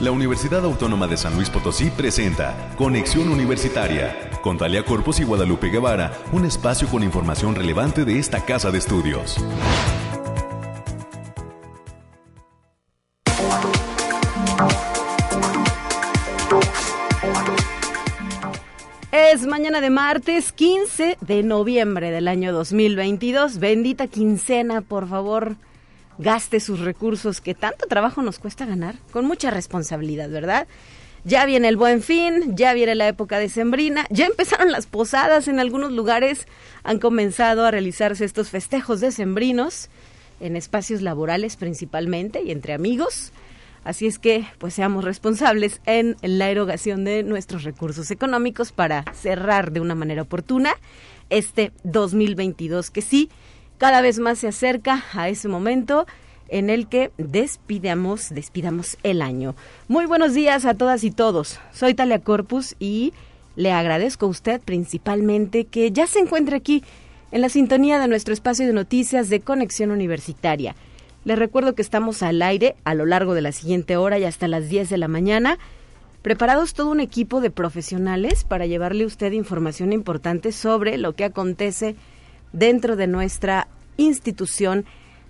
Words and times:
La 0.00 0.12
Universidad 0.12 0.64
Autónoma 0.64 1.08
de 1.08 1.16
San 1.16 1.34
Luis 1.34 1.50
Potosí 1.50 1.90
presenta 1.90 2.72
Conexión 2.76 3.28
Universitaria 3.30 4.30
con 4.42 4.56
Talia 4.56 4.84
Corpus 4.84 5.18
y 5.18 5.24
Guadalupe 5.24 5.70
Guevara, 5.70 6.12
un 6.30 6.44
espacio 6.44 6.86
con 6.86 7.02
información 7.02 7.56
relevante 7.56 8.04
de 8.04 8.16
esta 8.16 8.44
casa 8.44 8.70
de 8.70 8.78
estudios. 8.78 9.44
Es 19.10 19.46
mañana 19.48 19.80
de 19.80 19.90
martes 19.90 20.52
15 20.52 21.18
de 21.20 21.42
noviembre 21.42 22.12
del 22.12 22.28
año 22.28 22.52
2022. 22.52 23.58
Bendita 23.58 24.06
quincena, 24.06 24.80
por 24.80 25.08
favor, 25.08 25.56
gaste 26.18 26.60
sus 26.60 26.80
recursos 26.80 27.40
que 27.40 27.54
tanto 27.54 27.86
trabajo 27.86 28.22
nos 28.22 28.38
cuesta 28.38 28.66
ganar, 28.66 28.96
con 29.12 29.24
mucha 29.24 29.50
responsabilidad, 29.50 30.28
¿verdad? 30.28 30.66
Ya 31.24 31.44
viene 31.46 31.68
el 31.68 31.76
buen 31.76 32.02
fin, 32.02 32.56
ya 32.56 32.72
viene 32.74 32.94
la 32.94 33.08
época 33.08 33.38
de 33.38 33.48
sembrina, 33.48 34.06
ya 34.10 34.26
empezaron 34.26 34.70
las 34.70 34.86
posadas 34.86 35.48
en 35.48 35.58
algunos 35.58 35.92
lugares, 35.92 36.46
han 36.84 36.98
comenzado 36.98 37.64
a 37.64 37.70
realizarse 37.70 38.24
estos 38.24 38.50
festejos 38.50 39.00
de 39.00 39.12
sembrinos 39.12 39.88
en 40.40 40.56
espacios 40.56 41.02
laborales 41.02 41.56
principalmente 41.56 42.42
y 42.42 42.50
entre 42.50 42.72
amigos. 42.72 43.32
Así 43.84 44.06
es 44.06 44.18
que, 44.18 44.44
pues 44.58 44.74
seamos 44.74 45.04
responsables 45.04 45.80
en 45.86 46.16
la 46.22 46.50
erogación 46.50 47.04
de 47.04 47.22
nuestros 47.22 47.64
recursos 47.64 48.10
económicos 48.10 48.72
para 48.72 49.04
cerrar 49.14 49.72
de 49.72 49.80
una 49.80 49.94
manera 49.94 50.22
oportuna 50.22 50.74
este 51.30 51.72
2022 51.84 52.90
que 52.90 53.02
sí, 53.02 53.30
cada 53.78 54.00
vez 54.00 54.18
más 54.18 54.40
se 54.40 54.48
acerca 54.48 55.04
a 55.14 55.28
ese 55.28 55.48
momento 55.48 56.06
en 56.48 56.68
el 56.68 56.88
que 56.88 57.12
despidamos, 57.16 58.30
despidamos 58.30 58.98
el 59.02 59.22
año. 59.22 59.54
Muy 59.86 60.06
buenos 60.06 60.34
días 60.34 60.64
a 60.64 60.74
todas 60.74 61.04
y 61.04 61.10
todos. 61.10 61.60
Soy 61.72 61.94
Talia 61.94 62.18
Corpus 62.18 62.74
y 62.80 63.12
le 63.54 63.72
agradezco 63.72 64.26
a 64.26 64.30
usted 64.30 64.60
principalmente 64.60 65.64
que 65.64 65.92
ya 65.92 66.06
se 66.06 66.18
encuentre 66.18 66.56
aquí 66.56 66.82
en 67.30 67.40
la 67.40 67.48
sintonía 67.48 67.98
de 67.98 68.08
nuestro 68.08 68.34
espacio 68.34 68.66
de 68.66 68.72
noticias 68.72 69.28
de 69.28 69.40
Conexión 69.40 69.90
Universitaria. 69.90 70.74
Les 71.24 71.38
recuerdo 71.38 71.74
que 71.74 71.82
estamos 71.82 72.22
al 72.22 72.40
aire 72.42 72.74
a 72.84 72.94
lo 72.94 73.06
largo 73.06 73.34
de 73.34 73.42
la 73.42 73.52
siguiente 73.52 73.96
hora 73.96 74.18
y 74.18 74.24
hasta 74.24 74.48
las 74.48 74.68
10 74.68 74.88
de 74.88 74.98
la 74.98 75.08
mañana, 75.08 75.58
preparados 76.22 76.74
todo 76.74 76.90
un 76.90 77.00
equipo 77.00 77.40
de 77.40 77.50
profesionales 77.50 78.44
para 78.44 78.66
llevarle 78.66 79.04
a 79.04 79.08
usted 79.08 79.32
información 79.32 79.92
importante 79.92 80.52
sobre 80.52 80.96
lo 80.96 81.14
que 81.14 81.24
acontece 81.24 81.96
dentro 82.52 82.96
de 82.96 83.06
nuestra 83.06 83.68
institución, 83.96 84.84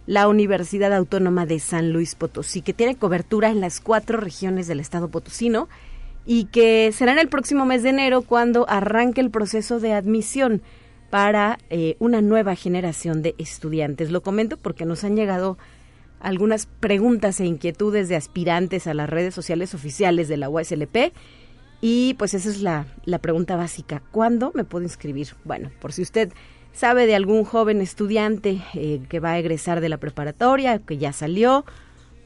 la 0.06 0.28
Universidad 0.28 0.92
Autónoma 0.94 1.46
de 1.46 1.58
San 1.58 1.92
Luis 1.92 2.14
Potosí, 2.14 2.62
que 2.62 2.72
tiene 2.72 2.96
cobertura 2.96 3.50
en 3.50 3.60
las 3.60 3.80
cuatro 3.80 4.18
regiones 4.18 4.66
del 4.66 4.80
estado 4.80 5.08
potosino 5.08 5.68
y 6.24 6.44
que 6.44 6.90
será 6.92 7.12
en 7.12 7.18
el 7.18 7.28
próximo 7.28 7.64
mes 7.64 7.82
de 7.82 7.90
enero 7.90 8.22
cuando 8.22 8.68
arranque 8.68 9.20
el 9.20 9.30
proceso 9.30 9.80
de 9.80 9.92
admisión 9.92 10.62
para 11.10 11.58
eh, 11.70 11.96
una 11.98 12.20
nueva 12.20 12.54
generación 12.54 13.22
de 13.22 13.34
estudiantes. 13.38 14.10
Lo 14.10 14.22
comento 14.22 14.56
porque 14.56 14.84
nos 14.84 15.04
han 15.04 15.16
llegado 15.16 15.58
algunas 16.20 16.66
preguntas 16.66 17.40
e 17.40 17.46
inquietudes 17.46 18.08
de 18.08 18.16
aspirantes 18.16 18.86
a 18.86 18.94
las 18.94 19.08
redes 19.08 19.34
sociales 19.34 19.74
oficiales 19.74 20.28
de 20.28 20.36
la 20.36 20.48
USLP. 20.48 21.12
Y 21.80 22.14
pues 22.14 22.34
esa 22.34 22.48
es 22.48 22.60
la, 22.60 22.86
la 23.04 23.18
pregunta 23.18 23.56
básica. 23.56 24.02
¿Cuándo 24.10 24.52
me 24.54 24.64
puedo 24.64 24.84
inscribir? 24.84 25.28
Bueno, 25.44 25.70
por 25.80 25.92
si 25.92 26.02
usted 26.02 26.32
sabe 26.78 27.06
de 27.06 27.16
algún 27.16 27.42
joven 27.44 27.80
estudiante 27.80 28.62
eh, 28.74 29.00
que 29.08 29.18
va 29.18 29.32
a 29.32 29.38
egresar 29.40 29.80
de 29.80 29.88
la 29.88 29.96
preparatoria, 29.96 30.78
que 30.78 30.96
ya 30.96 31.12
salió, 31.12 31.64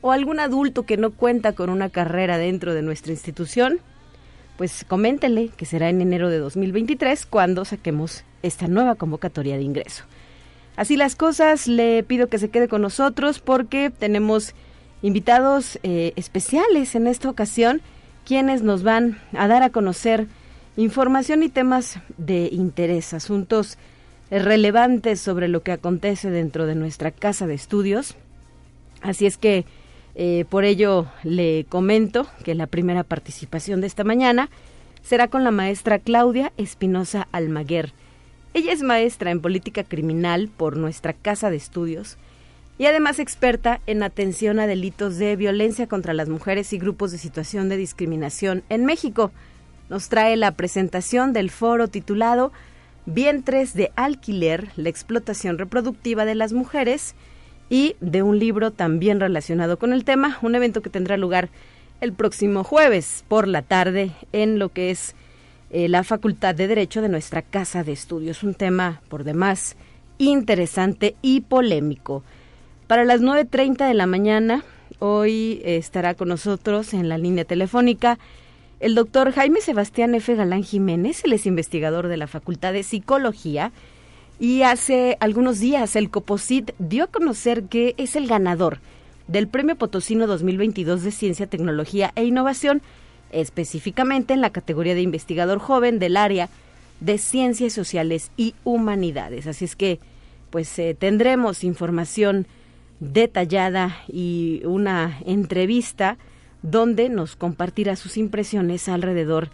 o 0.02 0.12
algún 0.12 0.40
adulto 0.40 0.82
que 0.82 0.98
no 0.98 1.10
cuenta 1.10 1.54
con 1.54 1.70
una 1.70 1.88
carrera 1.88 2.36
dentro 2.36 2.74
de 2.74 2.82
nuestra 2.82 3.12
institución, 3.12 3.78
pues 4.58 4.84
coméntenle 4.86 5.48
que 5.56 5.64
será 5.64 5.88
en 5.88 6.02
enero 6.02 6.28
de 6.28 6.36
2023 6.36 7.24
cuando 7.24 7.64
saquemos 7.64 8.24
esta 8.42 8.68
nueva 8.68 8.96
convocatoria 8.96 9.56
de 9.56 9.62
ingreso. 9.62 10.04
Así 10.76 10.98
las 10.98 11.16
cosas, 11.16 11.66
le 11.66 12.02
pido 12.02 12.26
que 12.26 12.38
se 12.38 12.50
quede 12.50 12.68
con 12.68 12.82
nosotros 12.82 13.38
porque 13.38 13.90
tenemos 13.90 14.54
invitados 15.00 15.78
eh, 15.82 16.12
especiales 16.16 16.94
en 16.94 17.06
esta 17.06 17.30
ocasión, 17.30 17.80
quienes 18.26 18.60
nos 18.60 18.82
van 18.82 19.18
a 19.32 19.48
dar 19.48 19.62
a 19.62 19.70
conocer 19.70 20.26
información 20.76 21.42
y 21.42 21.48
temas 21.48 22.00
de 22.18 22.50
interés, 22.52 23.14
asuntos 23.14 23.78
relevantes 24.38 25.20
sobre 25.20 25.48
lo 25.48 25.62
que 25.62 25.72
acontece 25.72 26.30
dentro 26.30 26.66
de 26.66 26.74
nuestra 26.74 27.10
casa 27.10 27.46
de 27.46 27.54
estudios. 27.54 28.16
Así 29.02 29.26
es 29.26 29.36
que 29.36 29.66
eh, 30.14 30.44
por 30.48 30.64
ello 30.64 31.06
le 31.22 31.66
comento 31.68 32.26
que 32.44 32.54
la 32.54 32.66
primera 32.66 33.02
participación 33.02 33.80
de 33.80 33.86
esta 33.86 34.04
mañana 34.04 34.48
será 35.02 35.28
con 35.28 35.44
la 35.44 35.50
maestra 35.50 35.98
Claudia 35.98 36.52
Espinosa 36.56 37.28
Almaguer. 37.32 37.92
Ella 38.54 38.72
es 38.72 38.82
maestra 38.82 39.30
en 39.30 39.40
política 39.40 39.84
criminal 39.84 40.48
por 40.54 40.76
nuestra 40.76 41.12
Casa 41.12 41.50
de 41.50 41.56
Estudios 41.56 42.18
y 42.78 42.86
además 42.86 43.18
experta 43.18 43.80
en 43.86 44.02
atención 44.02 44.60
a 44.60 44.66
delitos 44.66 45.16
de 45.16 45.36
violencia 45.36 45.86
contra 45.86 46.14
las 46.14 46.28
mujeres 46.28 46.72
y 46.72 46.78
grupos 46.78 47.12
de 47.12 47.18
situación 47.18 47.68
de 47.68 47.76
discriminación 47.76 48.62
en 48.68 48.84
México. 48.84 49.30
Nos 49.88 50.08
trae 50.08 50.36
la 50.36 50.52
presentación 50.52 51.32
del 51.32 51.50
foro 51.50 51.88
titulado 51.88 52.52
Vientres 53.06 53.74
de 53.74 53.90
alquiler, 53.96 54.68
la 54.76 54.88
explotación 54.88 55.58
reproductiva 55.58 56.24
de 56.24 56.36
las 56.36 56.52
mujeres 56.52 57.14
y 57.68 57.96
de 58.00 58.22
un 58.22 58.38
libro 58.38 58.70
también 58.70 59.18
relacionado 59.18 59.78
con 59.78 59.92
el 59.92 60.04
tema, 60.04 60.38
un 60.42 60.54
evento 60.54 60.82
que 60.82 60.90
tendrá 60.90 61.16
lugar 61.16 61.48
el 62.00 62.12
próximo 62.12 62.62
jueves 62.64 63.24
por 63.28 63.48
la 63.48 63.62
tarde 63.62 64.12
en 64.32 64.58
lo 64.58 64.68
que 64.68 64.90
es 64.90 65.14
eh, 65.70 65.88
la 65.88 66.04
Facultad 66.04 66.54
de 66.54 66.68
Derecho 66.68 67.02
de 67.02 67.08
nuestra 67.08 67.42
Casa 67.42 67.82
de 67.82 67.92
Estudios. 67.92 68.42
Un 68.42 68.54
tema, 68.54 69.00
por 69.08 69.24
demás, 69.24 69.76
interesante 70.18 71.16
y 71.22 71.40
polémico. 71.40 72.22
Para 72.86 73.04
las 73.04 73.20
9.30 73.20 73.88
de 73.88 73.94
la 73.94 74.06
mañana, 74.06 74.64
hoy 74.98 75.62
estará 75.64 76.14
con 76.14 76.28
nosotros 76.28 76.94
en 76.94 77.08
la 77.08 77.18
línea 77.18 77.44
telefónica 77.44 78.18
el 78.82 78.96
doctor 78.96 79.30
Jaime 79.30 79.60
Sebastián 79.60 80.12
F. 80.16 80.34
Galán 80.34 80.64
Jiménez, 80.64 81.22
él 81.24 81.34
es 81.34 81.46
investigador 81.46 82.08
de 82.08 82.16
la 82.16 82.26
Facultad 82.26 82.72
de 82.72 82.82
Psicología, 82.82 83.70
y 84.40 84.62
hace 84.62 85.16
algunos 85.20 85.60
días 85.60 85.94
el 85.94 86.10
COPOSIT 86.10 86.72
dio 86.80 87.04
a 87.04 87.06
conocer 87.06 87.62
que 87.64 87.94
es 87.96 88.16
el 88.16 88.26
ganador 88.26 88.80
del 89.28 89.46
Premio 89.46 89.76
Potosino 89.76 90.26
2022 90.26 91.04
de 91.04 91.12
Ciencia, 91.12 91.46
Tecnología 91.46 92.10
e 92.16 92.24
Innovación 92.24 92.82
específicamente 93.30 94.34
en 94.34 94.40
la 94.40 94.50
categoría 94.50 94.96
de 94.96 95.02
investigador 95.02 95.60
joven 95.60 96.00
del 96.00 96.16
área 96.16 96.48
de 96.98 97.18
ciencias 97.18 97.72
sociales 97.72 98.32
y 98.36 98.56
humanidades. 98.64 99.46
Así 99.46 99.64
es 99.64 99.76
que, 99.76 100.00
pues 100.50 100.76
eh, 100.80 100.96
tendremos 100.98 101.62
información 101.62 102.48
detallada 102.98 103.96
y 104.08 104.62
una 104.64 105.20
entrevista 105.24 106.18
donde 106.62 107.08
nos 107.08 107.36
compartirá 107.36 107.96
sus 107.96 108.16
impresiones 108.16 108.88
alrededor 108.88 109.50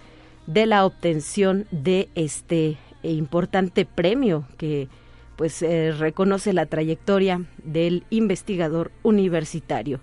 de 0.46 0.66
la 0.66 0.84
obtención 0.84 1.66
de 1.70 2.08
este 2.14 2.78
importante 3.02 3.84
premio 3.84 4.44
que 4.56 4.88
pues 5.36 5.62
eh, 5.62 5.92
reconoce 5.92 6.52
la 6.52 6.66
trayectoria 6.66 7.42
del 7.62 8.04
investigador 8.10 8.90
universitario. 9.02 10.00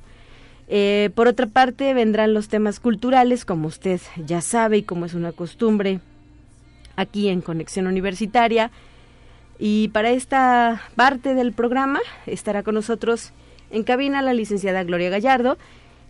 Eh, 0.68 1.10
por 1.14 1.28
otra 1.28 1.48
parte, 1.48 1.94
vendrán 1.94 2.34
los 2.34 2.48
temas 2.48 2.80
culturales, 2.80 3.46
como 3.46 3.68
usted 3.68 4.00
ya 4.26 4.42
sabe 4.42 4.78
y 4.78 4.84
como 4.84 5.06
es 5.06 5.14
una 5.14 5.32
costumbre 5.32 6.00
aquí 6.96 7.28
en 7.28 7.42
Conexión 7.42 7.88
Universitaria. 7.88 8.72
Y 9.60 9.90
para 9.90 10.12
esta 10.12 10.82
parte 10.96 11.34
del 11.34 11.54
programa 11.54 12.00
estará 12.26 12.64
con 12.64 12.76
nosotros 12.76 13.32
en 13.72 13.84
cabina 13.84 14.22
la 14.22 14.34
licenciada 14.34 14.84
Gloria 14.84 15.10
Gallardo. 15.10 15.58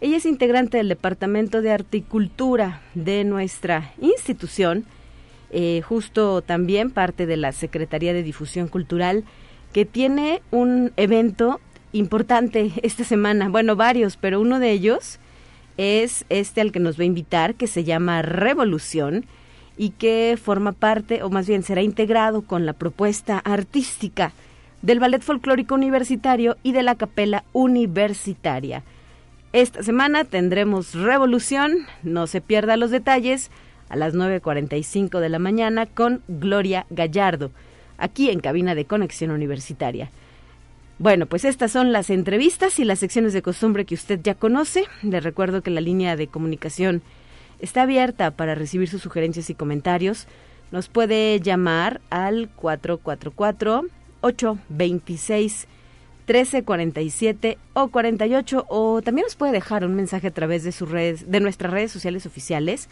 Ella 0.01 0.17
es 0.17 0.25
integrante 0.25 0.77
del 0.77 0.89
Departamento 0.89 1.61
de 1.61 1.71
Articultura 1.71 2.81
de 2.95 3.23
nuestra 3.23 3.93
institución, 4.01 4.85
eh, 5.51 5.81
justo 5.87 6.41
también 6.41 6.91
parte 6.91 7.25
de 7.25 7.37
la 7.37 7.53
Secretaría 7.53 8.13
de 8.13 8.21
Difusión 8.21 8.67
Cultural, 8.67 9.23
que 9.71 9.85
tiene 9.85 10.41
un 10.51 10.91
evento 10.97 11.61
importante 11.93 12.73
esta 12.83 13.05
semana, 13.05 13.47
bueno, 13.47 13.77
varios, 13.77 14.17
pero 14.17 14.41
uno 14.41 14.59
de 14.59 14.71
ellos 14.71 15.17
es 15.77 16.25
este 16.27 16.59
al 16.59 16.73
que 16.73 16.81
nos 16.81 16.99
va 16.99 17.03
a 17.03 17.07
invitar, 17.07 17.55
que 17.55 17.67
se 17.67 17.85
llama 17.85 18.21
Revolución 18.21 19.25
y 19.77 19.91
que 19.91 20.37
forma 20.41 20.73
parte, 20.73 21.23
o 21.23 21.29
más 21.29 21.47
bien 21.47 21.63
será 21.63 21.81
integrado 21.81 22.41
con 22.41 22.65
la 22.65 22.73
propuesta 22.73 23.39
artística 23.39 24.33
del 24.81 24.99
Ballet 24.99 25.21
Folclórico 25.21 25.73
Universitario 25.73 26.57
y 26.63 26.73
de 26.73 26.83
la 26.83 26.95
Capela 26.95 27.45
Universitaria. 27.53 28.83
Esta 29.55 29.83
semana 29.83 30.25
tendremos 30.25 30.93
Revolución, 30.95 31.87
no 32.03 32.27
se 32.27 32.41
pierda 32.41 32.75
los 32.75 32.91
detalles, 32.91 33.51
a 33.87 33.95
las 33.95 34.13
9.45 34.13 35.21
de 35.21 35.29
la 35.29 35.39
mañana 35.39 35.85
con 35.85 36.21
Gloria 36.27 36.85
Gallardo, 36.89 37.51
aquí 37.97 38.29
en 38.29 38.41
cabina 38.41 38.75
de 38.75 38.83
Conexión 38.83 39.31
Universitaria. 39.31 40.11
Bueno, 40.99 41.25
pues 41.25 41.45
estas 41.45 41.71
son 41.71 41.93
las 41.93 42.09
entrevistas 42.09 42.79
y 42.79 42.83
las 42.83 42.99
secciones 42.99 43.31
de 43.31 43.41
costumbre 43.41 43.85
que 43.85 43.95
usted 43.95 44.19
ya 44.21 44.35
conoce. 44.35 44.83
Le 45.03 45.21
recuerdo 45.21 45.61
que 45.61 45.71
la 45.71 45.79
línea 45.79 46.17
de 46.17 46.27
comunicación 46.27 47.01
está 47.59 47.83
abierta 47.83 48.31
para 48.31 48.55
recibir 48.55 48.89
sus 48.89 49.03
sugerencias 49.03 49.49
y 49.49 49.55
comentarios. 49.55 50.27
Nos 50.71 50.89
puede 50.89 51.39
llamar 51.39 52.01
al 52.09 52.49
444 52.57 53.85
826 54.19 55.67
1347 56.27 57.57
o 57.73 57.89
48 57.89 58.65
o 58.67 59.01
también 59.01 59.25
nos 59.25 59.35
puede 59.35 59.51
dejar 59.51 59.85
un 59.85 59.95
mensaje 59.95 60.27
a 60.27 60.33
través 60.33 60.63
de 60.63 60.71
sus 60.71 60.89
redes 60.89 61.29
de 61.29 61.39
nuestras 61.39 61.71
redes 61.71 61.91
sociales 61.91 62.25
oficiales. 62.25 62.89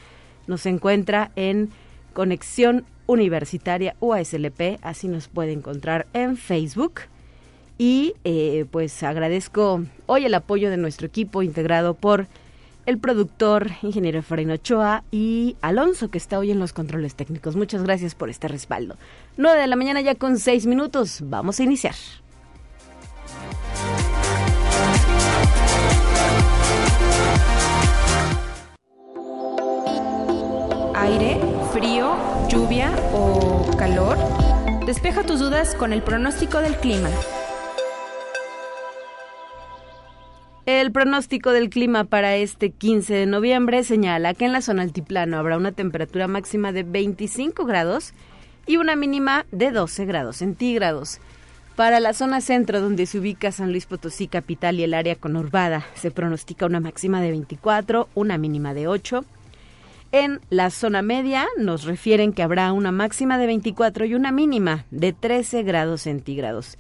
Nos 0.47 0.65
encuentra 0.65 1.31
en 1.35 1.69
Conexión 2.13 2.85
Universitaria 3.07 3.95
UASLP, 3.99 4.79
así 4.81 5.07
nos 5.07 5.27
puede 5.27 5.51
encontrar 5.51 6.07
en 6.13 6.37
Facebook. 6.37 7.01
Y 7.77 8.13
eh, 8.23 8.65
pues 8.69 9.01
agradezco 9.03 9.83
hoy 10.05 10.25
el 10.25 10.33
apoyo 10.35 10.69
de 10.69 10.77
nuestro 10.77 11.07
equipo 11.07 11.41
integrado 11.41 11.95
por 11.95 12.27
el 12.85 12.97
productor, 12.97 13.71
ingeniero 13.81 14.19
Efraín 14.19 14.51
Ochoa 14.51 15.03
y 15.09 15.55
Alonso, 15.61 16.09
que 16.09 16.17
está 16.17 16.37
hoy 16.37 16.51
en 16.51 16.59
los 16.59 16.73
controles 16.73 17.15
técnicos. 17.15 17.55
Muchas 17.55 17.83
gracias 17.83 18.13
por 18.13 18.29
este 18.29 18.47
respaldo. 18.47 18.95
9 19.37 19.59
de 19.59 19.67
la 19.67 19.75
mañana 19.75 20.01
ya 20.01 20.15
con 20.15 20.37
6 20.37 20.65
minutos. 20.67 21.21
Vamos 21.23 21.59
a 21.59 21.63
iniciar. 21.63 21.95
Aire, 31.03 31.37
frío, 31.73 32.15
lluvia 32.47 32.89
o 33.11 33.69
calor. 33.77 34.17
Despeja 34.85 35.23
tus 35.23 35.37
dudas 35.37 35.75
con 35.75 35.91
el 35.91 36.01
pronóstico 36.01 36.59
del 36.59 36.77
clima. 36.77 37.09
El 40.65 40.93
pronóstico 40.93 41.51
del 41.51 41.69
clima 41.69 42.05
para 42.05 42.37
este 42.37 42.69
15 42.69 43.15
de 43.15 43.25
noviembre 43.25 43.83
señala 43.83 44.33
que 44.33 44.45
en 44.45 44.53
la 44.53 44.61
zona 44.61 44.83
altiplano 44.83 45.37
habrá 45.37 45.57
una 45.57 45.73
temperatura 45.73 46.29
máxima 46.29 46.71
de 46.71 46.83
25 46.83 47.65
grados 47.65 48.13
y 48.65 48.77
una 48.77 48.95
mínima 48.95 49.45
de 49.51 49.71
12 49.71 50.05
grados 50.05 50.37
centígrados. 50.37 51.19
Para 51.75 51.99
la 51.99 52.13
zona 52.13 52.39
centro, 52.39 52.79
donde 52.79 53.07
se 53.07 53.19
ubica 53.19 53.51
San 53.51 53.71
Luis 53.71 53.87
Potosí 53.87 54.29
capital 54.29 54.79
y 54.79 54.83
el 54.83 54.93
área 54.93 55.17
conurbada, 55.17 55.85
se 55.95 56.11
pronostica 56.11 56.65
una 56.65 56.79
máxima 56.79 57.19
de 57.19 57.31
24, 57.31 58.07
una 58.15 58.37
mínima 58.37 58.73
de 58.73 58.87
8. 58.87 59.25
En 60.13 60.41
la 60.51 60.69
zona 60.69 61.01
media 61.01 61.47
nos 61.57 61.85
refieren 61.85 62.33
que 62.33 62.43
habrá 62.43 62.71
una 62.71 62.91
máxima 62.91 63.39
de 63.39 63.47
24 63.47 64.05
y 64.05 64.13
una 64.13 64.31
mínima 64.31 64.85
de 64.91 65.11
13 65.11 65.63
grados 65.63 66.03
centígrados. 66.03 66.77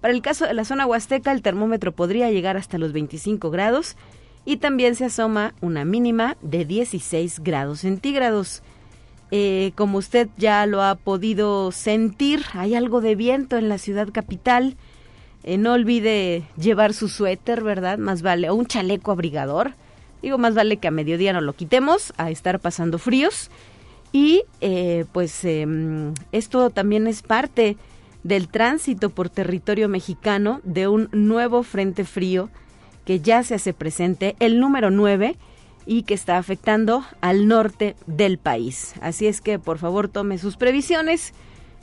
Para 0.00 0.14
el 0.14 0.22
caso 0.22 0.46
de 0.46 0.54
la 0.54 0.64
zona 0.64 0.86
huasteca, 0.86 1.30
el 1.30 1.42
termómetro 1.42 1.92
podría 1.92 2.30
llegar 2.30 2.56
hasta 2.56 2.78
los 2.78 2.94
25 2.94 3.50
grados 3.50 3.96
y 4.46 4.56
también 4.56 4.94
se 4.94 5.04
asoma 5.04 5.52
una 5.60 5.84
mínima 5.84 6.38
de 6.40 6.64
16 6.64 7.40
grados 7.40 7.80
centígrados. 7.80 8.62
Eh, 9.30 9.72
como 9.74 9.98
usted 9.98 10.30
ya 10.38 10.64
lo 10.64 10.82
ha 10.82 10.94
podido 10.94 11.72
sentir, 11.72 12.42
hay 12.54 12.74
algo 12.74 13.02
de 13.02 13.14
viento 13.14 13.58
en 13.58 13.68
la 13.68 13.76
ciudad 13.76 14.08
capital. 14.10 14.78
Eh, 15.42 15.58
no 15.58 15.74
olvide 15.74 16.44
llevar 16.56 16.94
su 16.94 17.10
suéter, 17.10 17.62
¿verdad? 17.62 17.98
Más 17.98 18.22
vale, 18.22 18.48
o 18.48 18.54
un 18.54 18.64
chaleco 18.64 19.12
abrigador. 19.12 19.74
Digo, 20.22 20.38
más 20.38 20.54
vale 20.54 20.76
que 20.76 20.88
a 20.88 20.90
mediodía 20.90 21.32
no 21.32 21.40
lo 21.40 21.54
quitemos, 21.54 22.12
a 22.16 22.30
estar 22.30 22.60
pasando 22.60 22.98
fríos. 22.98 23.50
Y 24.12 24.42
eh, 24.60 25.04
pues 25.12 25.44
em, 25.44 26.14
esto 26.32 26.70
también 26.70 27.06
es 27.06 27.22
parte 27.22 27.76
del 28.22 28.48
tránsito 28.48 29.10
por 29.10 29.30
territorio 29.30 29.88
mexicano 29.88 30.60
de 30.64 30.88
un 30.88 31.08
nuevo 31.12 31.62
frente 31.62 32.04
frío 32.04 32.50
que 33.04 33.20
ya 33.20 33.42
se 33.42 33.54
hace 33.54 33.72
presente, 33.72 34.36
el 34.40 34.60
número 34.60 34.90
9, 34.90 35.36
y 35.86 36.02
que 36.02 36.14
está 36.14 36.38
afectando 36.38 37.04
al 37.20 37.48
norte 37.48 37.96
del 38.06 38.38
país. 38.38 38.94
Así 39.00 39.26
es 39.26 39.40
que 39.40 39.58
por 39.58 39.78
favor 39.78 40.08
tome 40.08 40.38
sus 40.38 40.56
previsiones. 40.56 41.32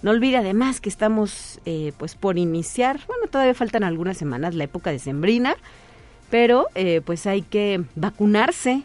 No 0.01 0.11
olvide 0.11 0.37
además 0.37 0.79
que 0.79 0.89
estamos 0.89 1.59
eh, 1.65 1.91
pues 1.97 2.15
por 2.15 2.37
iniciar, 2.37 2.99
bueno, 3.07 3.27
todavía 3.29 3.55
faltan 3.55 3.83
algunas 3.83 4.17
semanas 4.17 4.53
la 4.53 4.65
época 4.65 4.91
de 4.91 4.99
sembrina, 4.99 5.55
pero 6.29 6.67
eh, 6.75 7.01
pues 7.05 7.25
hay 7.25 7.41
que 7.41 7.83
vacunarse. 7.95 8.83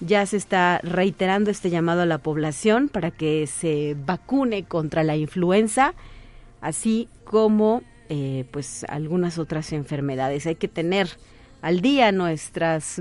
Ya 0.00 0.24
se 0.24 0.38
está 0.38 0.80
reiterando 0.82 1.50
este 1.50 1.68
llamado 1.70 2.02
a 2.02 2.06
la 2.06 2.18
población 2.18 2.88
para 2.88 3.10
que 3.10 3.46
se 3.46 3.96
vacune 4.06 4.64
contra 4.64 5.02
la 5.04 5.16
influenza 5.16 5.94
así 6.60 7.08
como 7.24 7.82
eh, 8.08 8.44
pues 8.50 8.84
algunas 8.88 9.38
otras 9.38 9.72
enfermedades. 9.72 10.46
Hay 10.46 10.56
que 10.56 10.68
tener 10.68 11.08
al 11.62 11.80
día 11.80 12.12
nuestras 12.12 13.00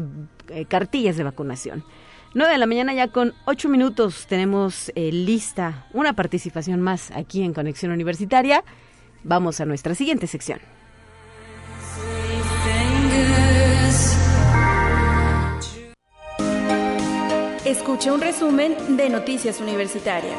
eh, 0.50 0.66
cartillas 0.66 1.18
de 1.18 1.24
vacunación. 1.24 1.84
9 2.36 2.52
de 2.52 2.58
la 2.60 2.68
mañana 2.68 2.94
ya 2.94 3.08
con 3.08 3.34
8 3.46 3.70
minutos 3.70 4.28
tenemos 4.28 4.92
eh, 4.96 5.12
lista 5.12 5.88
una 5.94 6.14
participación 6.14 6.80
más 6.80 7.10
aquí 7.12 7.44
en 7.44 7.54
Conexión 7.54 7.92
Universitaria. 7.92 8.64
Vamos 9.24 9.60
a 9.60 9.66
nuestra 9.66 9.96
siguiente 9.96 10.28
sección. 10.28 10.60
Escucha 17.70 18.12
un 18.12 18.20
resumen 18.20 18.98
de 18.98 19.12
Noticias 19.12 19.62
Universitarias. 19.62 20.34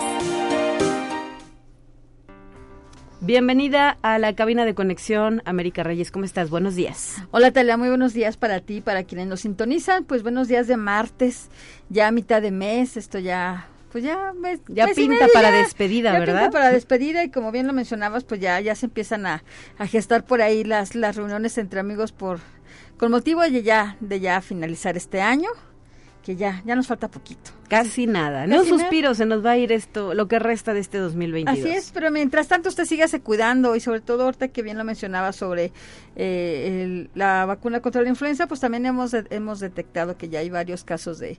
Bienvenida 3.20 3.98
a 4.02 4.18
la 4.18 4.34
cabina 4.34 4.64
de 4.64 4.74
conexión, 4.74 5.40
América 5.44 5.84
Reyes. 5.84 6.10
¿Cómo 6.10 6.24
estás? 6.24 6.50
Buenos 6.50 6.74
días. 6.74 7.22
Hola, 7.30 7.52
Talia. 7.52 7.76
Muy 7.76 7.88
buenos 7.88 8.14
días 8.14 8.36
para 8.36 8.58
ti, 8.58 8.80
para 8.80 9.04
quienes 9.04 9.28
nos 9.28 9.42
sintonizan. 9.42 10.06
Pues 10.06 10.24
buenos 10.24 10.48
días 10.48 10.66
de 10.66 10.76
martes, 10.76 11.50
ya 11.88 12.08
a 12.08 12.10
mitad 12.10 12.42
de 12.42 12.50
mes. 12.50 12.96
Esto 12.96 13.20
ya 13.20 13.68
pues 13.92 14.02
ya 14.02 14.34
ya 14.66 14.88
pinta 14.88 15.28
para 15.32 15.52
despedida, 15.52 16.12
ya 16.12 16.18
¿verdad? 16.18 16.42
Pinta 16.42 16.50
para 16.50 16.72
despedida 16.72 17.22
y 17.22 17.30
como 17.30 17.52
bien 17.52 17.68
lo 17.68 17.72
mencionabas, 17.72 18.24
pues 18.24 18.40
ya 18.40 18.58
ya 18.58 18.74
se 18.74 18.86
empiezan 18.86 19.26
a, 19.26 19.44
a 19.78 19.86
gestar 19.86 20.24
por 20.24 20.42
ahí 20.42 20.64
las 20.64 20.96
las 20.96 21.14
reuniones 21.14 21.56
entre 21.58 21.78
amigos 21.78 22.10
por 22.10 22.40
con 22.98 23.12
motivo 23.12 23.42
de 23.42 23.62
ya 23.62 23.96
de 24.00 24.18
ya 24.18 24.40
finalizar 24.40 24.96
este 24.96 25.20
año 25.20 25.50
que 26.22 26.36
ya, 26.36 26.62
ya 26.64 26.76
nos 26.76 26.86
falta 26.86 27.08
poquito. 27.08 27.50
Casi 27.68 28.06
nada. 28.06 28.46
no 28.46 28.64
suspiro, 28.64 29.14
se 29.14 29.26
nos 29.26 29.44
va 29.44 29.52
a 29.52 29.56
ir 29.56 29.72
esto, 29.72 30.12
lo 30.14 30.28
que 30.28 30.38
resta 30.38 30.74
de 30.74 30.80
este 30.80 30.98
2022. 30.98 31.58
Así 31.58 31.76
es, 31.76 31.90
pero 31.92 32.10
mientras 32.10 32.48
tanto 32.48 32.68
usted 32.68 32.84
sígase 32.84 33.20
cuidando 33.20 33.76
y 33.76 33.80
sobre 33.80 34.00
todo 34.00 34.24
ahorita 34.24 34.48
que 34.48 34.62
bien 34.62 34.76
lo 34.76 34.84
mencionaba 34.84 35.32
sobre 35.32 35.72
eh, 36.16 37.08
la 37.14 37.46
vacuna 37.46 37.80
contra 37.80 38.02
la 38.02 38.08
influenza, 38.08 38.46
pues 38.48 38.60
también 38.60 38.86
hemos, 38.86 39.14
hemos 39.14 39.60
detectado 39.60 40.16
que 40.16 40.28
ya 40.28 40.40
hay 40.40 40.50
varios 40.50 40.84
casos 40.84 41.18
de, 41.18 41.38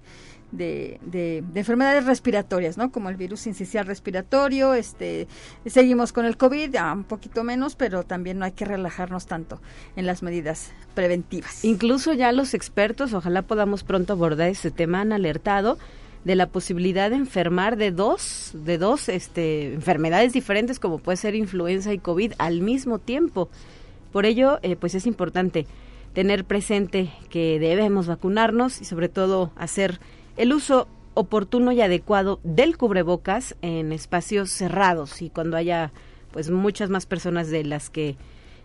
de, 0.52 1.00
de, 1.04 1.44
enfermedades 1.56 2.06
respiratorias, 2.06 2.78
¿no? 2.78 2.92
Como 2.92 3.10
el 3.10 3.16
virus 3.16 3.48
incisional 3.48 3.88
respiratorio, 3.88 4.74
este, 4.74 5.28
seguimos 5.66 6.14
con 6.14 6.26
el 6.26 6.38
COVID, 6.38 6.72
ya 6.72 6.92
un 6.94 7.04
poquito 7.04 7.44
menos, 7.44 7.76
pero 7.76 8.04
también 8.04 8.40
no 8.40 8.46
hay 8.46 8.52
que 8.52 8.66
relajarnos 8.66 9.26
tanto 9.26 9.62
en 9.96 10.06
las 10.06 10.24
medidas 10.24 10.72
preventivas. 10.94 11.64
Incluso 11.64 12.14
ya 12.14 12.32
los 12.32 12.54
expertos, 12.54 13.14
ojalá 13.14 13.42
podamos 13.44 13.84
pronto 13.84 14.14
abordar 14.14 14.50
este 14.50 14.72
tema, 14.72 15.02
han 15.02 15.14
alertado 15.14 15.78
de 16.24 16.36
la 16.36 16.48
posibilidad 16.48 17.10
de 17.10 17.16
enfermar 17.16 17.78
de 17.78 17.92
dos, 17.92 18.52
de 18.54 18.78
dos 18.78 19.10
este, 19.10 19.74
enfermedades 19.74 20.34
diferentes 20.34 20.80
como 20.80 21.00
puede 21.00 21.18
ser 21.18 21.34
influenza 21.34 21.94
y 21.94 21.98
COVID 21.98 22.34
al 22.38 22.62
mismo 22.62 23.00
tiempo. 23.00 23.50
Por 24.12 24.26
ello, 24.26 24.60
eh, 24.62 24.76
pues 24.76 24.94
es 24.94 25.08
importante 25.08 25.66
tener 26.14 26.46
presente 26.46 27.12
que 27.30 27.60
debemos 27.60 28.08
vacunarnos 28.08 28.82
y 28.82 28.86
sobre 28.86 29.10
todo 29.10 29.52
hacer 29.56 30.00
el 30.38 30.54
uso 30.54 30.88
oportuno 31.14 31.72
y 31.72 31.82
adecuado 31.82 32.40
del 32.44 32.78
cubrebocas 32.78 33.56
en 33.62 33.92
espacios 33.92 34.50
cerrados 34.50 35.22
y 35.22 35.30
cuando 35.30 35.58
haya 35.58 35.92
pues 36.32 36.50
muchas 36.50 36.90
más 36.90 37.06
personas 37.06 37.50
de 37.50 37.64
las 37.64 37.90
que 37.90 38.16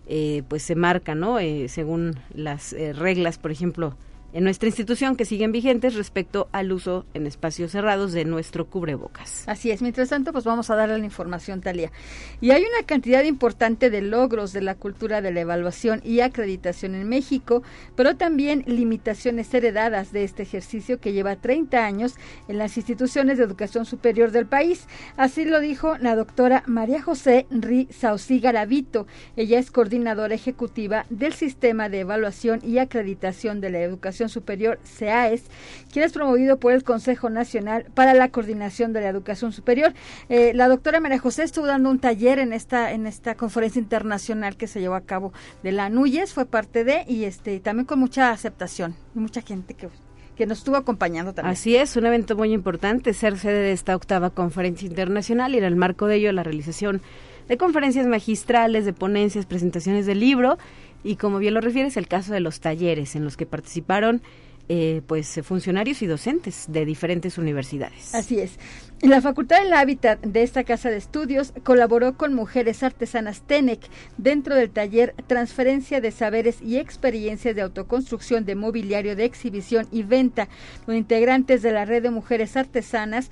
eh, 0.06 0.44
pues 0.48 0.62
se 0.62 0.76
marcan, 0.76 1.18
¿no? 1.18 1.40
Eh, 1.40 1.68
según 1.68 2.20
las 2.32 2.72
eh, 2.72 2.92
reglas, 2.92 3.38
por 3.38 3.50
ejemplo, 3.50 3.96
en 4.32 4.44
nuestra 4.44 4.68
institución 4.68 5.16
que 5.16 5.24
siguen 5.24 5.52
vigentes 5.52 5.94
respecto 5.94 6.48
al 6.52 6.72
uso 6.72 7.06
en 7.14 7.26
espacios 7.26 7.72
cerrados 7.72 8.12
de 8.12 8.24
nuestro 8.24 8.66
cubrebocas. 8.66 9.44
Así 9.46 9.70
es, 9.70 9.82
mientras 9.82 10.08
tanto, 10.08 10.32
pues 10.32 10.44
vamos 10.44 10.68
a 10.70 10.76
darle 10.76 10.98
la 10.98 11.04
información, 11.04 11.60
Talia. 11.60 11.92
Y 12.40 12.50
hay 12.50 12.62
una 12.62 12.86
cantidad 12.86 13.24
importante 13.24 13.90
de 13.90 14.02
logros 14.02 14.52
de 14.52 14.62
la 14.62 14.74
cultura 14.74 15.20
de 15.22 15.32
la 15.32 15.40
evaluación 15.40 16.00
y 16.04 16.20
acreditación 16.20 16.94
en 16.94 17.08
México, 17.08 17.62
pero 17.94 18.16
también 18.16 18.64
limitaciones 18.66 19.52
heredadas 19.54 20.12
de 20.12 20.24
este 20.24 20.42
ejercicio 20.42 21.00
que 21.00 21.12
lleva 21.12 21.36
30 21.36 21.84
años 21.84 22.14
en 22.48 22.58
las 22.58 22.76
instituciones 22.76 23.38
de 23.38 23.44
educación 23.44 23.86
superior 23.86 24.32
del 24.32 24.46
país. 24.46 24.86
Así 25.16 25.44
lo 25.44 25.60
dijo 25.60 25.96
la 25.98 26.16
doctora 26.16 26.62
María 26.66 27.00
José 27.02 27.46
Ri 27.50 27.88
Saucí 27.90 28.40
Garavito. 28.40 29.06
Ella 29.36 29.58
es 29.58 29.70
coordinadora 29.70 30.34
ejecutiva 30.34 31.06
del 31.10 31.32
Sistema 31.32 31.88
de 31.88 32.00
Evaluación 32.00 32.60
y 32.62 32.78
Acreditación 32.78 33.60
de 33.60 33.70
la 33.70 33.80
Educación 33.80 34.15
Educación 34.16 34.28
Superior, 34.30 34.78
CEAES, 34.84 35.44
quien 35.92 36.04
es 36.04 36.12
promovido 36.12 36.58
por 36.58 36.72
el 36.72 36.84
Consejo 36.84 37.28
Nacional 37.28 37.86
para 37.94 38.14
la 38.14 38.30
Coordinación 38.30 38.92
de 38.92 39.02
la 39.02 39.08
Educación 39.08 39.52
Superior. 39.52 39.92
Eh, 40.28 40.52
la 40.54 40.68
doctora 40.68 41.00
María 41.00 41.18
José 41.18 41.42
estuvo 41.42 41.66
dando 41.66 41.90
un 41.90 41.98
taller 41.98 42.38
en 42.38 42.52
esta, 42.52 42.92
en 42.92 43.06
esta 43.06 43.34
conferencia 43.34 43.78
internacional 43.78 44.56
que 44.56 44.66
se 44.66 44.80
llevó 44.80 44.94
a 44.94 45.02
cabo 45.02 45.32
de 45.62 45.72
la 45.72 45.90
NUYES, 45.90 46.32
fue 46.32 46.46
parte 46.46 46.84
de, 46.84 47.04
y 47.06 47.24
este 47.24 47.60
también 47.60 47.84
con 47.84 47.98
mucha 47.98 48.30
aceptación, 48.30 48.96
mucha 49.14 49.42
gente 49.42 49.74
que 49.74 49.88
que 50.36 50.44
nos 50.44 50.58
estuvo 50.58 50.76
acompañando 50.76 51.32
también. 51.32 51.52
Así 51.52 51.76
es, 51.76 51.96
un 51.96 52.04
evento 52.04 52.36
muy 52.36 52.52
importante, 52.52 53.14
ser 53.14 53.38
sede 53.38 53.58
de 53.60 53.72
esta 53.72 53.96
octava 53.96 54.28
conferencia 54.28 54.86
internacional 54.86 55.54
y 55.54 55.58
en 55.58 55.64
el 55.64 55.76
marco 55.76 56.06
de 56.06 56.16
ello 56.16 56.30
la 56.30 56.42
realización 56.42 57.00
de 57.48 57.56
conferencias 57.56 58.06
magistrales, 58.06 58.84
de 58.84 58.92
ponencias, 58.92 59.46
presentaciones 59.46 60.06
del 60.06 60.20
libro 60.20 60.58
y 61.04 61.16
como 61.16 61.38
bien 61.38 61.54
lo 61.54 61.60
refieres, 61.60 61.96
el 61.96 62.08
caso 62.08 62.32
de 62.32 62.40
los 62.40 62.60
talleres 62.60 63.16
en 63.16 63.24
los 63.24 63.36
que 63.36 63.46
participaron 63.46 64.22
eh, 64.68 65.02
pues 65.06 65.40
funcionarios 65.44 66.02
y 66.02 66.06
docentes 66.06 66.66
de 66.68 66.84
diferentes 66.84 67.38
universidades. 67.38 68.14
Así 68.14 68.40
es. 68.40 68.58
La 69.02 69.20
Facultad 69.20 69.62
del 69.62 69.74
Hábitat 69.74 70.22
de 70.22 70.42
esta 70.42 70.64
casa 70.64 70.88
de 70.88 70.96
estudios 70.96 71.52
colaboró 71.64 72.16
con 72.16 72.32
Mujeres 72.32 72.82
Artesanas 72.82 73.42
TENEC 73.42 73.80
dentro 74.16 74.54
del 74.54 74.70
taller 74.70 75.14
Transferencia 75.26 76.00
de 76.00 76.10
Saberes 76.10 76.62
y 76.62 76.78
Experiencias 76.78 77.54
de 77.54 77.60
Autoconstrucción 77.60 78.46
de 78.46 78.54
Mobiliario 78.54 79.14
de 79.14 79.26
Exhibición 79.26 79.86
y 79.92 80.02
Venta, 80.02 80.48
con 80.86 80.96
integrantes 80.96 81.60
de 81.60 81.72
la 81.72 81.84
red 81.84 82.02
de 82.02 82.10
mujeres 82.10 82.56
artesanas, 82.56 83.30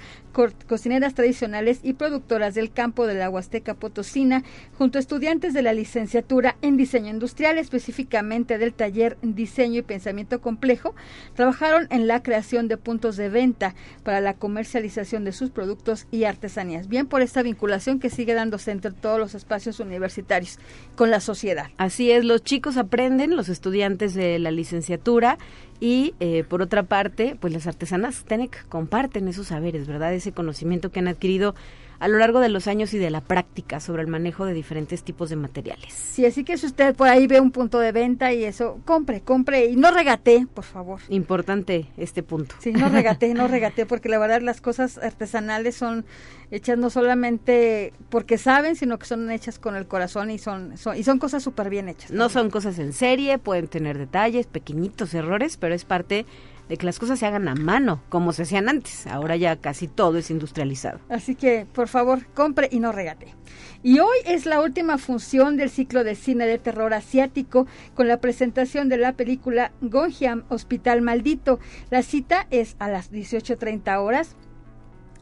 cocineras 0.66 1.14
tradicionales 1.14 1.80
y 1.82 1.94
productoras 1.94 2.54
del 2.54 2.70
campo 2.70 3.06
de 3.06 3.14
la 3.14 3.30
Huasteca 3.30 3.72
Potosina, 3.72 4.44
junto 4.76 4.98
a 4.98 5.00
estudiantes 5.00 5.54
de 5.54 5.62
la 5.62 5.72
licenciatura 5.72 6.56
en 6.60 6.76
Diseño 6.76 7.08
Industrial, 7.08 7.56
específicamente 7.56 8.58
del 8.58 8.74
taller 8.74 9.16
Diseño 9.22 9.78
y 9.78 9.82
Pensamiento 9.82 10.42
Complejo, 10.42 10.94
trabajaron 11.34 11.86
en 11.88 12.06
la 12.06 12.22
creación 12.22 12.68
de 12.68 12.76
puntos 12.76 13.16
de 13.16 13.30
venta 13.30 13.74
para 14.02 14.20
la 14.20 14.34
comercialización 14.34 15.24
de 15.24 15.32
sus 15.32 15.53
productos 15.54 16.06
y 16.10 16.24
artesanías. 16.24 16.88
Bien 16.88 17.06
por 17.06 17.22
esta 17.22 17.42
vinculación 17.42 18.00
que 18.00 18.10
sigue 18.10 18.34
dándose 18.34 18.70
entre 18.70 18.90
todos 18.90 19.18
los 19.18 19.34
espacios 19.34 19.80
universitarios 19.80 20.58
con 20.96 21.10
la 21.10 21.20
sociedad. 21.20 21.68
Así 21.78 22.10
es, 22.10 22.24
los 22.24 22.42
chicos 22.42 22.76
aprenden, 22.76 23.36
los 23.36 23.48
estudiantes 23.48 24.12
de 24.14 24.38
la 24.38 24.50
licenciatura 24.50 25.38
y 25.80 26.14
eh, 26.20 26.44
por 26.48 26.62
otra 26.62 26.82
parte, 26.82 27.36
pues 27.40 27.52
las 27.52 27.66
artesanas 27.66 28.24
TENEC 28.24 28.66
comparten 28.68 29.28
esos 29.28 29.48
saberes, 29.48 29.86
¿verdad? 29.86 30.12
Ese 30.14 30.32
conocimiento 30.32 30.90
que 30.90 31.00
han 31.00 31.08
adquirido 31.08 31.54
a 31.98 32.08
lo 32.08 32.18
largo 32.18 32.40
de 32.40 32.48
los 32.48 32.66
años 32.66 32.94
y 32.94 32.98
de 32.98 33.10
la 33.10 33.20
práctica 33.20 33.80
sobre 33.80 34.02
el 34.02 34.08
manejo 34.08 34.44
de 34.44 34.52
diferentes 34.52 35.02
tipos 35.02 35.30
de 35.30 35.36
materiales. 35.36 35.92
Sí, 35.92 36.26
así 36.26 36.44
que 36.44 36.58
si 36.58 36.66
usted 36.66 36.94
por 36.94 37.08
ahí 37.08 37.26
ve 37.26 37.40
un 37.40 37.50
punto 37.50 37.78
de 37.78 37.92
venta 37.92 38.32
y 38.32 38.44
eso, 38.44 38.78
compre, 38.84 39.20
compre 39.20 39.66
y 39.66 39.76
no 39.76 39.90
regate, 39.90 40.46
por 40.52 40.64
favor. 40.64 41.00
Importante 41.08 41.86
este 41.96 42.22
punto. 42.22 42.54
Sí, 42.58 42.72
no 42.72 42.88
regate, 42.88 43.32
no 43.34 43.48
regate, 43.48 43.86
porque 43.86 44.08
la 44.08 44.18
verdad 44.18 44.42
las 44.42 44.60
cosas 44.60 44.98
artesanales 44.98 45.74
son 45.76 46.04
hechas 46.50 46.78
no 46.78 46.90
solamente 46.90 47.92
porque 48.10 48.38
saben, 48.38 48.76
sino 48.76 48.98
que 48.98 49.06
son 49.06 49.30
hechas 49.30 49.58
con 49.58 49.76
el 49.76 49.86
corazón 49.86 50.30
y 50.30 50.38
son, 50.38 50.76
son 50.76 50.96
y 50.96 51.02
son 51.02 51.18
cosas 51.18 51.42
súper 51.42 51.70
bien 51.70 51.88
hechas. 51.88 52.10
No 52.10 52.28
son 52.28 52.50
cosas 52.50 52.78
en 52.78 52.92
serie, 52.92 53.38
pueden 53.38 53.68
tener 53.68 53.98
detalles, 53.98 54.46
pequeñitos 54.46 55.14
errores, 55.14 55.56
pero 55.56 55.74
es 55.74 55.84
parte 55.84 56.26
de 56.68 56.76
que 56.76 56.86
las 56.86 56.98
cosas 56.98 57.18
se 57.18 57.26
hagan 57.26 57.48
a 57.48 57.54
mano, 57.54 58.02
como 58.08 58.32
se 58.32 58.42
hacían 58.42 58.68
antes. 58.68 59.06
Ahora 59.06 59.36
ya 59.36 59.56
casi 59.56 59.88
todo 59.88 60.18
es 60.18 60.30
industrializado. 60.30 61.00
Así 61.08 61.34
que, 61.34 61.66
por 61.72 61.88
favor, 61.88 62.26
compre 62.34 62.68
y 62.70 62.80
no 62.80 62.92
regate. 62.92 63.34
Y 63.82 63.98
hoy 63.98 64.16
es 64.24 64.46
la 64.46 64.60
última 64.60 64.96
función 64.98 65.56
del 65.56 65.70
ciclo 65.70 66.04
de 66.04 66.14
cine 66.14 66.46
de 66.46 66.58
terror 66.58 66.94
asiático 66.94 67.66
con 67.94 68.08
la 68.08 68.18
presentación 68.18 68.88
de 68.88 68.96
la 68.96 69.12
película 69.12 69.72
Gonjiam 69.82 70.44
Hospital 70.48 71.02
Maldito. 71.02 71.60
La 71.90 72.02
cita 72.02 72.46
es 72.50 72.76
a 72.78 72.88
las 72.88 73.12
18.30 73.12 73.98
horas 73.98 74.36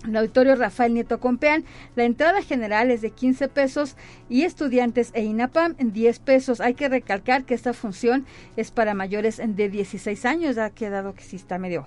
el 0.07 0.17
auditorio 0.17 0.57
Rafael 0.57 0.95
Nieto 0.95 1.21
Compeán. 1.21 1.65
La 1.97 2.05
entrada 2.05 2.43
general 2.43 2.91
es 2.91 3.03
de 3.03 3.11
15 3.11 3.49
pesos 3.49 3.97
y 4.29 4.43
estudiantes 4.43 5.11
e 5.15 5.23
INAPAM 5.23 5.75
en 5.79 5.93
10 5.93 6.19
pesos. 6.21 6.61
Hay 6.61 6.75
que 6.75 6.89
recalcar 6.89 7.45
que 7.45 7.55
esta 7.55 7.73
función 7.73 8.27
es 8.57 8.71
para 8.71 8.95
mayores 8.95 9.41
de 9.45 9.69
16 9.69 10.25
años, 10.25 10.59
ha 10.59 10.71
quedado 10.71 11.15
que 11.15 11.23
sí 11.23 11.37
está 11.37 11.59
medio... 11.59 11.87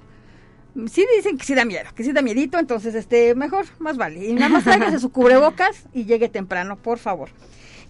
Sí 0.87 1.05
dicen 1.15 1.37
que 1.37 1.45
sí 1.45 1.55
da 1.55 1.63
miedo, 1.63 1.89
que 1.95 2.03
sí 2.03 2.11
da 2.11 2.21
miedito, 2.21 2.59
entonces 2.59 2.95
este 2.95 3.33
mejor, 3.33 3.65
más 3.79 3.95
vale. 3.95 4.25
Y 4.25 4.33
nada 4.33 4.49
más 4.49 4.65
tráigase 4.65 4.99
su 4.99 5.09
cubrebocas 5.13 5.85
y 5.93 6.03
llegue 6.03 6.27
temprano, 6.27 6.75
por 6.75 6.97
favor. 6.97 7.29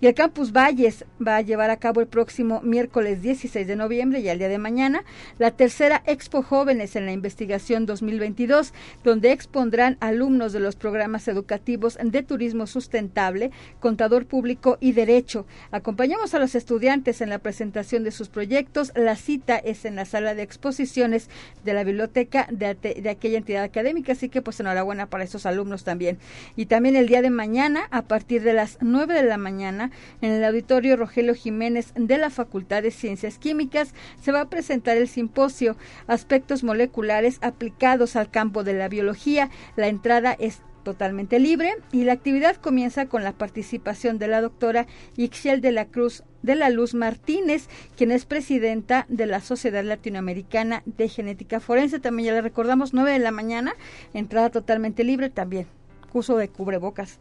Y 0.05 0.07
el 0.07 0.13
Campus 0.13 0.51
Valles 0.51 1.03
va 1.19 1.37
a 1.37 1.41
llevar 1.41 1.71
a 1.71 1.77
cabo 1.77 1.99
el 1.99 2.05
próximo 2.05 2.61
miércoles 2.61 3.23
16 3.23 3.65
de 3.65 3.75
noviembre 3.75 4.19
y 4.19 4.29
al 4.29 4.37
día 4.37 4.49
de 4.49 4.59
mañana 4.59 5.03
la 5.39 5.49
tercera 5.49 6.03
Expo 6.05 6.43
Jóvenes 6.43 6.95
en 6.95 7.07
la 7.07 7.11
Investigación 7.11 7.87
2022, 7.87 8.71
donde 9.03 9.31
expondrán 9.31 9.97
alumnos 10.01 10.53
de 10.53 10.59
los 10.59 10.75
programas 10.75 11.27
educativos 11.27 11.97
de 11.99 12.21
turismo 12.21 12.67
sustentable, 12.67 13.49
contador 13.79 14.27
público 14.27 14.77
y 14.79 14.91
derecho. 14.91 15.47
Acompañamos 15.71 16.35
a 16.35 16.39
los 16.39 16.53
estudiantes 16.53 17.21
en 17.21 17.31
la 17.31 17.39
presentación 17.39 18.03
de 18.03 18.11
sus 18.11 18.29
proyectos. 18.29 18.91
La 18.95 19.15
cita 19.15 19.57
es 19.57 19.85
en 19.85 19.95
la 19.95 20.05
sala 20.05 20.35
de 20.35 20.43
exposiciones 20.43 21.31
de 21.63 21.73
la 21.73 21.83
biblioteca 21.83 22.47
de, 22.51 22.77
aquella 23.09 23.39
entidad 23.39 23.63
académica, 23.63 24.11
así 24.11 24.29
que 24.29 24.43
pues 24.43 24.59
enhorabuena 24.59 25.07
para 25.07 25.23
esos 25.23 25.47
alumnos 25.47 25.83
también. 25.83 26.19
Y 26.55 26.67
también 26.67 26.95
el 26.95 27.07
día 27.07 27.23
de 27.23 27.31
mañana, 27.31 27.87
a 27.89 28.03
partir 28.03 28.43
de 28.43 28.53
las 28.53 28.77
9 28.81 29.15
de 29.15 29.23
la 29.23 29.37
mañana, 29.37 29.89
en 30.21 30.31
el 30.31 30.43
auditorio 30.43 30.97
Rogelio 30.97 31.35
Jiménez 31.35 31.93
de 31.95 32.17
la 32.17 32.29
Facultad 32.29 32.83
de 32.83 32.91
Ciencias 32.91 33.37
Químicas, 33.37 33.93
se 34.21 34.31
va 34.31 34.41
a 34.41 34.49
presentar 34.49 34.97
el 34.97 35.07
simposio 35.07 35.75
Aspectos 36.07 36.63
moleculares 36.63 37.39
aplicados 37.41 38.15
al 38.15 38.29
campo 38.29 38.63
de 38.63 38.73
la 38.73 38.89
biología. 38.89 39.49
La 39.75 39.87
entrada 39.87 40.35
es 40.39 40.61
totalmente 40.85 41.39
libre 41.39 41.73
y 41.91 42.05
la 42.05 42.13
actividad 42.13 42.55
comienza 42.55 43.07
con 43.07 43.23
la 43.25 43.33
participación 43.33 44.17
de 44.19 44.27
la 44.27 44.39
doctora 44.39 44.87
Ixiel 45.17 45.59
de 45.59 45.73
la 45.73 45.85
Cruz 45.85 46.23
de 46.43 46.55
la 46.55 46.69
Luz 46.69 46.93
Martínez, 46.93 47.67
quien 47.97 48.11
es 48.11 48.25
presidenta 48.25 49.05
de 49.09 49.25
la 49.25 49.41
Sociedad 49.41 49.83
Latinoamericana 49.83 50.83
de 50.85 51.09
Genética 51.09 51.59
Forense. 51.59 51.99
También 51.99 52.27
ya 52.27 52.33
le 52.33 52.41
recordamos, 52.41 52.93
9 52.93 53.11
de 53.11 53.19
la 53.19 53.31
mañana, 53.31 53.73
entrada 54.13 54.51
totalmente 54.51 55.03
libre 55.03 55.29
también, 55.29 55.65
uso 56.13 56.37
de 56.37 56.49
cubrebocas, 56.49 57.19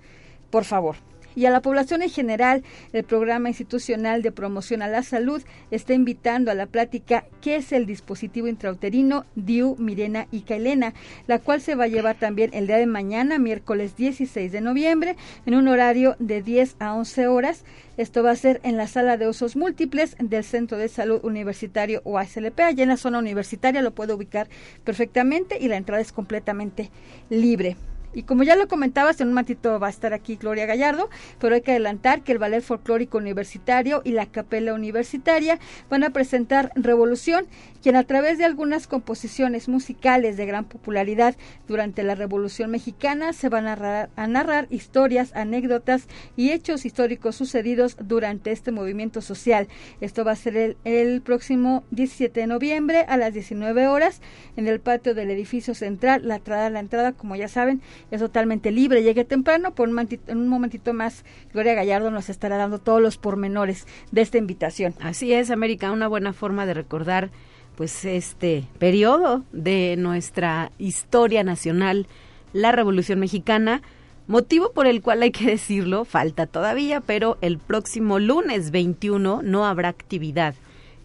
por 0.51 0.65
favor 0.65 0.97
y 1.35 1.47
a 1.47 1.51
la 1.51 1.61
población 1.61 2.03
en 2.03 2.11
general, 2.11 2.63
el 2.93 3.05
Programa 3.05 3.49
Institucional 3.49 4.23
de 4.23 4.33
Promoción 4.33 4.83
a 4.83 4.89
la 4.89 5.03
Salud 5.03 5.43
está 5.71 5.95
invitando 5.95 6.51
a 6.51 6.55
la 6.55 6.67
plática 6.67 7.25
¿Qué 7.41 7.57
es 7.57 7.73
el 7.73 7.87
dispositivo 7.87 8.49
intrauterino? 8.49 9.27
Diu, 9.35 9.77
Mirena 9.79 10.27
y 10.31 10.41
Kailena, 10.43 10.95
la 11.27 11.39
cual 11.39 11.61
se 11.61 11.75
va 11.75 11.85
a 11.85 11.89
llevar 11.89 12.19
también 12.19 12.51
el 12.55 12.67
día 12.67 12.79
de 12.79 12.87
mañana, 12.87 13.39
miércoles 13.39 13.97
16 13.97 14.51
de 14.51 14.61
noviembre, 14.61 15.17
en 15.47 15.55
un 15.55 15.69
horario 15.69 16.17
de 16.19 16.43
10 16.43 16.77
a 16.79 16.95
11 16.95 17.27
horas. 17.27 17.65
Esto 17.97 18.23
va 18.23 18.31
a 18.31 18.37
ser 18.37 18.61
en 18.65 18.77
la 18.77 18.89
sala 18.89 19.17
de 19.17 19.29
usos 19.29 19.57
múltiples 19.57 20.17
del 20.19 20.45
Centro 20.45 20.79
de 20.79 20.89
Salud 20.89 21.21
Universitario 21.23 22.01
o 22.05 22.19
ASLP. 22.19 22.61
Allá 22.61 22.83
en 22.83 22.89
la 22.89 22.97
zona 22.97 23.19
universitaria 23.19 23.83
lo 23.83 23.95
puede 23.95 24.15
ubicar 24.15 24.49
perfectamente 24.85 25.59
y 25.61 25.69
la 25.69 25.77
entrada 25.77 26.01
es 26.01 26.13
completamente 26.13 26.91
libre. 27.31 27.77
Y 28.15 28.23
como 28.23 28.45
ya 28.45 28.57
lo 28.57 28.69
comentabas, 28.69 29.21
en 29.21 29.29
un 29.29 29.35
matito 29.35 29.79
va 29.81 29.89
a 29.89 29.91
estar 29.91 30.15
aquí 30.15 30.37
Gloria 30.37 30.67
Gallardo, 30.67 31.11
pero 31.39 31.55
hay 31.55 31.63
que 31.63 31.73
adelantar 31.73 32.23
que 32.23 32.33
el 32.33 32.39
Ballet 32.39 32.63
Folclórico 32.63 33.19
Universitario 33.19 34.03
y 34.05 34.13
la 34.13 34.27
Capela 34.27 34.73
Universitaria 34.75 35.59
van 35.91 36.05
a 36.05 36.11
presentar 36.11 36.71
Revolución, 36.77 37.47
quien 37.83 37.97
a 37.97 38.05
través 38.05 38.39
de 38.39 38.45
algunas 38.45 38.87
composiciones 38.87 39.69
musicales 39.69 40.37
de 40.37 40.47
gran 40.47 40.65
popularidad 40.65 41.37
durante 41.67 42.03
la 42.03 42.15
Revolución 42.15 42.71
Mexicana 42.71 43.33
se 43.33 43.49
van 43.49 43.67
a 43.67 44.27
narrar, 44.27 44.67
historias, 44.71 45.35
anécdotas 45.35 46.09
y 46.37 46.51
hechos 46.51 46.87
históricos 46.87 47.37
sucedidos 47.37 47.97
durante 48.01 48.53
este 48.53 48.73
movimiento 48.73 49.21
social. 49.21 49.69
Esto 50.01 50.25
va 50.25 50.33
a 50.33 50.37
ser 50.37 50.57
el, 50.57 50.77
el 50.85 51.21
próximo 51.21 51.85
17 51.91 52.41
de 52.41 52.47
noviembre 52.47 53.05
a 53.09 53.17
las 53.17 53.35
19 53.35 53.89
horas 53.89 54.21
en 54.57 54.69
el 54.69 54.81
patio 54.81 55.15
del 55.15 55.31
edificio 55.31 55.75
central. 55.75 56.27
La 56.27 56.37
entrada, 56.37 56.71
la 56.71 56.81
entrada, 56.81 57.13
como 57.13 57.37
ya 57.37 57.49
saben, 57.49 57.83
es 58.11 58.21
totalmente 58.21 58.71
libre. 58.71 59.03
Llegue 59.03 59.25
temprano, 59.25 59.75
por 59.75 59.89
un, 59.89 60.09
un 60.29 60.49
momentito 60.49 60.93
más, 60.93 61.25
Gloria 61.53 61.75
Gallardo 61.75 62.11
nos 62.11 62.29
estará 62.29 62.57
dando 62.57 62.79
todos 62.79 63.01
los 63.01 63.17
pormenores 63.17 63.87
de 64.13 64.21
esta 64.21 64.39
invitación. 64.39 64.95
Así 65.01 65.33
es, 65.33 65.51
América, 65.51 65.93
una 65.93 66.09
buena 66.09 66.33
forma 66.33 66.67
de 66.67 66.75
recordar 66.75 67.31
pues 67.77 68.05
este 68.05 68.65
periodo 68.79 69.45
de 69.53 69.97
nuestra 69.99 70.71
historia 70.79 71.43
nacional, 71.43 72.07
la 72.53 72.73
Revolución 72.73 73.19
Mexicana, 73.19 73.83
motivo 74.27 74.73
por 74.73 74.87
el 74.87 75.03
cual 75.03 75.23
hay 75.23 75.33
que 75.33 75.47
decirlo, 75.47 76.05
falta 76.05 76.47
todavía, 76.47 77.01
pero 77.01 77.37
el 77.41 77.59
próximo 77.59 78.19
lunes 78.19 78.71
21 78.71 79.43
no 79.43 79.67
habrá 79.67 79.89
actividad 79.89 80.55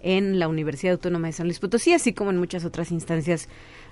en 0.02 0.40
la 0.40 0.48
Universidad 0.48 0.94
Autónoma 0.94 1.28
de 1.28 1.34
San 1.34 1.48
Luis 1.48 1.60
Potosí, 1.60 1.94
así 1.94 2.14
como 2.14 2.30
en 2.30 2.38
muchas 2.38 2.66
otras 2.66 2.92
instancias 2.92 3.50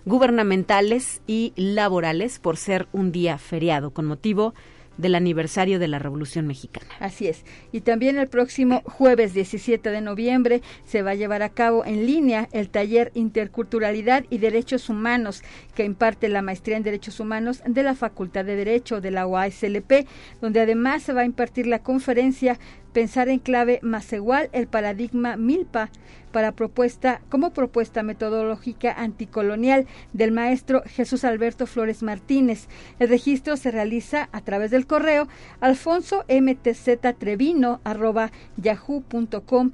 gubernamentales 0.07 1.21
y 1.27 1.51
laborales 1.57 2.39
por 2.39 2.55
ser 2.55 2.87
un 2.93 3.11
día 3.11 3.37
feriado 3.37 3.91
con 3.91 4.05
motivo 4.05 4.53
del 4.97 5.15
aniversario 5.15 5.79
de 5.79 5.89
la 5.89 5.99
Revolución 5.99 6.47
Mexicana. 6.47 6.87
Así 6.99 7.27
es. 7.27 7.43
Y 7.71 7.81
también 7.81 8.17
el 8.17 8.29
próximo 8.29 8.81
jueves 8.85 9.33
17 9.33 9.91
de 9.91 10.01
noviembre 10.01 10.61
se 10.85 11.01
va 11.01 11.11
a 11.11 11.15
llevar 11.15 11.43
a 11.43 11.49
cabo 11.49 11.85
en 11.85 12.05
línea 12.05 12.47
el 12.53 12.69
taller 12.69 13.11
Interculturalidad 13.15 14.23
y 14.29 14.37
Derechos 14.39 14.89
Humanos 14.89 15.43
que 15.75 15.83
imparte 15.83 16.29
la 16.29 16.41
maestría 16.41 16.77
en 16.77 16.83
Derechos 16.83 17.19
Humanos 17.19 17.61
de 17.65 17.83
la 17.83 17.93
Facultad 17.93 18.45
de 18.45 18.55
Derecho 18.55 19.01
de 19.01 19.11
la 19.11 19.27
UASLP, 19.27 20.07
donde 20.41 20.61
además 20.61 21.03
se 21.03 21.13
va 21.13 21.21
a 21.21 21.25
impartir 21.25 21.67
la 21.67 21.79
conferencia 21.79 22.57
pensar 22.93 23.29
en 23.29 23.39
clave 23.39 23.79
más 23.81 24.11
igual 24.13 24.49
el 24.53 24.67
paradigma 24.67 25.37
Milpa 25.37 25.89
para 26.31 26.51
propuesta 26.51 27.21
como 27.29 27.51
propuesta 27.51 28.03
metodológica 28.03 28.93
anticolonial 28.93 29.87
del 30.13 30.31
maestro 30.31 30.83
Jesús 30.85 31.23
Alberto 31.23 31.65
Flores 31.65 32.03
Martínez. 32.03 32.67
El 32.99 33.09
registro 33.09 33.57
se 33.57 33.71
realiza 33.71 34.29
a 34.31 34.41
través 34.41 34.71
del 34.71 34.87
correo 34.87 35.27
alfonso 35.61 36.25
mtz 36.29 36.99
trevino 37.17 37.81
arroba 37.83 38.31
yahoo.com 38.57 39.71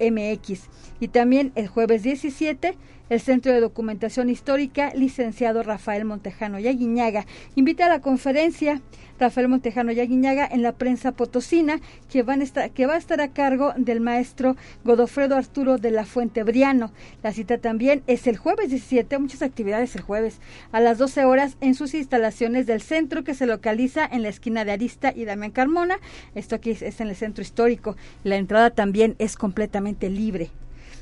MX. 0.00 0.68
Y 1.00 1.08
también 1.08 1.52
el 1.54 1.68
jueves 1.68 2.02
17, 2.02 2.76
el 3.14 3.20
Centro 3.20 3.52
de 3.52 3.60
Documentación 3.60 4.28
Histórica, 4.28 4.92
licenciado 4.94 5.62
Rafael 5.62 6.04
Montejano 6.04 6.58
Yaguiñaga, 6.58 7.26
invita 7.54 7.86
a 7.86 7.88
la 7.88 8.00
conferencia 8.00 8.82
Rafael 9.20 9.46
Montejano 9.46 9.92
Yaguiñaga 9.92 10.48
en 10.50 10.62
la 10.62 10.72
prensa 10.72 11.12
potosina, 11.12 11.80
que, 12.10 12.24
van 12.24 12.40
a 12.40 12.44
estar, 12.44 12.70
que 12.72 12.86
va 12.86 12.94
a 12.94 12.98
estar 12.98 13.20
a 13.20 13.28
cargo 13.28 13.72
del 13.76 14.00
maestro 14.00 14.56
Godofredo 14.84 15.36
Arturo 15.36 15.78
de 15.78 15.92
la 15.92 16.04
Fuente 16.04 16.42
Briano. 16.42 16.92
La 17.22 17.32
cita 17.32 17.58
también 17.58 18.02
es 18.08 18.26
el 18.26 18.36
jueves 18.36 18.70
17, 18.70 19.16
muchas 19.18 19.42
actividades 19.42 19.94
el 19.94 20.02
jueves, 20.02 20.40
a 20.72 20.80
las 20.80 20.98
12 20.98 21.24
horas 21.24 21.56
en 21.60 21.76
sus 21.76 21.94
instalaciones 21.94 22.66
del 22.66 22.82
centro 22.82 23.22
que 23.22 23.34
se 23.34 23.46
localiza 23.46 24.04
en 24.04 24.22
la 24.22 24.28
esquina 24.28 24.64
de 24.64 24.72
Arista 24.72 25.12
y 25.14 25.24
Damián 25.24 25.52
Carmona. 25.52 25.98
Esto 26.34 26.56
aquí 26.56 26.70
es 26.70 27.00
en 27.00 27.08
el 27.08 27.16
centro 27.16 27.42
histórico. 27.42 27.96
La 28.24 28.34
entrada 28.36 28.70
también 28.70 29.14
es 29.20 29.36
completamente 29.36 30.10
libre. 30.10 30.50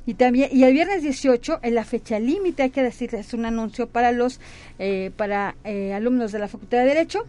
Y 0.06 0.14
también 0.14 0.50
y 0.52 0.64
el 0.64 0.72
viernes 0.72 1.02
18 1.02 1.60
en 1.62 1.74
la 1.74 1.84
fecha 1.84 2.18
límite 2.18 2.64
hay 2.64 2.70
que 2.70 2.82
decir 2.82 3.14
es 3.14 3.34
un 3.34 3.46
anuncio 3.46 3.86
para 3.86 4.12
los 4.12 4.40
eh, 4.78 5.10
para 5.16 5.54
eh, 5.64 5.94
alumnos 5.94 6.32
de 6.32 6.40
la 6.40 6.48
Facultad 6.48 6.78
de 6.78 6.86
Derecho 6.86 7.26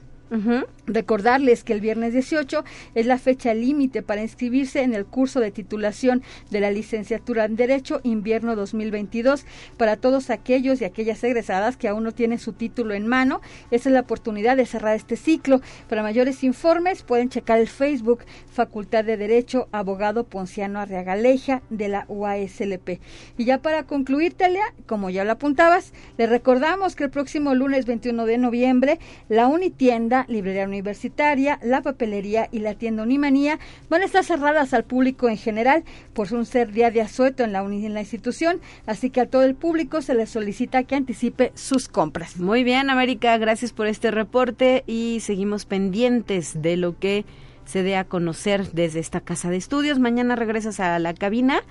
Recordarles 0.88 1.64
que 1.64 1.74
el 1.74 1.82
viernes 1.82 2.14
18 2.14 2.64
es 2.96 3.06
la 3.06 3.20
fecha 3.20 3.54
límite 3.54 4.02
para 4.02 4.24
inscribirse 4.24 4.82
en 4.82 4.96
el 4.96 5.06
curso 5.06 5.40
de 5.40 5.52
titulación 5.52 6.24
de 6.50 6.60
la 6.60 6.72
licenciatura 6.72 7.46
en 7.46 7.56
Derecho 7.56 8.02
Invierno 8.04 8.56
2022 8.56 9.46
para 9.78 9.96
todos 9.98 10.32
aquellos 10.32 10.82
y 10.82 10.86
aquellas 10.86 11.24
egresadas 11.24 11.78
que 11.78 11.88
aún 11.88 12.04
no 12.04 12.14
tienen 12.14 12.40
su 12.40 12.54
título 12.54 12.96
en 12.96 13.08
mano. 13.08 13.42
Esa 13.70 13.90
es 13.90 13.94
la 13.94 14.02
oportunidad 14.02 14.58
de 14.58 14.66
cerrar 14.66 14.96
este 14.96 15.18
ciclo. 15.18 15.62
Para 15.88 16.04
mayores 16.04 16.44
informes 16.44 17.04
pueden 17.04 17.30
checar 17.30 17.60
el 17.60 17.68
Facebook 17.68 18.26
Facultad 18.52 19.04
de 19.04 19.18
Derecho 19.18 19.68
Abogado 19.72 20.24
Ponciano 20.24 20.80
Arriagaleja 20.80 21.62
de 21.70 21.90
la 21.90 22.06
UASLP. 22.08 23.00
Y 23.38 23.46
ya 23.46 23.62
para 23.62 23.84
concluir, 23.84 24.34
Talia, 24.34 24.74
como 24.86 25.10
ya 25.10 25.24
lo 25.24 25.32
apuntabas, 25.32 25.94
les 26.18 26.30
recordamos 26.30 26.96
que 26.96 27.04
el 27.04 27.10
próximo 27.10 27.54
lunes 27.56 27.86
21 27.86 28.26
de 28.26 28.38
noviembre 28.38 29.00
la 29.30 29.48
Unitienda 29.48 30.13
librería 30.28 30.66
universitaria, 30.66 31.60
la 31.64 31.82
papelería 31.82 32.48
y 32.52 32.60
la 32.60 32.76
tienda 32.76 33.04
Unimanía 33.04 33.60
van 33.90 34.02
a 34.02 34.06
estar 34.06 34.24
cerradas 34.24 34.74
al 34.74 34.84
público 34.84 35.30
en 35.30 35.38
general 35.38 35.84
por 36.14 36.28
ser 36.46 36.72
día 36.72 36.92
de 36.92 37.02
asueto 37.02 37.44
en 37.44 37.52
la, 37.52 37.62
en 37.62 37.94
la 37.94 38.02
institución, 38.02 38.62
así 38.86 39.10
que 39.10 39.22
a 39.22 39.26
todo 39.26 39.44
el 39.44 39.56
público 39.56 40.02
se 40.02 40.14
les 40.14 40.30
solicita 40.30 40.84
que 40.84 40.96
anticipe 40.96 41.52
sus 41.56 41.88
compras. 41.88 42.38
Muy 42.38 42.64
bien, 42.64 42.90
América, 42.90 43.38
gracias 43.38 43.74
por 43.74 43.88
este 43.88 44.12
reporte 44.12 44.84
y 44.88 45.20
seguimos 45.22 45.66
pendientes 45.66 46.62
de 46.62 46.78
lo 46.78 46.98
que 46.98 47.26
se 47.66 47.84
dé 47.84 47.96
a 47.96 48.04
conocer 48.04 48.72
desde 48.72 49.00
esta 49.00 49.22
casa 49.22 49.50
de 49.50 49.58
estudios. 49.58 50.00
Mañana 50.00 50.36
regresas 50.36 50.80
a 50.80 51.00
la 51.00 51.14
cabina 51.14 51.64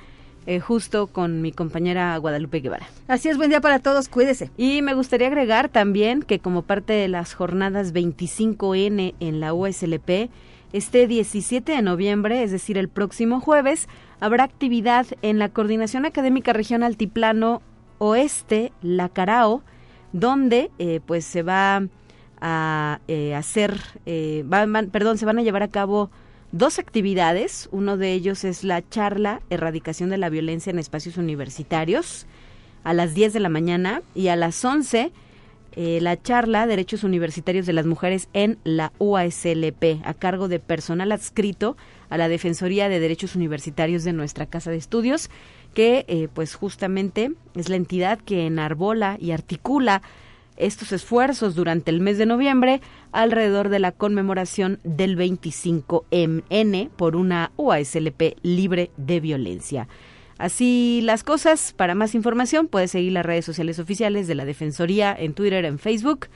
eh, 0.46 0.60
justo 0.60 1.06
con 1.06 1.40
mi 1.40 1.52
compañera 1.52 2.16
Guadalupe 2.16 2.60
Guevara. 2.60 2.86
Así 3.06 3.28
es, 3.28 3.36
buen 3.36 3.50
día 3.50 3.60
para 3.60 3.78
todos, 3.78 4.08
cuídese. 4.08 4.50
Y 4.56 4.82
me 4.82 4.94
gustaría 4.94 5.28
agregar 5.28 5.68
también 5.68 6.22
que 6.22 6.40
como 6.40 6.62
parte 6.62 6.92
de 6.92 7.08
las 7.08 7.34
jornadas 7.34 7.94
25N 7.94 9.14
en 9.20 9.40
la 9.40 9.54
USLP, 9.54 10.30
este 10.72 11.06
17 11.06 11.72
de 11.72 11.82
noviembre, 11.82 12.42
es 12.42 12.50
decir, 12.50 12.76
el 12.76 12.88
próximo 12.88 13.40
jueves, 13.40 13.88
habrá 14.20 14.44
actividad 14.44 15.06
en 15.22 15.38
la 15.38 15.48
Coordinación 15.48 16.06
Académica 16.06 16.52
Región 16.52 16.82
Altiplano 16.82 17.62
Oeste, 17.98 18.72
la 18.82 19.08
Carao, 19.08 19.62
donde 20.12 20.70
eh, 20.78 21.00
pues 21.06 21.24
se 21.24 21.42
va 21.42 21.82
a 22.40 22.98
eh, 23.06 23.36
hacer, 23.36 23.80
perdón, 24.04 25.18
se 25.18 25.24
van 25.24 25.38
a 25.38 25.42
llevar 25.42 25.62
a 25.62 25.68
cabo 25.68 26.10
dos 26.52 26.78
actividades. 26.78 27.68
Uno 27.72 27.96
de 27.96 28.12
ellos 28.12 28.44
es 28.44 28.62
la 28.62 28.86
charla 28.88 29.40
Erradicación 29.50 30.10
de 30.10 30.18
la 30.18 30.28
Violencia 30.28 30.70
en 30.70 30.78
Espacios 30.78 31.16
Universitarios 31.16 32.26
a 32.84 32.92
las 32.92 33.14
10 33.14 33.32
de 33.32 33.40
la 33.40 33.48
mañana 33.48 34.02
y 34.14 34.28
a 34.28 34.36
las 34.36 34.64
11 34.64 35.12
eh, 35.74 36.00
la 36.02 36.20
charla 36.20 36.66
Derechos 36.66 37.02
Universitarios 37.02 37.64
de 37.64 37.72
las 37.72 37.86
Mujeres 37.86 38.28
en 38.34 38.58
la 38.62 38.92
UASLP 38.98 40.02
a 40.04 40.12
cargo 40.12 40.48
de 40.48 40.58
personal 40.58 41.12
adscrito 41.12 41.78
a 42.10 42.18
la 42.18 42.28
Defensoría 42.28 42.90
de 42.90 43.00
Derechos 43.00 43.34
Universitarios 43.36 44.04
de 44.04 44.12
nuestra 44.12 44.44
Casa 44.44 44.70
de 44.70 44.76
Estudios 44.76 45.30
que 45.72 46.04
eh, 46.08 46.28
pues 46.34 46.54
justamente 46.54 47.32
es 47.54 47.70
la 47.70 47.76
entidad 47.76 48.18
que 48.18 48.46
enarbola 48.46 49.16
y 49.18 49.30
articula 49.30 50.02
estos 50.66 50.92
esfuerzos 50.92 51.54
durante 51.54 51.90
el 51.90 52.00
mes 52.00 52.18
de 52.18 52.26
noviembre 52.26 52.80
alrededor 53.10 53.68
de 53.68 53.78
la 53.78 53.92
conmemoración 53.92 54.78
del 54.84 55.16
25MN 55.16 56.88
por 56.90 57.16
una 57.16 57.52
UASLP 57.56 58.36
libre 58.42 58.90
de 58.96 59.20
violencia. 59.20 59.88
Así 60.38 61.00
las 61.04 61.24
cosas, 61.24 61.72
para 61.72 61.94
más 61.94 62.14
información 62.14 62.68
puede 62.68 62.88
seguir 62.88 63.12
las 63.12 63.26
redes 63.26 63.44
sociales 63.44 63.78
oficiales 63.78 64.26
de 64.26 64.34
la 64.34 64.44
Defensoría 64.44 65.14
en 65.16 65.34
Twitter, 65.34 65.64
en 65.64 65.78
Facebook 65.78 66.26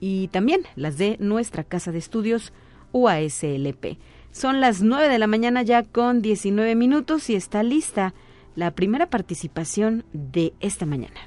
y 0.00 0.28
también 0.28 0.62
las 0.76 0.98
de 0.98 1.16
nuestra 1.20 1.64
casa 1.64 1.92
de 1.92 1.98
estudios 1.98 2.52
UASLP. 2.92 3.98
Son 4.32 4.60
las 4.60 4.82
9 4.82 5.08
de 5.08 5.18
la 5.18 5.26
mañana 5.26 5.62
ya 5.62 5.82
con 5.82 6.22
19 6.22 6.74
minutos 6.74 7.30
y 7.30 7.34
está 7.34 7.62
lista 7.62 8.14
la 8.56 8.72
primera 8.72 9.08
participación 9.08 10.04
de 10.12 10.52
esta 10.60 10.86
mañana. 10.86 11.20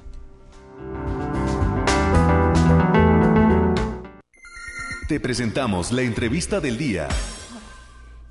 Te 5.14 5.20
presentamos 5.20 5.92
la 5.92 6.02
entrevista 6.02 6.60
del 6.60 6.76
día. 6.76 7.08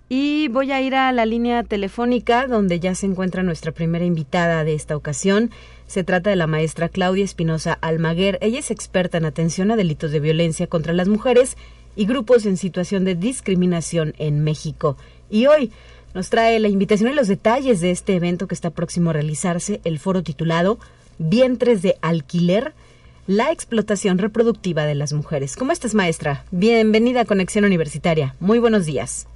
Y 0.09 0.49
voy 0.49 0.73
a 0.73 0.81
ir 0.81 0.97
a 0.97 1.12
la 1.12 1.27
línea 1.27 1.62
telefónica 1.62 2.49
donde 2.49 2.81
ya 2.81 2.97
se 2.97 3.07
encuentra 3.07 3.45
nuestra 3.45 3.71
primera 3.71 4.05
invitada 4.05 4.64
de 4.64 4.75
esta 4.75 4.97
ocasión. 4.97 5.53
Se 5.87 6.03
trata 6.03 6.31
de 6.31 6.35
la 6.35 6.49
maestra 6.49 6.88
Claudia 6.88 7.25
Espinosa 7.25 7.79
Almaguer. 7.83 8.37
Ella 8.40 8.59
es 8.59 8.73
experta 8.73 9.18
en 9.18 9.27
atención 9.27 9.71
a 9.71 9.77
delitos 9.77 10.11
de 10.11 10.18
violencia 10.18 10.66
contra 10.66 10.92
las 10.92 11.07
mujeres 11.07 11.57
y 11.95 12.05
grupos 12.05 12.47
en 12.47 12.57
situación 12.57 13.05
de 13.05 13.14
discriminación 13.14 14.14
en 14.18 14.42
México. 14.42 14.97
Y 15.31 15.47
hoy 15.47 15.71
nos 16.14 16.31
trae 16.31 16.59
la 16.59 16.66
invitación 16.66 17.12
y 17.12 17.14
los 17.14 17.29
detalles 17.29 17.81
de 17.81 17.92
este 17.92 18.16
evento 18.16 18.49
que 18.49 18.57
está 18.57 18.71
próximo 18.71 19.11
a 19.11 19.12
realizarse, 19.12 19.81
el 19.85 20.01
foro 20.01 20.25
titulado 20.25 20.81
Vientres 21.21 21.81
de 21.81 21.97
Alquiler 22.03 22.75
la 23.37 23.51
explotación 23.51 24.18
reproductiva 24.18 24.85
de 24.85 24.95
las 24.95 25.12
mujeres. 25.14 25.57
¿Cómo 25.57 25.73
estás, 25.73 25.95
maestra? 25.95 26.45
Bienvenida 26.51 27.23
a 27.23 27.25
Conexión 27.25 27.64
Universitaria. 27.64 28.35
Muy 28.40 28.59
buenos 28.59 28.85
días. 28.85 29.27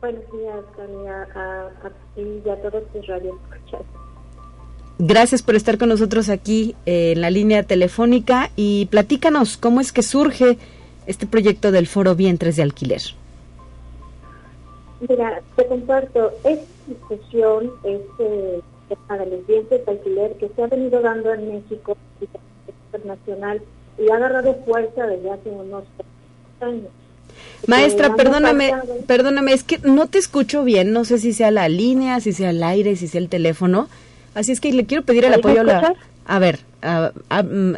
Buenos 0.00 0.22
días, 0.30 0.62
Tania, 0.76 1.22
a, 1.34 1.88
ti 2.14 2.42
y 2.44 2.48
a 2.48 2.56
todos 2.60 2.82
tus 2.92 3.06
radioescuchas. 3.06 3.80
Gracias 4.98 5.42
por 5.42 5.54
estar 5.54 5.78
con 5.78 5.88
nosotros 5.88 6.28
aquí 6.28 6.76
eh, 6.84 7.12
en 7.12 7.22
la 7.22 7.30
línea 7.30 7.62
telefónica 7.62 8.50
y 8.56 8.86
platícanos 8.86 9.56
cómo 9.56 9.80
es 9.80 9.92
que 9.92 10.02
surge 10.02 10.58
este 11.06 11.26
proyecto 11.26 11.72
del 11.72 11.86
Foro 11.86 12.14
Vientres 12.14 12.56
de 12.56 12.62
Alquiler. 12.62 13.00
Mira, 15.08 15.40
te 15.56 15.66
comparto, 15.66 16.32
esta 16.44 16.66
discusión, 16.86 17.70
este 17.84 18.60
tema 18.88 19.18
de 19.18 19.26
los 19.30 19.46
vientres 19.46 19.86
de 19.86 19.92
alquiler 19.92 20.36
que 20.36 20.50
se 20.54 20.62
ha 20.62 20.66
venido 20.66 21.00
dando 21.00 21.32
en 21.32 21.54
México 21.54 21.96
internacional 22.92 23.62
y 23.98 24.10
ha 24.10 24.16
agarrado 24.16 24.54
fuerza 24.64 25.06
desde 25.06 25.30
hace 25.30 25.48
unos 25.50 25.84
años. 26.60 26.88
Maestra, 27.66 28.14
perdóname, 28.14 28.72
perdóname, 29.06 29.52
es 29.52 29.62
que 29.62 29.78
no 29.78 30.06
te 30.06 30.18
escucho 30.18 30.64
bien, 30.64 30.92
no 30.92 31.04
sé 31.04 31.18
si 31.18 31.32
sea 31.32 31.50
la 31.50 31.68
línea, 31.68 32.20
si 32.20 32.32
sea 32.32 32.50
el 32.50 32.62
aire, 32.62 32.96
si 32.96 33.08
sea 33.08 33.20
el 33.20 33.28
teléfono, 33.28 33.88
así 34.34 34.52
es 34.52 34.60
que 34.60 34.72
le 34.72 34.86
quiero 34.86 35.04
pedir 35.04 35.24
el 35.24 35.34
apoyo 35.34 35.60
a 35.60 35.64
la... 35.64 35.94
A 36.26 36.38
ver, 36.38 36.60
mm, 36.82 37.74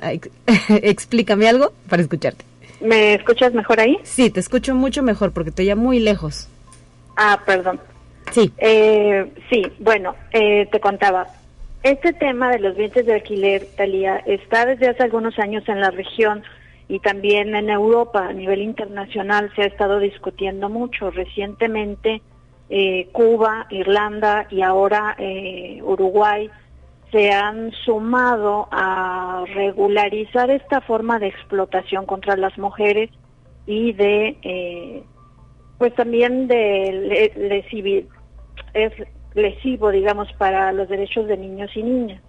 explícame 0.83 1.49
algo 1.49 1.73
para 1.89 2.03
escucharte. 2.03 2.45
¿Me 2.81 3.15
escuchas 3.15 3.55
mejor 3.55 3.81
ahí? 3.81 3.99
Sí, 4.03 4.31
te 4.31 4.41
escucho 4.41 4.75
mucho 4.75 5.03
mejor 5.03 5.33
porque 5.33 5.51
estoy 5.51 5.67
ya 5.67 5.77
muy 5.77 6.01
lejos. 6.01 6.49
Ah, 7.17 7.41
perdón. 7.45 7.79
Sí. 8.33 8.53
Eh, 8.59 9.31
sí, 9.51 9.63
bueno, 9.79 10.15
eh, 10.33 10.67
te 10.73 10.81
contaba, 10.81 11.27
este 11.83 12.13
tema 12.13 12.51
de 12.51 12.59
los 12.59 12.77
vientres 12.77 13.07
de 13.07 13.15
alquiler, 13.15 13.67
Talía, 13.77 14.19
está 14.27 14.67
desde 14.67 14.89
hace 14.89 15.03
algunos 15.03 15.39
años 15.39 15.67
en 15.69 15.81
la 15.81 15.91
región 15.91 16.43
y 16.89 16.99
también 16.99 17.55
en 17.55 17.71
Europa 17.71 18.27
a 18.27 18.33
nivel 18.33 18.61
internacional 18.61 19.51
se 19.55 19.63
ha 19.63 19.67
estado 19.67 19.99
discutiendo 19.99 20.69
mucho. 20.69 21.11
Recientemente 21.11 22.21
eh, 22.69 23.09
Cuba, 23.13 23.67
Irlanda 23.71 24.47
y 24.51 24.63
ahora 24.63 25.17
eh, 25.19 25.81
Uruguay 25.83 26.51
se 27.11 27.33
han 27.33 27.73
sumado 27.85 28.69
a 28.71 29.45
regularizar 29.55 30.51
esta 30.51 30.81
forma 30.81 31.19
de 31.19 31.29
explotación 31.29 32.07
contra 32.07 32.37
las 32.37 32.57
mujeres 32.59 33.11
y 33.67 33.93
de, 33.93 34.37
eh, 34.43 35.03
pues 35.79 35.95
también 35.95 36.47
de 36.47 37.33
le, 37.37 37.65
es 38.75 38.93
lesivo, 39.35 39.91
digamos, 39.91 40.33
para 40.35 40.73
los 40.73 40.89
derechos 40.89 41.27
de 41.27 41.37
niños 41.37 41.71
y 41.75 41.83
niñas. 41.83 42.23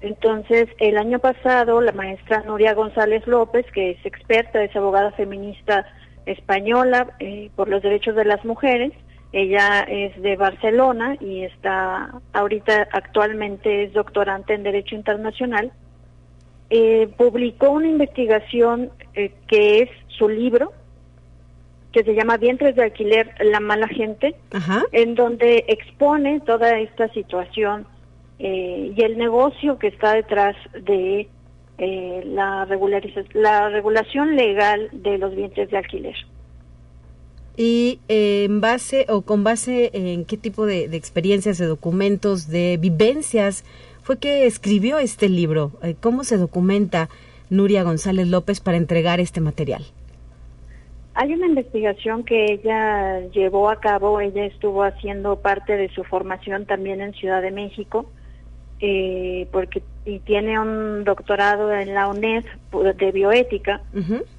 Entonces, 0.00 0.68
el 0.78 0.96
año 0.96 1.18
pasado, 1.18 1.80
la 1.80 1.92
maestra 1.92 2.44
Nuria 2.46 2.74
González 2.74 3.26
López, 3.26 3.66
que 3.72 3.90
es 3.90 4.06
experta, 4.06 4.62
es 4.62 4.74
abogada 4.76 5.10
feminista 5.12 5.86
española 6.26 7.08
eh, 7.18 7.50
por 7.56 7.68
los 7.68 7.82
derechos 7.82 8.14
de 8.14 8.24
las 8.24 8.44
mujeres, 8.44 8.92
ella 9.32 9.80
es 9.82 10.20
de 10.22 10.36
Barcelona 10.36 11.16
y 11.20 11.42
está 11.42 12.14
ahorita 12.32 12.88
actualmente 12.92 13.84
es 13.84 13.92
doctorante 13.92 14.54
en 14.54 14.62
Derecho 14.62 14.94
Internacional. 14.94 15.70
Eh, 16.70 17.08
publicó 17.16 17.70
una 17.70 17.88
investigación 17.88 18.90
eh, 19.14 19.32
que 19.46 19.82
es 19.82 19.90
su 20.08 20.28
libro, 20.28 20.72
que 21.92 22.04
se 22.04 22.14
llama 22.14 22.36
Vientres 22.36 22.76
de 22.76 22.84
Alquiler, 22.84 23.34
la 23.40 23.60
mala 23.60 23.88
gente, 23.88 24.34
en 24.92 25.14
donde 25.14 25.64
expone 25.68 26.40
toda 26.40 26.78
esta 26.78 27.08
situación 27.12 27.86
eh, 28.38 28.92
y 28.94 29.02
el 29.02 29.16
negocio 29.16 29.78
que 29.78 29.88
está 29.88 30.14
detrás 30.14 30.56
de 30.72 31.28
la, 31.78 32.66
la 33.34 33.68
regulación 33.68 34.36
legal 34.36 34.88
de 34.92 35.18
los 35.18 35.34
vientres 35.34 35.70
de 35.70 35.78
alquiler 35.78 36.16
y 37.58 37.98
eh, 38.08 38.44
en 38.44 38.60
base 38.60 39.04
o 39.08 39.22
con 39.22 39.42
base 39.42 39.90
en 39.92 40.24
qué 40.24 40.36
tipo 40.36 40.64
de, 40.64 40.84
experiencias, 40.96 41.58
de 41.58 41.66
documentos, 41.66 42.46
de 42.46 42.78
vivencias 42.80 43.64
fue 44.00 44.16
que 44.16 44.46
escribió 44.46 45.00
este 45.00 45.28
libro. 45.28 45.72
Eh, 45.82 45.96
¿Cómo 46.00 46.22
se 46.22 46.36
documenta 46.36 47.08
Nuria 47.50 47.82
González 47.82 48.28
López 48.28 48.60
para 48.60 48.76
entregar 48.76 49.18
este 49.18 49.40
material? 49.40 49.84
Hay 51.20 51.34
una 51.34 51.48
investigación 51.48 52.22
que 52.22 52.44
ella 52.44 53.18
llevó 53.30 53.70
a 53.70 53.80
cabo, 53.80 54.20
ella 54.20 54.44
estuvo 54.44 54.84
haciendo 54.84 55.40
parte 55.40 55.76
de 55.76 55.88
su 55.88 56.04
formación 56.04 56.64
también 56.64 57.00
en 57.00 57.12
Ciudad 57.12 57.42
de 57.42 57.50
México, 57.50 58.08
eh, 58.78 59.48
porque 59.50 59.82
y 60.04 60.20
tiene 60.20 60.60
un 60.60 61.02
doctorado 61.02 61.72
en 61.72 61.92
la 61.92 62.06
UNED 62.06 62.44
de 62.94 63.10
bioética. 63.10 63.80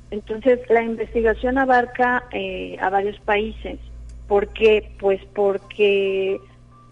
Entonces, 0.10 0.62
la 0.70 0.82
investigación 0.82 1.58
abarca 1.58 2.24
eh, 2.32 2.78
a 2.80 2.90
varios 2.90 3.20
países. 3.20 3.78
¿Por 4.30 4.48
qué? 4.54 4.90
Pues 5.02 5.20
porque 5.36 6.40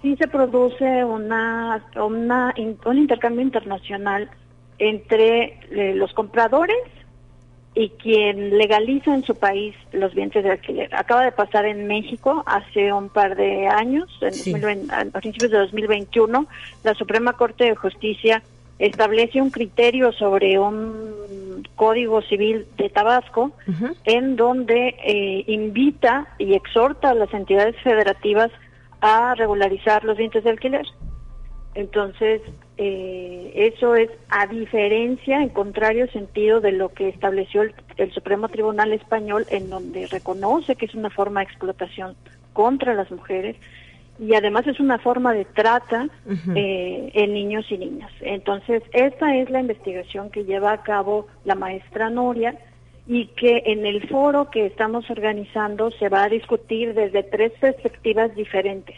sí 0.02 0.18
se 0.18 0.28
produce 0.28 1.06
una, 1.06 1.82
una 1.96 2.54
un 2.86 2.98
intercambio 2.98 3.42
internacional 3.42 4.30
entre 4.80 5.62
eh, 5.72 5.96
los 5.96 6.12
compradores 6.14 6.76
y 7.78 7.90
quien 7.90 8.58
legaliza 8.58 9.14
en 9.14 9.24
su 9.24 9.36
país 9.36 9.76
los 9.92 10.16
bienes 10.16 10.44
de 10.44 10.50
alquiler. 10.50 10.94
Acaba 10.96 11.24
de 11.24 11.32
pasar 11.32 11.66
en 11.66 11.86
México 11.86 12.44
hace 12.48 12.92
un 12.92 13.08
par 13.10 13.36
de 13.36 13.68
años, 13.68 14.10
en 14.22 14.92
a 14.92 15.20
principios 15.20 15.52
de 15.52 15.60
2021, 15.60 16.48
la 16.84 16.96
Suprema 16.96 17.34
Corte 17.34 17.66
de 17.66 17.76
Justicia 17.76 18.42
establece 18.80 19.42
un 19.42 19.52
criterio 19.52 20.12
sobre 20.12 20.58
un 20.58 21.68
código 21.76 22.24
civil 22.24 22.66
de 22.78 22.90
Tabasco 22.90 23.52
en 24.06 24.36
donde 24.36 24.96
eh, 25.04 25.44
invita 25.46 26.30
y 26.40 26.56
exhorta 26.56 27.12
a 27.12 27.14
las 27.14 27.32
entidades 27.32 27.76
federativas 27.84 28.50
a 29.02 29.36
regularizar 29.36 30.04
los 30.04 30.18
bienes 30.18 30.44
de 30.44 30.50
alquiler. 30.50 30.86
Entonces, 31.76 32.42
eh, 32.78 33.52
eso 33.56 33.96
es 33.96 34.10
a 34.30 34.48
diferencia, 34.48 35.42
en 35.42 35.50
contrario 35.50 36.08
sentido 36.12 36.62
de 36.62 36.72
lo 36.72 36.90
que 36.90 37.10
estableció 37.10 37.64
el, 37.64 37.74
el, 37.98 38.12
Supremo 38.14 38.50
Tribunal 38.50 38.94
Español, 38.94 39.46
en 39.50 39.70
donde 39.70 40.08
reconoce 40.08 40.76
que 40.76 40.86
es 40.86 40.96
una 40.96 41.10
forma 41.10 41.40
de 41.40 41.46
explotación 41.46 42.16
contra 42.54 42.94
las 42.94 43.10
mujeres 43.12 43.56
y 44.20 44.34
además 44.34 44.66
es 44.68 44.80
una 44.80 44.98
forma 44.98 45.34
de 45.34 45.46
trata 45.46 46.08
eh, 46.56 47.12
en 47.14 47.34
niños 47.34 47.66
y 47.70 47.78
niñas. 47.78 48.12
Entonces, 48.22 48.82
esta 48.94 49.36
es 49.36 49.50
la 49.50 49.60
investigación 49.60 50.32
que 50.32 50.44
lleva 50.44 50.72
a 50.72 50.82
cabo 50.82 51.28
la 51.46 51.56
maestra 51.56 52.10
Noria 52.10 52.58
y 53.06 53.28
que 53.28 53.64
en 53.68 53.86
el 53.86 54.08
foro 54.08 54.50
que 54.50 54.66
estamos 54.66 55.10
organizando 55.10 55.92
se 55.92 56.10
va 56.10 56.24
a 56.24 56.30
discutir 56.30 56.94
desde 56.94 57.24
tres 57.24 57.54
perspectivas 57.60 58.36
diferentes 58.36 58.98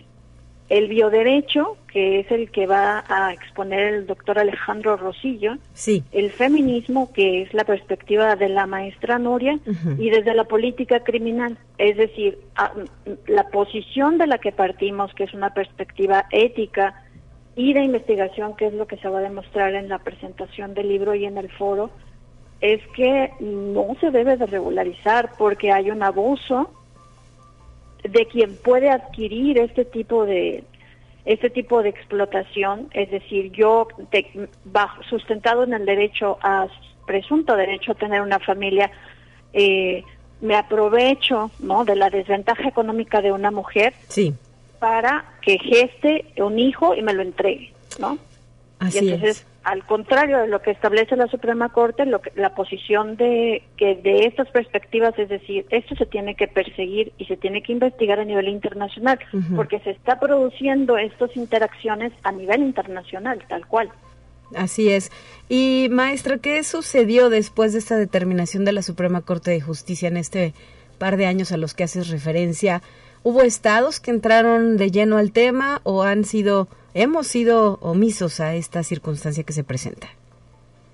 el 0.70 0.88
bioderecho, 0.88 1.78
que 1.92 2.20
es 2.20 2.32
el 2.32 2.52
que 2.52 2.68
va 2.68 3.04
a 3.10 3.34
exponer 3.34 3.94
el 3.94 4.06
doctor 4.06 4.38
Alejandro 4.38 4.98
Rosillo, 4.98 5.58
sí. 5.74 6.04
el 6.12 6.30
feminismo, 6.30 7.12
que 7.12 7.42
es 7.42 7.54
la 7.56 7.64
perspectiva 7.64 8.36
de 8.36 8.50
la 8.50 8.68
maestra 8.68 9.18
Nuria, 9.18 9.60
y 9.98 10.12
desde 10.12 10.36
la 10.36 10.44
política 10.44 11.04
criminal, 11.04 11.58
es 11.80 11.98
decir, 11.98 12.38
la 13.26 13.48
posición 13.50 14.20
de 14.20 14.28
la 14.28 14.38
que 14.38 14.52
partimos, 14.52 15.12
que 15.16 15.24
es 15.24 15.34
una 15.34 15.54
perspectiva 15.56 16.26
ética 16.32 17.04
y 17.56 17.74
de 17.74 17.82
investigación, 17.82 18.56
que 18.56 18.68
es 18.68 18.74
lo 18.74 18.86
que 18.86 18.98
se 18.98 19.10
va 19.10 19.20
a 19.20 19.24
demostrar 19.24 19.74
en 19.74 19.90
la 19.90 19.98
presentación 19.98 20.76
del 20.76 20.90
libro 20.90 21.16
y 21.16 21.26
en 21.26 21.38
el 21.40 21.50
foro, 21.50 21.90
es 22.62 22.82
que 22.96 23.32
no 23.40 23.96
se 24.00 24.12
debe 24.12 24.38
de 24.38 24.46
regularizar 24.46 25.32
porque 25.38 25.72
hay 25.72 25.90
un 25.90 26.04
abuso 26.04 26.70
de 28.04 28.26
quien 28.28 28.56
puede 28.56 28.90
adquirir 28.90 29.58
este 29.58 29.86
tipo 29.86 30.26
de 30.26 30.64
este 31.26 31.50
tipo 31.50 31.84
de 31.84 31.90
explotación, 31.90 32.88
es 32.92 33.12
decir, 33.12 33.52
yo 33.52 33.88
bajo, 34.66 35.04
sustentado 35.04 35.64
en 35.64 35.74
el 35.74 35.86
derecho 35.86 36.40
a 36.42 36.68
presunto 37.06 37.56
derecho 37.56 37.92
a 37.92 37.96
tener 37.96 38.22
una 38.22 38.40
familia, 38.40 38.90
eh, 39.54 40.04
me 40.42 40.56
aprovecho 40.56 41.52
¿no? 41.60 41.84
de 41.86 41.96
la 41.96 42.10
desventaja 42.10 42.68
económica 42.68 43.22
de 43.22 43.32
una 43.32 43.52
mujer 43.52 43.94
sí. 44.08 44.34
para 44.80 45.26
que 45.42 45.60
geste 45.60 46.26
un 46.38 46.58
hijo 46.58 46.96
y 46.96 47.02
me 47.02 47.14
lo 47.14 47.22
entregue, 47.22 47.74
¿no? 48.00 48.18
Así 48.80 49.06
y 49.06 49.10
entonces 49.10 49.46
al 49.64 49.86
contrario 49.86 50.40
de 50.40 50.48
lo 50.48 50.62
que 50.62 50.72
establece 50.72 51.16
la 51.16 51.28
Suprema 51.28 51.70
Corte, 51.70 52.06
lo 52.06 52.22
que, 52.22 52.32
la 52.36 52.56
posición 52.56 53.18
de 53.18 53.64
que 53.78 53.96
de 53.96 54.26
estas 54.26 54.50
perspectivas 54.52 55.18
es 55.20 55.30
decir, 55.30 55.66
esto 55.70 55.96
se 55.96 56.06
tiene 56.06 56.36
que 56.36 56.48
perseguir 56.48 57.12
y 57.18 57.26
se 57.26 57.38
tiene 57.38 57.62
que 57.62 57.74
investigar 57.74 58.20
a 58.20 58.26
nivel 58.26 58.48
internacional, 58.48 59.20
porque 59.56 59.80
se 59.80 59.92
está 59.92 60.20
produciendo 60.20 60.98
estas 60.98 61.36
interacciones 61.36 62.14
a 62.24 62.32
nivel 62.32 62.62
internacional, 62.62 63.44
tal 63.48 63.66
cual. 63.68 63.90
Así 64.56 64.90
es. 64.90 65.12
Y 65.48 65.88
maestra, 65.92 66.38
¿qué 66.38 66.64
sucedió 66.64 67.30
después 67.30 67.74
de 67.74 67.80
esta 67.80 67.98
determinación 67.98 68.66
de 68.66 68.72
la 68.72 68.82
Suprema 68.82 69.22
Corte 69.22 69.52
de 69.52 69.62
Justicia 69.62 70.08
en 70.08 70.18
este 70.18 70.54
par 70.98 71.18
de 71.18 71.26
años 71.26 71.52
a 71.52 71.58
los 71.58 71.74
que 71.74 71.84
haces 71.84 72.10
referencia? 72.10 72.82
¿Hubo 73.24 73.42
estados 73.42 74.00
que 74.00 74.12
entraron 74.12 74.78
de 74.78 74.92
lleno 74.92 75.18
al 75.18 75.32
tema 75.32 75.82
o 75.84 76.04
han 76.04 76.24
sido 76.24 76.68
hemos 76.94 77.28
sido 77.28 77.78
omisos 77.82 78.40
a 78.40 78.56
esta 78.56 78.84
circunstancia 78.84 79.44
que 79.44 79.54
se 79.54 79.64
presenta? 79.64 80.08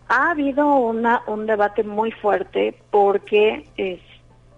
Ha 0.07 0.31
habido 0.31 0.75
una, 0.75 1.23
un 1.27 1.45
debate 1.45 1.83
muy 1.83 2.11
fuerte 2.11 2.77
porque 2.91 3.67
es, 3.77 3.99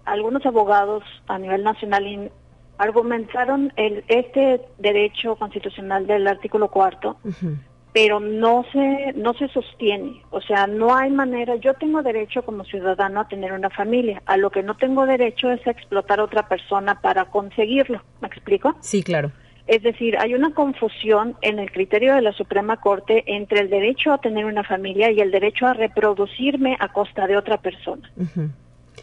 algunos 0.04 0.44
abogados 0.44 1.02
a 1.26 1.38
nivel 1.38 1.62
nacional 1.64 2.30
argumentaron 2.76 3.72
el, 3.76 4.04
este 4.08 4.60
derecho 4.78 5.36
constitucional 5.36 6.06
del 6.06 6.28
artículo 6.28 6.68
cuarto, 6.68 7.16
pero 7.92 8.20
no 8.20 8.64
se, 8.72 9.12
no 9.14 9.34
se 9.34 9.48
sostiene. 9.48 10.22
O 10.30 10.40
sea, 10.40 10.66
no 10.66 10.94
hay 10.94 11.10
manera. 11.10 11.56
Yo 11.56 11.74
tengo 11.74 12.02
derecho 12.02 12.42
como 12.42 12.64
ciudadano 12.64 13.20
a 13.20 13.28
tener 13.28 13.52
una 13.52 13.70
familia. 13.70 14.22
A 14.26 14.36
lo 14.36 14.50
que 14.50 14.62
no 14.62 14.76
tengo 14.76 15.06
derecho 15.06 15.50
es 15.50 15.66
a 15.66 15.70
explotar 15.70 16.20
a 16.20 16.24
otra 16.24 16.48
persona 16.48 17.00
para 17.00 17.26
conseguirlo. 17.26 18.02
¿Me 18.20 18.28
explico? 18.28 18.76
Sí, 18.80 19.02
claro. 19.02 19.32
Es 19.66 19.82
decir, 19.82 20.16
hay 20.18 20.34
una 20.34 20.54
confusión 20.54 21.36
en 21.42 21.58
el 21.58 21.70
criterio 21.70 22.14
de 22.14 22.22
la 22.22 22.32
Suprema 22.32 22.78
Corte 22.78 23.24
entre 23.26 23.60
el 23.60 23.68
derecho 23.68 24.12
a 24.12 24.18
tener 24.18 24.46
una 24.46 24.64
familia 24.64 25.10
y 25.10 25.20
el 25.20 25.30
derecho 25.30 25.66
a 25.66 25.74
reproducirme 25.74 26.76
a 26.80 26.88
costa 26.88 27.26
de 27.26 27.36
otra 27.36 27.58
persona. 27.58 28.10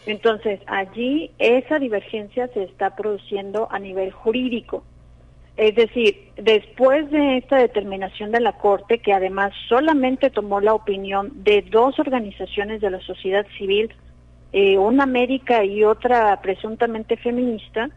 Entonces, 0.08 0.60
allí 0.66 1.32
esa 1.38 1.78
divergencia 1.78 2.48
se 2.48 2.64
está 2.64 2.96
produciendo 2.96 3.68
a 3.72 3.78
nivel 3.78 4.12
jurídico. 4.12 4.84
Es 5.58 5.76
decir, 5.76 6.32
después 6.36 7.10
de 7.12 7.38
esta 7.38 7.58
determinación 7.58 8.32
de 8.32 8.42
la 8.42 8.54
Corte, 8.54 9.00
que 9.00 9.14
además 9.14 9.54
solamente 9.70 10.30
tomó 10.30 10.60
la 10.60 10.74
opinión 10.74 11.32
de 11.44 11.62
dos 11.62 11.98
organizaciones 11.98 12.82
de 12.82 12.92
la 12.92 13.00
sociedad 13.02 13.46
civil, 13.58 13.94
eh, 14.52 14.78
una 14.78 15.04
América 15.04 15.64
y 15.64 15.84
otra 15.84 16.42
presuntamente 16.42 17.16
feminista, 17.18 17.90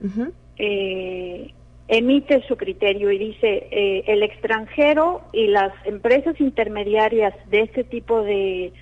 eh, 0.56 1.52
emite 1.88 2.46
su 2.46 2.56
criterio 2.56 3.10
y 3.10 3.18
dice 3.18 3.66
eh, 3.70 4.04
el 4.06 4.22
extranjero 4.22 5.22
y 5.32 5.48
las 5.48 5.72
empresas 5.84 6.40
intermediarias 6.40 7.34
de 7.50 7.62
este 7.62 7.82
tipo 7.82 8.22
de, 8.22 8.72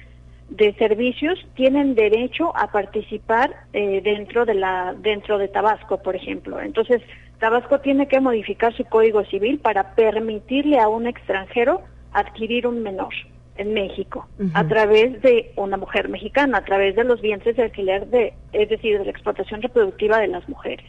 de 0.51 0.75
servicios 0.75 1.39
tienen 1.55 1.95
derecho 1.95 2.57
a 2.57 2.71
participar 2.71 3.55
eh, 3.73 4.01
dentro 4.03 4.45
de 4.45 4.55
la 4.55 4.95
dentro 4.99 5.39
de 5.39 5.49
Tabasco, 5.49 6.03
por 6.03 6.17
ejemplo. 6.17 6.61
Entonces, 6.61 7.03
Tabasco 7.39 7.81
tiene 7.81 8.09
que 8.09 8.21
modificar 8.21 8.75
su 8.75 8.85
código 8.85 9.25
civil 9.25 9.59
para 9.59 9.95
permitirle 9.95 10.81
a 10.81 10.89
un 10.89 11.07
extranjero 11.07 11.83
adquirir 12.13 12.67
un 12.67 12.83
menor 12.83 13.13
en 13.59 13.75
México 13.75 14.27
a 14.55 14.67
través 14.67 15.21
de 15.23 15.53
una 15.57 15.77
mujer 15.77 16.09
mexicana, 16.09 16.59
a 16.59 16.65
través 16.65 16.95
de 16.97 17.05
los 17.05 17.21
vientres 17.21 17.57
de 17.57 17.65
alquiler 17.65 18.07
de, 18.09 18.35
es 18.53 18.69
decir, 18.69 18.99
de 18.99 19.05
la 19.05 19.11
explotación 19.11 19.63
reproductiva 19.63 20.19
de 20.19 20.29
las 20.29 20.49
mujeres. 20.49 20.87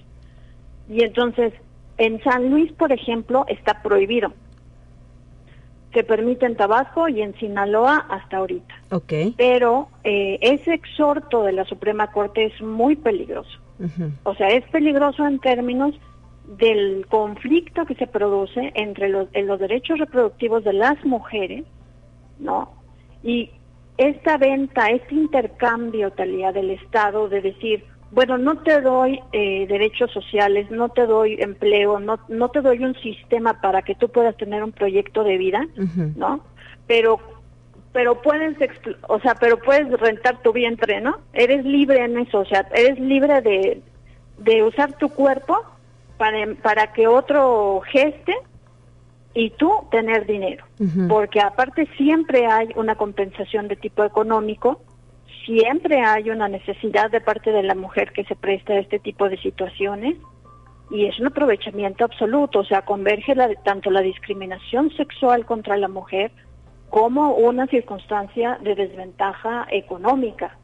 Y 0.89 1.03
entonces, 1.03 1.53
en 1.97 2.21
San 2.23 2.49
Luis, 2.49 2.71
por 2.73 2.91
ejemplo, 2.91 3.45
está 3.47 3.81
prohibido. 3.81 4.33
Se 5.93 6.03
permite 6.03 6.45
en 6.45 6.55
Tabasco 6.55 7.07
y 7.07 7.21
en 7.21 7.33
Sinaloa 7.36 8.05
hasta 8.10 8.38
ahorita. 8.38 8.75
Pero 9.38 9.89
eh, 10.03 10.38
ese 10.41 10.73
exhorto 10.73 11.43
de 11.43 11.53
la 11.53 11.65
Suprema 11.65 12.12
Corte 12.12 12.45
es 12.45 12.62
muy 12.62 12.95
peligroso. 12.95 13.60
O 14.23 14.33
sea, 14.36 14.49
es 14.49 14.67
peligroso 14.69 15.25
en 15.25 15.39
términos 15.39 15.93
del 16.47 17.05
conflicto 17.10 17.86
que 17.86 17.95
se 17.95 18.07
produce 18.07 18.71
entre 18.75 19.10
los, 19.10 19.27
en 19.33 19.47
los 19.47 19.60
derechos 19.60 19.99
reproductivos 19.99 20.63
de 20.63 20.73
las 20.73 21.03
mujeres, 21.05 21.65
¿no? 22.39 22.71
Y 23.21 23.51
esta 23.97 24.38
venta, 24.38 24.89
este 24.89 25.15
intercambio, 25.15 26.12
Talía, 26.12 26.51
del 26.51 26.71
Estado 26.71 27.27
de 27.27 27.41
decir, 27.41 27.83
bueno, 28.12 28.38
no 28.38 28.60
te 28.60 28.79
doy 28.79 29.19
eh, 29.33 29.67
derechos 29.67 30.12
sociales, 30.12 30.71
no 30.71 30.89
te 30.89 31.05
doy 31.05 31.36
empleo, 31.39 31.99
no, 31.99 32.19
no 32.29 32.49
te 32.49 32.62
doy 32.62 32.83
un 32.83 32.95
sistema 32.95 33.60
para 33.60 33.81
que 33.81 33.95
tú 33.95 34.07
puedas 34.10 34.38
tener 34.38 34.63
un 34.63 34.71
proyecto 34.71 35.23
de 35.23 35.38
vida, 35.38 35.67
¿no? 36.15 36.41
Pero 36.88 37.19
pero 37.91 38.21
puedes, 38.21 38.55
o 39.07 39.19
sea, 39.21 39.33
pero 39.36 39.57
puedes 39.57 39.89
rentar 39.99 40.39
tu 40.43 40.53
vientre, 40.53 41.01
¿no? 41.01 41.17
Eres 41.33 41.65
libre 41.65 42.03
en 42.05 42.19
eso, 42.19 42.39
o 42.41 42.45
sea, 42.45 42.67
eres 42.75 42.99
libre 42.99 43.41
de, 43.41 43.81
de 44.38 44.63
usar 44.63 44.95
tu 44.99 45.10
cuerpo 45.10 45.63
para, 46.17 46.56
para 46.62 46.93
que 46.93 47.08
otro 47.08 47.82
geste 47.91 48.36
y 49.34 49.51
tú 49.51 49.71
tener 49.91 50.25
dinero. 50.25 50.65
Porque 51.08 51.39
aparte 51.39 51.88
siempre 51.95 52.47
hay 52.47 52.69
una 52.75 52.95
compensación 52.95 53.67
de 53.67 53.75
tipo 53.75 54.03
económico, 54.03 54.82
siempre 55.45 56.01
hay 56.01 56.30
una 56.32 56.47
necesidad 56.47 57.12
de 57.12 57.21
parte 57.21 57.51
de 57.51 57.62
la 57.62 57.75
mujer 57.75 58.12
que 58.13 58.25
se 58.25 58.36
presta 58.36 58.73
a 58.73 58.80
este 58.80 58.97
tipo 58.99 59.30
de 59.30 59.38
situaciones 59.38 60.17
y 60.89 61.06
es 61.06 61.19
un 61.19 61.27
aprovechamiento 61.27 62.06
absoluto, 62.06 62.60
o 62.60 62.65
sea, 62.65 62.82
converge 62.82 63.36
la, 63.36 63.53
tanto 63.63 63.91
la 63.91 64.01
discriminación 64.01 64.89
sexual 64.97 65.45
contra 65.45 65.77
la 65.77 65.88
mujer 65.88 66.32
como 66.89 67.36
una 67.36 67.67
circunstancia 67.67 68.58
de 68.63 68.73
desventaja 68.73 69.67
económica. 69.69 70.58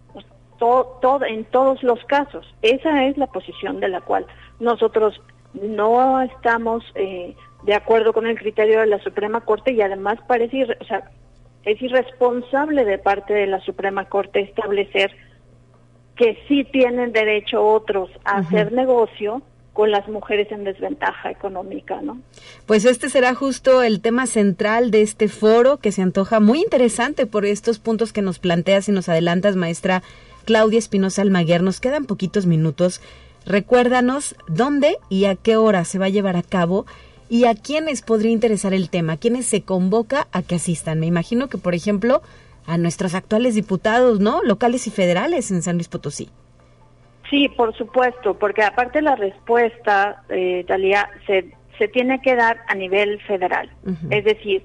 Todo, 0.57 0.97
todo, 1.01 1.25
en 1.25 1.43
todos 1.45 1.83
los 1.83 2.03
casos. 2.05 2.45
Esa 2.61 3.05
es 3.05 3.17
la 3.17 3.27
posición 3.27 3.81
de 3.81 3.89
la 3.89 4.01
cual 4.01 4.25
nosotros 4.59 5.21
no 5.53 6.21
estamos 6.21 6.83
eh, 6.95 7.35
de 7.63 7.73
acuerdo 7.73 8.13
con 8.13 8.27
el 8.27 8.37
criterio 8.37 8.81
de 8.81 8.87
la 8.87 8.99
Suprema 8.99 9.41
Corte 9.41 9.71
y 9.71 9.81
además 9.81 10.19
parece, 10.27 10.63
o 10.79 10.85
sea, 10.85 11.11
es 11.63 11.81
irresponsable 11.81 12.85
de 12.85 12.97
parte 12.97 13.33
de 13.33 13.47
la 13.47 13.59
Suprema 13.61 14.05
Corte 14.05 14.41
establecer 14.41 15.11
que 16.15 16.37
sí 16.47 16.63
tienen 16.65 17.11
derecho 17.11 17.65
otros 17.65 18.09
a 18.23 18.37
hacer 18.37 18.71
negocio 18.71 19.41
con 19.73 19.89
las 19.89 20.07
mujeres 20.07 20.51
en 20.51 20.63
desventaja 20.63 21.31
económica, 21.31 21.99
¿no? 22.01 22.19
Pues 22.67 22.85
este 22.85 23.09
será 23.09 23.33
justo 23.33 23.81
el 23.81 24.01
tema 24.01 24.27
central 24.27 24.91
de 24.91 25.01
este 25.01 25.27
foro 25.27 25.77
que 25.77 25.91
se 25.91 26.03
antoja 26.03 26.39
muy 26.39 26.59
interesante 26.59 27.25
por 27.25 27.45
estos 27.45 27.79
puntos 27.79 28.13
que 28.13 28.21
nos 28.21 28.37
planteas 28.37 28.87
y 28.87 28.91
nos 28.91 29.09
adelantas, 29.09 29.55
maestra 29.55 30.03
Claudia 30.45 30.77
Espinosa 30.77 31.23
Almaguer. 31.23 31.63
Nos 31.63 31.79
quedan 31.79 32.05
poquitos 32.05 32.45
minutos. 32.45 33.01
Recuérdanos 33.45 34.35
dónde 34.47 34.97
y 35.09 35.25
a 35.25 35.35
qué 35.35 35.57
hora 35.57 35.85
se 35.85 35.99
va 35.99 36.05
a 36.05 36.09
llevar 36.09 36.37
a 36.37 36.43
cabo 36.43 36.85
y 37.29 37.45
a 37.45 37.55
quiénes 37.55 38.01
podría 38.01 38.31
interesar 38.31 38.73
el 38.73 38.89
tema, 38.89 39.13
a 39.13 39.17
quiénes 39.17 39.45
se 39.45 39.63
convoca 39.63 40.27
a 40.31 40.43
que 40.43 40.55
asistan. 40.55 40.99
Me 40.99 41.07
imagino 41.07 41.49
que, 41.49 41.57
por 41.57 41.73
ejemplo, 41.73 42.21
a 42.67 42.77
nuestros 42.77 43.15
actuales 43.15 43.55
diputados, 43.55 44.19
¿no? 44.19 44.41
Locales 44.43 44.87
y 44.87 44.91
federales 44.91 45.51
en 45.51 45.61
San 45.61 45.75
Luis 45.75 45.87
Potosí. 45.87 46.29
Sí, 47.29 47.49
por 47.49 47.75
supuesto, 47.75 48.35
porque 48.35 48.63
aparte 48.63 49.01
la 49.01 49.15
respuesta, 49.15 50.23
eh, 50.29 50.63
Talía, 50.67 51.09
se, 51.25 51.51
se 51.79 51.87
tiene 51.87 52.21
que 52.21 52.35
dar 52.35 52.59
a 52.67 52.75
nivel 52.75 53.19
federal. 53.21 53.71
Es 54.11 54.23
decir, 54.23 54.63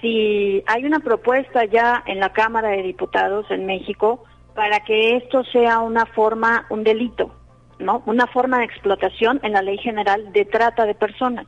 si 0.00 0.62
hay 0.66 0.84
una 0.84 1.00
propuesta 1.00 1.64
ya 1.64 2.02
en 2.06 2.18
la 2.18 2.32
Cámara 2.32 2.70
de 2.70 2.82
Diputados 2.82 3.46
en 3.50 3.66
México 3.66 4.24
para 4.54 4.80
que 4.80 5.16
esto 5.16 5.44
sea 5.44 5.80
una 5.80 6.06
forma, 6.06 6.66
un 6.70 6.82
delito, 6.82 7.32
¿no? 7.78 8.02
Una 8.06 8.26
forma 8.26 8.58
de 8.58 8.64
explotación 8.64 9.40
en 9.42 9.52
la 9.52 9.62
Ley 9.62 9.78
General 9.78 10.32
de 10.32 10.44
Trata 10.44 10.86
de 10.86 10.94
Personas. 10.94 11.46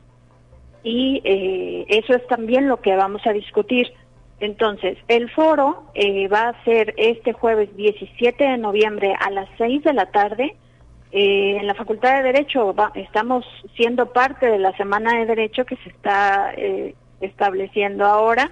Y 0.83 1.21
eh, 1.23 1.85
eso 1.89 2.13
es 2.13 2.25
también 2.27 2.67
lo 2.67 2.81
que 2.81 2.95
vamos 2.95 3.21
a 3.25 3.33
discutir. 3.33 3.91
Entonces, 4.39 4.97
el 5.07 5.29
foro 5.31 5.83
eh, 5.95 6.27
va 6.27 6.49
a 6.49 6.63
ser 6.63 6.93
este 6.97 7.33
jueves 7.33 7.75
17 7.75 8.43
de 8.43 8.57
noviembre 8.57 9.15
a 9.19 9.29
las 9.31 9.49
6 9.57 9.83
de 9.83 9.93
la 9.93 10.05
tarde. 10.07 10.55
Eh, 11.11 11.57
en 11.59 11.67
la 11.67 11.73
Facultad 11.73 12.17
de 12.17 12.31
Derecho 12.31 12.75
estamos 12.95 13.45
siendo 13.75 14.11
parte 14.11 14.45
de 14.45 14.59
la 14.59 14.75
Semana 14.77 15.17
de 15.17 15.25
Derecho 15.25 15.65
que 15.65 15.77
se 15.77 15.89
está 15.89 16.53
estableciendo 17.21 18.05
ahora. 18.05 18.51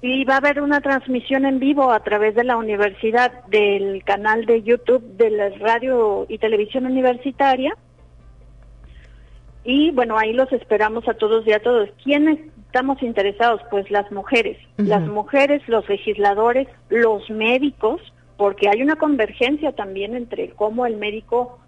Y 0.00 0.24
va 0.24 0.34
a 0.34 0.38
haber 0.38 0.60
una 0.60 0.80
transmisión 0.80 1.44
en 1.44 1.58
vivo 1.58 1.90
a 1.90 2.00
través 2.00 2.34
de 2.34 2.44
la 2.44 2.56
universidad 2.56 3.44
del 3.46 4.04
canal 4.04 4.46
de 4.46 4.62
YouTube 4.62 5.02
de 5.16 5.30
la 5.30 5.48
radio 5.58 6.26
y 6.28 6.38
televisión 6.38 6.86
universitaria. 6.86 7.76
Y 9.64 9.90
bueno 9.90 10.16
ahí 10.16 10.32
los 10.32 10.52
esperamos 10.52 11.08
a 11.08 11.14
todos 11.14 11.46
y 11.46 11.52
a 11.52 11.60
todos. 11.60 11.88
Quiénes 12.04 12.38
estamos 12.66 13.02
interesados 13.02 13.60
pues 13.70 13.90
las 13.90 14.10
mujeres. 14.12 14.58
Las 14.76 15.02
mujeres 15.02 15.66
los 15.66 15.88
legisladores 15.88 16.68
los 16.88 17.28
médicos 17.30 18.00
porque 18.36 18.68
hay 18.68 18.82
una 18.82 18.96
convergencia 18.96 19.72
también 19.72 20.14
entre 20.14 20.50
cómo 20.50 20.86
el 20.86 20.96
médico 20.96 21.58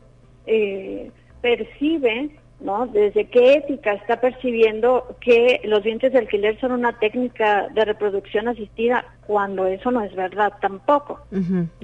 eh, 0.46 1.11
percibe 1.40 2.31
¿no? 2.61 2.87
Desde 2.87 3.29
qué 3.29 3.55
ética 3.55 3.92
está 3.92 4.21
percibiendo 4.21 5.16
que 5.21 5.61
los 5.64 5.83
dientes 5.85 6.12
de 6.12 6.18
alquiler 6.18 6.59
son 6.61 6.73
una 6.73 6.99
técnica 6.99 7.68
de 7.68 7.85
reproducción 7.85 8.49
asistida 8.49 9.05
cuando 9.27 9.66
eso 9.66 9.90
no 9.90 10.03
es 10.03 10.14
verdad 10.14 10.53
tampoco. 10.61 11.21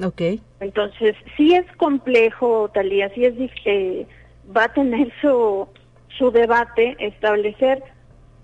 okay. 0.03 0.41
Entonces, 0.61 1.15
sí 1.37 1.55
es 1.55 1.65
complejo, 1.77 2.71
Talía, 2.75 3.09
sí 3.15 3.25
es 3.25 3.35
eh, 3.65 4.07
va 4.55 4.65
a 4.65 4.73
tener 4.73 5.13
su, 5.21 5.69
su 6.19 6.31
debate 6.31 6.97
establecer 6.99 7.83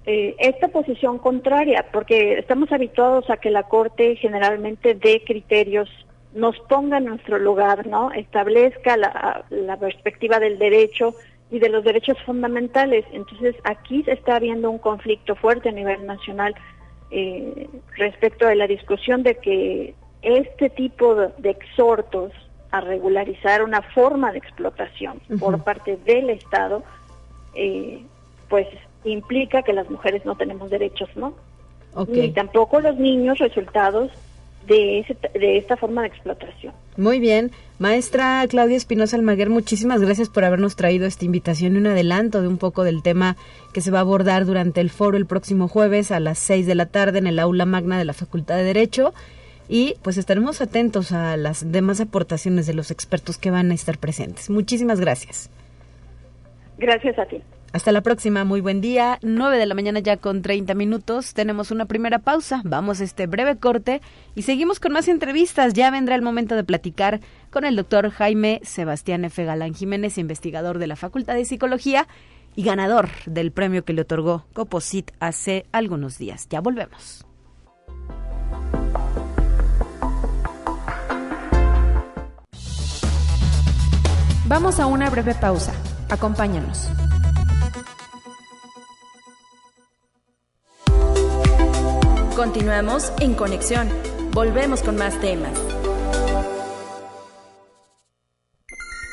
eh, 0.07 0.35
esta 0.39 0.69
posición 0.69 1.19
contraria, 1.19 1.87
porque 1.93 2.39
estamos 2.39 2.71
habituados 2.73 3.29
a 3.29 3.37
que 3.37 3.51
la 3.51 3.65
Corte 3.65 4.17
generalmente 4.17 4.95
dé 4.95 5.23
criterios 5.27 5.89
nos 6.33 6.59
ponga 6.69 6.99
en 6.99 7.07
nuestro 7.07 7.39
lugar, 7.39 7.87
¿no? 7.87 8.13
Establezca 8.13 8.97
la, 8.97 9.45
la 9.51 9.77
perspectiva 9.79 10.39
del 10.39 10.59
derecho 10.59 11.15
y 11.51 11.59
de 11.59 11.69
los 11.69 11.85
derechos 11.85 12.17
fundamentales. 12.25 13.05
Entonces 13.13 13.57
aquí 13.65 14.03
se 14.05 14.13
está 14.13 14.37
habiendo 14.37 14.71
un 14.71 14.79
conflicto 14.79 15.35
fuerte 15.37 15.69
a 15.69 15.73
nivel 15.73 16.07
nacional 16.07 16.55
eh, 17.11 17.69
respecto 17.97 18.47
a 18.47 18.55
la 18.55 18.67
discusión 18.67 19.23
de 19.23 19.37
que 19.37 19.95
este 20.23 20.71
tipo 20.71 21.15
de, 21.15 21.51
exhortos 21.51 22.33
a 22.71 22.81
regularizar 22.81 23.65
una 23.65 23.83
forma 23.83 24.31
de 24.31 24.39
explotación 24.39 25.21
por 25.41 25.65
parte 25.65 25.97
del 26.05 26.31
Estado, 26.31 26.85
eh, 27.55 28.05
pues 28.49 28.69
implica 29.05 29.63
que 29.63 29.73
las 29.73 29.91
mujeres 29.91 30.25
no 30.25 30.37
tenemos 30.37 30.71
derechos, 30.71 31.09
¿no? 31.17 31.35
Ni 32.07 32.31
tampoco 32.31 32.81
los 32.81 32.97
niños 32.97 33.39
resultados 33.39 34.13
de, 34.67 35.05
de 35.35 35.57
esta 35.59 35.77
forma 35.77 36.03
de 36.03 36.09
explotación. 36.09 36.73
Muy 36.97 37.19
bien. 37.19 37.51
Maestra 37.79 38.47
Claudia 38.49 38.77
Espinosa 38.77 39.17
Almaguer, 39.17 39.49
muchísimas 39.49 40.03
gracias 40.03 40.29
por 40.29 40.45
habernos 40.45 40.77
traído 40.77 41.07
esta 41.07 41.25
invitación 41.25 41.75
y 41.75 41.79
un 41.79 41.87
adelanto 41.87 42.43
de 42.43 42.49
un 42.49 42.59
poco 42.59 42.85
del 42.85 43.03
tema 43.03 43.37
que 43.73 43.81
se 43.81 43.91
va 43.91 43.99
a 43.99 44.03
abordar 44.03 44.45
durante 44.45 44.81
el 44.81 44.91
foro 44.91 45.17
el 45.17 45.27
próximo 45.27 45.67
jueves 45.67 46.11
a 46.11 46.21
las 46.21 46.39
6 46.39 46.67
de 46.67 46.75
la 46.75 46.87
tarde 46.87 47.19
en 47.19 47.27
el 47.27 47.39
aula 47.39 47.65
magna 47.65 47.99
de 47.99 48.05
la 48.05 48.13
Facultad 48.13 48.57
de 48.57 48.65
Derecho. 48.65 49.15
Y 49.69 49.95
pues 50.03 50.19
estaremos 50.19 50.61
atentos 50.61 51.13
a 51.13 51.37
las 51.37 51.71
demás 51.73 52.01
aportaciones 52.01 52.67
de 52.67 52.75
los 52.75 52.91
expertos 52.91 53.39
que 53.39 53.51
van 53.51 53.71
a 53.71 53.75
estar 53.75 53.99
presentes. 53.99 54.51
Muchísimas 54.51 55.01
gracias. 55.01 55.49
Gracias 56.77 57.19
a 57.19 57.27
ti. 57.27 57.41
Hasta 57.73 57.93
la 57.93 58.01
próxima, 58.01 58.45
muy 58.45 58.61
buen 58.61 58.81
día. 58.81 59.21
9 59.23 59.57
de 59.57 59.67
la 59.67 59.77
mañana 59.77 60.01
ya 60.01 60.17
con 60.17 60.43
30 60.43 60.75
minutos. 60.75 61.35
Tenemos 61.35 61.71
una 61.71 61.85
primera 61.85 62.19
pausa, 62.19 62.63
vamos 62.65 63.01
a 63.01 63.05
este 63.05 63.29
breve 63.29 63.59
corte 63.59 64.01
y 64.35 64.43
seguimos 64.43 64.81
con 64.81 64.93
más 64.93 65.07
entrevistas. 65.07 65.73
Ya 65.73 65.91
vendrá 65.93 66.17
el 66.17 66.23
momento 66.23 66.57
de 66.57 66.65
platicar 66.65 67.21
con 67.51 67.65
el 67.65 67.77
doctor 67.77 68.11
Jaime 68.11 68.61
Sebastián 68.65 69.25
F. 69.25 69.45
Galán 69.45 69.75
Jiménez, 69.75 70.19
investigador 70.19 70.79
de 70.79 70.89
la 70.89 70.97
Facultad 70.97 71.35
de 71.35 71.45
Psicología 71.45 72.09
y 72.57 72.65
ganador 72.65 73.09
del 73.27 73.53
premio 73.53 73.85
que 73.85 73.93
le 73.93 74.03
otorgó 74.03 74.47
Coposit 74.53 75.13
hace 75.21 75.67
algunos 75.71 76.19
días. 76.19 76.49
Ya 76.51 76.61
volvemos. 76.61 77.25
Vamos 84.49 84.81
a 84.81 84.87
una 84.87 85.09
breve 85.09 85.37
pausa. 85.37 85.73
Acompáñanos. 86.09 86.89
Continuamos 92.41 93.13
en 93.21 93.35
conexión. 93.35 93.87
Volvemos 94.33 94.81
con 94.81 94.97
más 94.97 95.21
temas. 95.21 95.53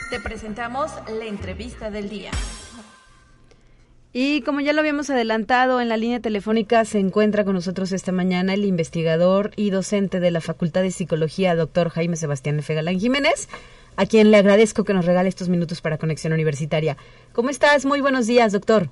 Te 0.09 0.21
presentamos 0.21 0.93
la 1.09 1.25
entrevista 1.25 1.91
del 1.91 2.07
día. 2.07 2.31
Y 4.13 4.43
como 4.43 4.61
ya 4.61 4.71
lo 4.71 4.79
habíamos 4.79 5.09
adelantado, 5.09 5.81
en 5.81 5.89
la 5.89 5.97
línea 5.97 6.21
telefónica 6.21 6.85
se 6.85 6.99
encuentra 6.99 7.43
con 7.43 7.55
nosotros 7.55 7.91
esta 7.91 8.13
mañana 8.13 8.53
el 8.53 8.63
investigador 8.63 9.51
y 9.57 9.71
docente 9.71 10.21
de 10.21 10.31
la 10.31 10.39
Facultad 10.39 10.83
de 10.83 10.91
Psicología, 10.91 11.53
doctor 11.53 11.89
Jaime 11.89 12.15
Sebastián 12.15 12.59
F. 12.59 12.81
Jiménez, 12.97 13.49
a 13.97 14.05
quien 14.05 14.31
le 14.31 14.37
agradezco 14.37 14.85
que 14.85 14.93
nos 14.93 15.05
regale 15.05 15.27
estos 15.27 15.49
minutos 15.49 15.81
para 15.81 15.97
Conexión 15.97 16.31
Universitaria. 16.31 16.95
¿Cómo 17.33 17.49
estás? 17.49 17.83
Muy 17.83 17.99
buenos 17.99 18.25
días, 18.25 18.53
doctor. 18.53 18.89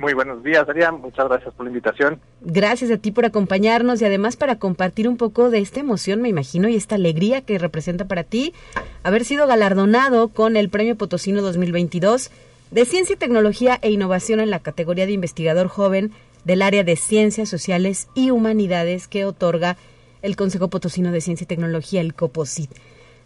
Muy 0.00 0.14
buenos 0.14 0.42
días, 0.42 0.66
Adrián. 0.66 0.98
Muchas 1.02 1.28
gracias 1.28 1.52
por 1.52 1.66
la 1.66 1.70
invitación. 1.70 2.18
Gracias 2.40 2.90
a 2.90 2.96
ti 2.96 3.10
por 3.10 3.26
acompañarnos 3.26 4.00
y 4.00 4.06
además 4.06 4.34
para 4.34 4.56
compartir 4.56 5.06
un 5.06 5.18
poco 5.18 5.50
de 5.50 5.58
esta 5.58 5.80
emoción, 5.80 6.22
me 6.22 6.30
imagino, 6.30 6.70
y 6.70 6.76
esta 6.76 6.94
alegría 6.94 7.42
que 7.42 7.58
representa 7.58 8.06
para 8.06 8.24
ti 8.24 8.54
haber 9.02 9.26
sido 9.26 9.46
galardonado 9.46 10.28
con 10.28 10.56
el 10.56 10.70
Premio 10.70 10.96
Potosino 10.96 11.42
2022 11.42 12.30
de 12.70 12.84
Ciencia, 12.86 13.16
Tecnología 13.16 13.78
e 13.82 13.90
Innovación 13.90 14.40
en 14.40 14.48
la 14.48 14.60
categoría 14.60 15.04
de 15.04 15.12
investigador 15.12 15.68
joven 15.68 16.12
del 16.44 16.62
área 16.62 16.82
de 16.82 16.96
Ciencias 16.96 17.50
Sociales 17.50 18.08
y 18.14 18.30
Humanidades 18.30 19.06
que 19.06 19.26
otorga 19.26 19.76
el 20.22 20.34
Consejo 20.34 20.68
Potosino 20.68 21.12
de 21.12 21.20
Ciencia 21.20 21.44
y 21.44 21.48
Tecnología, 21.48 22.00
el 22.00 22.14
COPOSIT. 22.14 22.70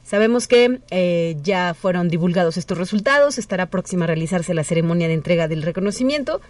Sabemos 0.03 0.49
que 0.49 0.81
eh, 0.91 1.37
ya 1.41 1.73
fueron 1.73 2.09
divulgados 2.09 2.57
estos 2.57 2.79
resultados, 2.79 3.39
estará 3.39 3.67
próxima 3.67 4.05
a 4.05 4.09
realizarse 4.09 4.55
la 4.55 4.65
ceremonia 4.65 5.07
de 5.07 5.15
entrega 5.15 5.47
del 5.47 5.63
reconocimiento, 5.63 6.41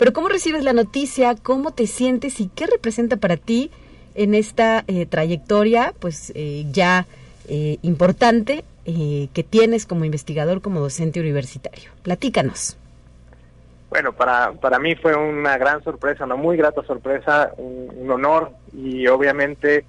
pero 0.00 0.14
¿cómo 0.14 0.30
recibes 0.30 0.64
la 0.64 0.72
noticia? 0.72 1.34
¿Cómo 1.34 1.72
te 1.72 1.86
sientes 1.86 2.40
y 2.40 2.48
qué 2.48 2.66
representa 2.66 3.18
para 3.18 3.36
ti 3.36 3.70
en 4.14 4.34
esta 4.34 4.82
eh, 4.86 5.04
trayectoria, 5.04 5.92
pues 6.00 6.32
eh, 6.34 6.64
ya 6.72 7.04
eh, 7.48 7.76
importante 7.82 8.64
que 8.86 9.44
tienes 9.48 9.84
como 9.84 10.06
investigador, 10.06 10.62
como 10.62 10.80
docente 10.80 11.20
universitario? 11.20 11.90
Platícanos. 12.02 12.78
Bueno, 13.90 14.14
para, 14.14 14.52
para 14.52 14.78
mí 14.78 14.96
fue 14.96 15.14
una 15.14 15.58
gran 15.58 15.84
sorpresa, 15.84 16.24
una 16.24 16.34
muy 16.34 16.56
grata 16.56 16.82
sorpresa, 16.84 17.52
un, 17.58 18.10
honor 18.10 18.52
y 18.72 19.06
obviamente 19.06 19.84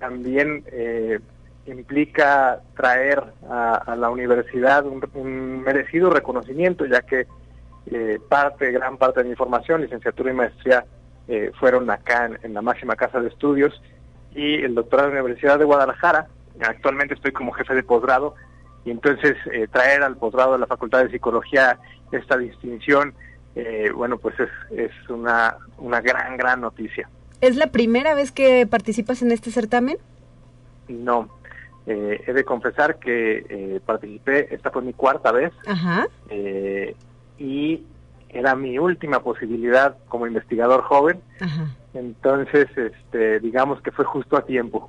también 0.00 0.64
implica 1.66 2.60
traer 2.74 3.22
a, 3.48 3.94
la 3.94 4.08
universidad 4.08 4.86
un 4.86 5.62
merecido 5.62 6.08
reconocimiento, 6.08 6.86
ya 6.86 7.02
que 7.02 7.26
eh, 7.86 8.18
parte, 8.28 8.70
gran 8.72 8.96
parte 8.96 9.22
de 9.22 9.28
mi 9.28 9.36
formación, 9.36 9.82
licenciatura 9.82 10.30
y 10.30 10.34
maestría, 10.34 10.84
eh, 11.28 11.52
fueron 11.58 11.90
acá 11.90 12.30
en, 12.42 12.54
la 12.54 12.62
máxima 12.62 12.96
casa 12.96 13.20
de 13.20 13.28
estudios 13.28 13.80
y 14.34 14.62
el 14.62 14.74
doctorado 14.74 15.10
en 15.10 15.16
la 15.16 15.22
Universidad 15.22 15.58
de 15.58 15.64
Guadalajara. 15.64 16.28
Actualmente 16.60 17.14
estoy 17.14 17.32
como 17.32 17.52
jefe 17.52 17.74
de 17.74 17.82
posgrado 17.82 18.34
y 18.84 18.90
entonces 18.90 19.36
eh, 19.52 19.66
traer 19.70 20.02
al 20.02 20.16
posgrado 20.16 20.52
de 20.52 20.58
la 20.58 20.66
Facultad 20.66 21.04
de 21.04 21.10
Psicología 21.10 21.78
esta 22.12 22.36
distinción, 22.36 23.14
bueno, 23.94 24.18
pues 24.18 24.34
es, 24.40 24.48
es 24.76 24.90
una, 25.08 25.56
una 25.78 26.00
gran, 26.00 26.36
gran 26.36 26.60
noticia. 26.60 27.08
¿Es 27.40 27.54
la 27.54 27.68
primera 27.68 28.14
vez 28.14 28.32
que 28.32 28.66
participas 28.66 29.22
en 29.22 29.30
este 29.30 29.52
certamen? 29.52 29.96
No, 30.88 31.28
he 31.86 32.32
de 32.32 32.44
confesar 32.44 32.98
que 32.98 33.80
participé, 33.86 34.52
esta 34.52 34.70
fue 34.70 34.82
mi 34.82 34.92
cuarta 34.92 35.30
vez. 35.30 35.52
Ajá 35.66 36.06
y 37.38 37.82
era 38.34 38.56
mi 38.56 38.78
última 38.78 39.22
posibilidad 39.22 39.96
como 40.08 40.26
investigador 40.26 40.82
joven. 40.82 41.20
Entonces, 41.94 42.66
este, 42.76 43.38
digamos 43.38 43.80
que 43.80 43.92
fue 43.92 44.04
justo 44.04 44.36
a 44.36 44.44
tiempo. 44.44 44.88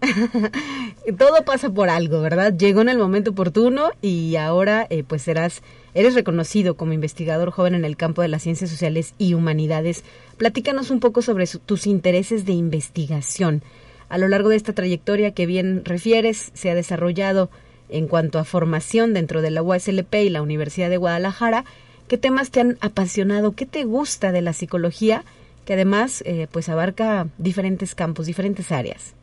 Todo 1.17 1.45
pasa 1.45 1.69
por 1.69 1.89
algo, 1.89 2.21
¿verdad? 2.21 2.53
Llegó 2.57 2.81
en 2.81 2.89
el 2.89 2.97
momento 2.97 3.31
oportuno 3.31 3.91
y 4.01 4.35
ahora 4.37 4.87
eh, 4.89 5.03
pues 5.03 5.21
serás, 5.21 5.61
eres 5.93 6.15
reconocido 6.15 6.75
como 6.75 6.93
investigador 6.93 7.51
joven 7.51 7.75
en 7.75 7.85
el 7.85 7.95
campo 7.95 8.23
de 8.23 8.29
las 8.29 8.41
ciencias 8.41 8.71
sociales 8.71 9.13
y 9.19 9.35
humanidades. 9.35 10.03
Platícanos 10.37 10.89
un 10.89 10.99
poco 10.99 11.21
sobre 11.21 11.45
tus 11.45 11.85
intereses 11.85 12.45
de 12.45 12.53
investigación. 12.53 13.61
A 14.09 14.17
lo 14.17 14.27
largo 14.27 14.49
de 14.49 14.55
esta 14.55 14.73
trayectoria 14.73 15.31
que 15.31 15.45
bien 15.45 15.85
refieres, 15.85 16.51
se 16.55 16.71
ha 16.71 16.75
desarrollado 16.75 17.51
en 17.89 18.07
cuanto 18.07 18.39
a 18.39 18.45
formación 18.45 19.13
dentro 19.13 19.43
de 19.43 19.51
la 19.51 19.61
USLP 19.61 20.15
y 20.15 20.29
la 20.29 20.41
Universidad 20.41 20.89
de 20.89 20.97
Guadalajara, 20.97 21.65
¿Qué 22.07 22.19
temas 22.19 22.51
te 22.51 22.61
han 22.61 22.77
apasionado? 22.81 23.53
¿Qué 23.53 23.65
te 23.65 23.83
gusta 23.83 24.31
de 24.31 24.41
la 24.41 24.53
psicología? 24.53 25.23
Que 25.65 25.73
además 25.73 26.21
eh, 26.25 26.47
pues 26.51 26.69
abarca 26.69 27.27
diferentes 27.39 27.95
campos, 27.95 28.27
diferentes 28.27 28.71
áreas. 28.71 29.15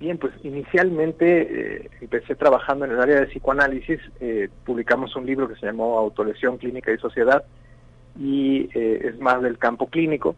Bien, 0.00 0.16
pues 0.16 0.32
inicialmente 0.42 1.82
eh, 1.84 1.90
empecé 2.00 2.34
trabajando 2.36 2.86
en 2.86 2.92
el 2.92 3.00
área 3.00 3.20
de 3.20 3.26
psicoanálisis. 3.26 4.00
Eh, 4.20 4.48
publicamos 4.64 5.14
un 5.14 5.26
libro 5.26 5.46
que 5.46 5.56
se 5.56 5.66
llamó 5.66 5.98
Autolesión 5.98 6.56
Clínica 6.56 6.90
y 6.90 6.96
Sociedad 6.96 7.44
y 8.18 8.68
es 8.74 9.18
más 9.20 9.40
del 9.40 9.56
campo 9.56 9.86
clínico, 9.86 10.36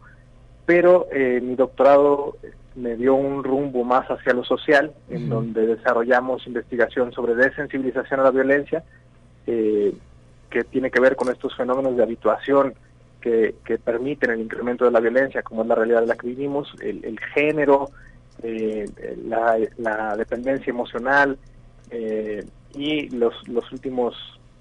pero 0.65 1.09
mi 1.41 1.55
doctorado 1.55 2.37
me 2.73 2.95
dio 2.95 3.15
un 3.15 3.43
rumbo 3.43 3.83
más 3.83 4.07
hacia 4.07 4.33
lo 4.33 4.45
social, 4.45 4.93
en 5.09 5.27
donde 5.27 5.67
desarrollamos 5.67 6.47
investigación 6.47 7.11
sobre 7.11 7.35
desensibilización 7.35 8.21
a 8.21 8.23
la 8.23 8.31
violencia, 8.31 8.85
que 10.49 10.63
tiene 10.63 10.91
que 10.91 10.99
ver 10.99 11.15
con 11.15 11.29
estos 11.29 11.55
fenómenos 11.55 11.95
de 11.97 12.03
habituación 12.03 12.75
que, 13.63 13.79
permiten 13.83 14.31
el 14.31 14.41
incremento 14.41 14.85
de 14.85 14.91
la 14.91 14.99
violencia, 14.99 15.41
como 15.41 15.63
es 15.63 15.67
la 15.67 15.75
realidad 15.75 16.01
de 16.01 16.07
la 16.07 16.15
que 16.15 16.27
vivimos, 16.27 16.71
el, 16.79 17.19
género, 17.33 17.89
eh, 18.43 18.85
la, 19.77 20.15
dependencia 20.15 20.69
emocional 20.69 21.37
eh, 21.89 22.45
y 22.75 23.09
los, 23.09 23.47
los 23.47 23.71
últimos, 23.71 24.15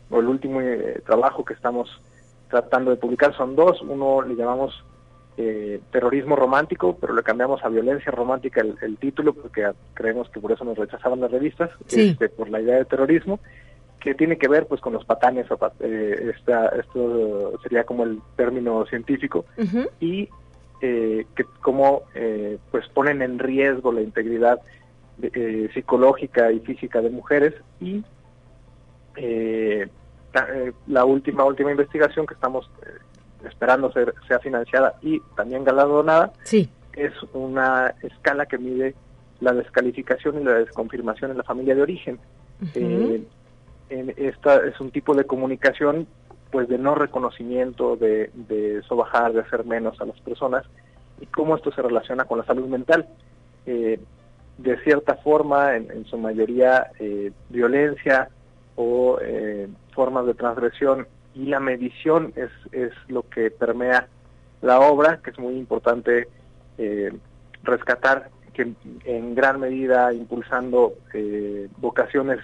o 0.08 0.18
el 0.18 0.28
último 0.28 0.62
eh, 0.62 1.02
trabajo 1.04 1.44
que 1.44 1.52
estamos 1.52 1.90
tratando 2.48 2.90
de 2.90 2.96
publicar 2.96 3.36
son 3.36 3.54
dos. 3.54 3.82
Uno 3.82 4.22
le 4.22 4.34
llamamos 4.34 4.82
terrorismo 5.90 6.36
romántico, 6.36 6.96
pero 7.00 7.12
le 7.12 7.24
cambiamos 7.24 7.64
a 7.64 7.68
violencia 7.68 8.12
romántica 8.12 8.60
el, 8.60 8.96
título 8.98 9.34
porque 9.34 9.68
creemos 9.92 10.30
que 10.30 10.38
por 10.38 10.52
eso 10.52 10.64
nos 10.64 10.78
rechazaban 10.78 11.20
las 11.20 11.32
revistas, 11.32 11.70
este, 11.90 12.28
por 12.28 12.48
la 12.48 12.60
idea 12.60 12.76
de 12.76 12.84
terrorismo 12.84 13.40
que 14.04 14.14
tiene 14.14 14.36
que 14.36 14.48
ver 14.48 14.66
pues 14.66 14.82
con 14.82 14.92
los 14.92 15.04
patanes, 15.06 15.46
eh, 15.80 16.32
esto 16.34 17.58
sería 17.62 17.84
como 17.84 18.04
el 18.04 18.20
término 18.36 18.84
científico, 18.84 19.46
y 19.98 20.28
eh, 20.82 21.24
que 21.34 21.44
como 21.62 22.02
eh, 22.14 22.58
pues 22.70 22.86
ponen 22.88 23.22
en 23.22 23.38
riesgo 23.38 23.92
la 23.92 24.02
integridad 24.02 24.60
eh, 25.22 25.70
psicológica 25.72 26.52
y 26.52 26.60
física 26.60 27.00
de 27.00 27.08
mujeres. 27.08 27.54
Y 27.80 28.04
la, 30.86 31.04
última 31.06 31.44
última 31.44 31.70
investigación 31.70 32.26
que 32.26 32.34
estamos 32.34 32.70
esperando 33.48 33.90
ser, 33.92 34.12
sea 34.28 34.38
financiada 34.40 34.96
y 35.00 35.20
también 35.34 35.64
galardonada 35.64 36.32
sí. 36.42 36.68
es 36.92 37.12
una 37.32 37.94
escala 38.02 38.44
que 38.44 38.58
mide 38.58 38.94
la 39.40 39.52
descalificación 39.52 40.40
y 40.40 40.44
la 40.44 40.54
desconfirmación 40.54 41.30
en 41.30 41.38
la 41.38 41.44
familia 41.44 41.74
de 41.74 41.82
origen 41.82 42.18
esta 44.16 44.56
es 44.66 44.80
un 44.80 44.90
tipo 44.90 45.14
de 45.14 45.24
comunicación 45.24 46.06
pues 46.50 46.68
de 46.68 46.78
no 46.78 46.94
reconocimiento, 46.94 47.96
de, 47.96 48.30
de 48.34 48.82
sobajar, 48.86 49.32
de 49.32 49.40
hacer 49.40 49.64
menos 49.64 50.00
a 50.00 50.04
las 50.04 50.20
personas 50.20 50.64
y 51.20 51.26
cómo 51.26 51.56
esto 51.56 51.72
se 51.72 51.82
relaciona 51.82 52.24
con 52.24 52.38
la 52.38 52.44
salud 52.44 52.66
mental. 52.68 53.08
Eh, 53.66 53.98
de 54.58 54.78
cierta 54.84 55.16
forma, 55.16 55.74
en, 55.74 56.04
su 56.04 56.16
mayoría, 56.16 56.92
eh, 57.00 57.32
violencia 57.48 58.28
o 58.76 59.18
eh, 59.20 59.68
formas 59.94 60.26
de 60.26 60.34
transgresión 60.34 61.08
y 61.34 61.46
la 61.46 61.58
medición 61.58 62.32
es 62.36 62.92
lo 63.08 63.28
que 63.28 63.50
permea 63.50 64.06
la 64.62 64.78
obra, 64.78 65.18
que 65.22 65.30
es 65.30 65.38
muy 65.38 65.54
importante 65.56 66.28
rescatar 67.64 68.30
que 68.52 68.72
en 69.04 69.34
gran 69.34 69.58
medida 69.58 70.12
impulsando 70.12 70.94
vocaciones 71.78 72.38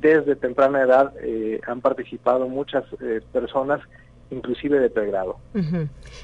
desde 0.00 0.36
temprana 0.36 0.82
edad 0.82 1.12
eh, 1.22 1.60
han 1.66 1.80
participado 1.80 2.48
muchas 2.48 2.84
eh, 3.00 3.20
personas, 3.32 3.80
inclusive 4.30 4.78
de 4.80 4.90
pregrado. 4.90 5.38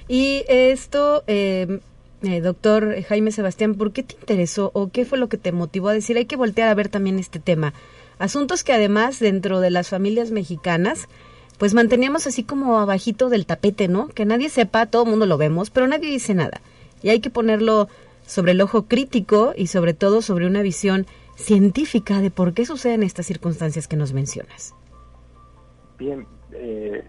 Y 0.09 0.45
esto, 0.49 1.25
em, 1.27 1.81
eh, 2.23 2.41
doctor 2.41 3.03
Jaime 3.03 3.33
Sebastián, 3.33 3.75
¿por 3.75 3.93
qué 3.93 4.03
te 4.03 4.15
interesó 4.15 4.71
o 4.75 4.89
qué 4.89 5.05
fue 5.05 5.19
lo 5.19 5.29
que 5.29 5.37
te 5.37 5.53
motivó 5.53 5.89
a 5.89 5.93
decir 5.93 6.17
hay 6.17 6.27
que 6.27 6.37
voltear 6.37 6.69
a 6.69 6.75
ver 6.75 6.89
también 6.89 7.19
este 7.19 7.39
tema? 7.39 7.75
Asuntos 8.19 8.65
que 8.65 8.73
además 8.73 9.21
dentro 9.21 9.61
de 9.61 9.71
las 9.71 9.89
familias 9.91 10.31
mexicanas, 10.31 11.09
pues 11.59 11.75
manteníamos 11.75 12.27
así 12.27 12.45
como 12.45 12.79
abajito 12.79 13.29
del 13.29 13.47
tapete, 13.47 13.89
¿no? 13.89 14.09
Que 14.09 14.25
nadie 14.25 14.49
sepa, 14.49 14.87
todo 14.87 15.05
el 15.05 15.11
mundo 15.11 15.27
lo 15.27 15.37
vemos, 15.37 15.71
pero 15.71 15.87
nadie 15.87 16.11
dice 16.11 16.35
nada. 16.35 16.61
Y 17.03 17.11
hay 17.11 17.21
que 17.21 17.31
ponerlo 17.31 17.89
sobre 18.27 18.53
el 18.53 18.61
ojo 18.61 18.87
crítico 18.87 19.53
y 19.57 19.67
sobre 19.67 19.95
todo 19.95 20.23
sobre 20.23 20.47
una 20.47 20.63
visión 20.63 21.07
científica 21.37 22.21
de 22.21 22.31
por 22.31 22.55
qué 22.55 22.67
suceden 22.67 23.03
estas 23.03 23.27
circunstancias 23.27 23.87
que 23.87 23.97
nos 23.97 24.13
mencionas. 24.13 24.75
Bien, 25.99 26.27
eh, 26.53 27.05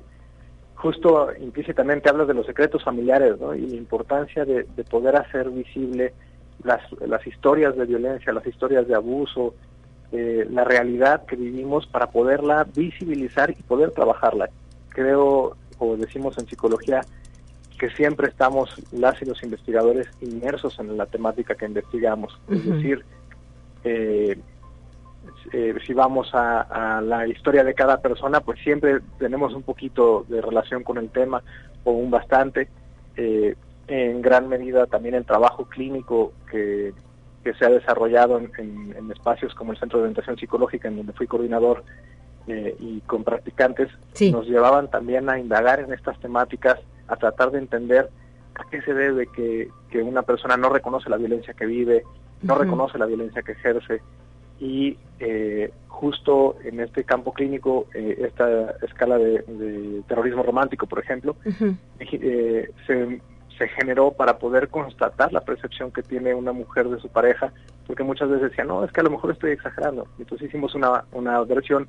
justo 0.76 1.30
implícitamente 1.40 2.10
hablas 2.10 2.28
de 2.28 2.34
los 2.34 2.46
secretos 2.46 2.84
familiares 2.84 3.40
¿no? 3.40 3.56
y 3.56 3.66
la 3.68 3.76
importancia 3.76 4.46
de, 4.46 4.66
poder 4.90 5.16
hacer 5.16 5.50
visible 5.50 6.14
las, 6.64 6.82
las, 7.02 7.26
historias 7.26 7.76
de 7.76 7.86
violencia, 7.86 8.32
las 8.34 8.46
historias 8.46 8.88
de 8.88 8.96
abuso, 8.96 9.56
eh, 10.12 10.48
la 10.50 10.64
realidad 10.64 11.26
que 11.26 11.36
vivimos 11.36 11.88
para 11.88 12.12
poderla 12.12 12.66
visibilizar 12.76 13.50
y 13.52 13.64
poder 13.64 13.92
trabajarla. 13.92 14.50
Creo, 14.90 15.58
o 15.80 15.98
decimos 15.98 16.38
en 16.38 16.48
psicología, 16.48 17.02
que 17.78 17.90
siempre 17.92 18.28
estamos 18.28 18.70
las 18.92 19.22
y 19.22 19.26
los 19.26 19.44
investigadores 19.44 20.08
inmersos 20.22 20.80
en 20.80 20.98
la 20.98 21.06
temática 21.06 21.56
que 21.56 21.66
investigamos. 21.66 22.40
Es 22.50 22.66
decir, 22.66 23.06
eh, 23.88 24.38
eh, 25.54 25.76
si 25.86 25.94
vamos 25.94 26.30
a, 26.34 27.02
la 27.02 27.28
historia 27.28 27.64
de 27.64 27.74
cada 27.74 28.02
persona, 28.02 28.42
pues 28.42 28.60
siempre 28.60 29.00
tenemos 29.18 29.54
un 29.54 29.64
poquito 29.64 30.26
de 30.28 30.42
relación 30.42 30.84
con 30.84 30.98
el 30.98 31.10
tema 31.10 31.42
o 31.84 31.92
un 31.92 32.12
bastante. 32.12 32.68
Eh, 33.16 33.56
en 33.88 34.22
gran 34.22 34.50
medida 34.50 34.86
también 34.86 35.16
el 35.16 35.26
trabajo 35.26 35.66
clínico 35.66 36.34
que, 36.52 36.94
se 37.58 37.66
ha 37.66 37.70
desarrollado 37.70 38.40
en, 38.40 39.10
espacios 39.10 39.56
como 39.56 39.72
el 39.72 39.80
Centro 39.80 40.00
de 40.00 40.04
Orientación 40.04 40.38
Psicológica, 40.38 40.90
en 40.90 40.98
donde 40.98 41.14
fui 41.14 41.28
coordinador 41.28 41.82
eh, 42.46 42.76
y 42.78 43.00
con 43.02 43.24
practicantes, 43.24 43.88
nos 44.34 44.46
llevaban 44.48 44.90
también 44.90 45.30
a 45.30 45.40
indagar 45.40 45.80
en 45.80 45.94
estas 45.94 46.20
temáticas, 46.20 46.78
a 47.08 47.16
tratar 47.16 47.52
de 47.52 47.60
entender 47.60 48.10
a 48.56 48.70
qué 48.70 48.82
se 48.82 48.94
debe 48.94 49.28
que, 49.28 49.70
una 50.04 50.24
persona 50.24 50.58
no 50.58 50.68
reconoce 50.68 51.10
la 51.10 51.16
violencia 51.16 51.54
que 51.54 51.66
vive, 51.66 52.04
no 52.42 52.56
reconoce 52.56 52.98
la 52.98 53.06
violencia 53.06 53.42
que 53.42 53.54
ejerce, 53.54 54.02
y 54.60 54.98
eh, 55.20 55.72
justo 55.88 56.58
en 56.64 56.80
este 56.80 57.04
campo 57.04 57.34
clínico, 57.34 57.88
eh, 57.94 58.26
esta 58.28 58.72
escala 58.82 59.18
de, 59.18 60.02
terrorismo 60.08 60.44
romántico, 60.44 60.88
por 60.88 61.00
ejemplo, 61.00 61.36
eh, 62.00 62.72
se, 62.86 63.22
se, 63.58 63.68
generó 63.70 64.12
para 64.12 64.38
poder 64.38 64.70
constatar 64.70 65.34
la 65.34 65.42
percepción 65.42 65.92
que 65.92 66.04
tiene 66.04 66.34
una 66.34 66.52
mujer 66.52 66.90
de 66.90 67.00
su 67.00 67.10
pareja, 67.10 67.52
porque 67.86 68.04
muchas 68.04 68.30
veces 68.30 68.50
decían, 68.50 68.68
no, 68.68 68.84
es 68.84 68.92
que 68.92 69.02
a 69.02 69.04
lo 69.04 69.12
mejor 69.12 69.32
estoy 69.32 69.52
exagerando. 69.52 70.08
Entonces 70.20 70.48
hicimos 70.48 70.76
una, 70.76 71.06
una 71.12 71.42
versión 71.44 71.88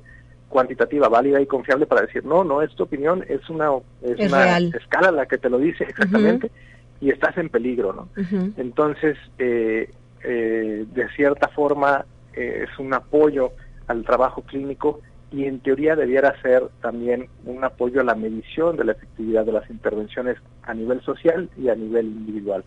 cuantitativa, 0.49 1.07
válida 1.07 1.39
y 1.39 1.45
confiable 1.45 1.85
para 1.85 2.01
decir, 2.01 2.25
no, 2.25 2.43
no 2.43 2.61
es 2.61 2.73
tu 2.75 2.83
opinión, 2.83 3.23
es 3.29 3.47
una, 3.49 3.69
es, 4.01 4.19
una 4.19 4.57
escala 4.57 5.11
la 5.11 5.27
que 5.27 5.37
te 5.37 5.49
lo 5.49 5.59
dice 5.59 5.83
exactamente 5.83 6.51
y 6.99 7.11
estás 7.11 7.37
en 7.37 7.49
peligro, 7.49 7.93
¿no? 7.93 8.09
Entonces, 8.57 9.17
eh, 9.37 9.89
de 10.23 11.07
cierta 11.15 11.47
forma, 11.49 12.05
eh, 12.33 12.65
es 12.69 12.79
un 12.79 12.93
apoyo 12.93 13.51
al 13.87 14.03
trabajo 14.03 14.41
clínico 14.43 15.01
y 15.31 15.45
en 15.45 15.59
teoría 15.59 15.95
debiera 15.95 16.39
ser 16.41 16.69
también 16.81 17.27
un 17.45 17.63
apoyo 17.63 18.01
a 18.01 18.03
la 18.03 18.15
medición 18.15 18.77
de 18.77 18.85
la 18.85 18.93
efectividad 18.93 19.45
de 19.45 19.51
las 19.51 19.69
intervenciones 19.69 20.37
a 20.63 20.73
nivel 20.73 21.01
social 21.01 21.49
y 21.57 21.69
a 21.69 21.75
nivel 21.75 22.05
individual. 22.05 22.63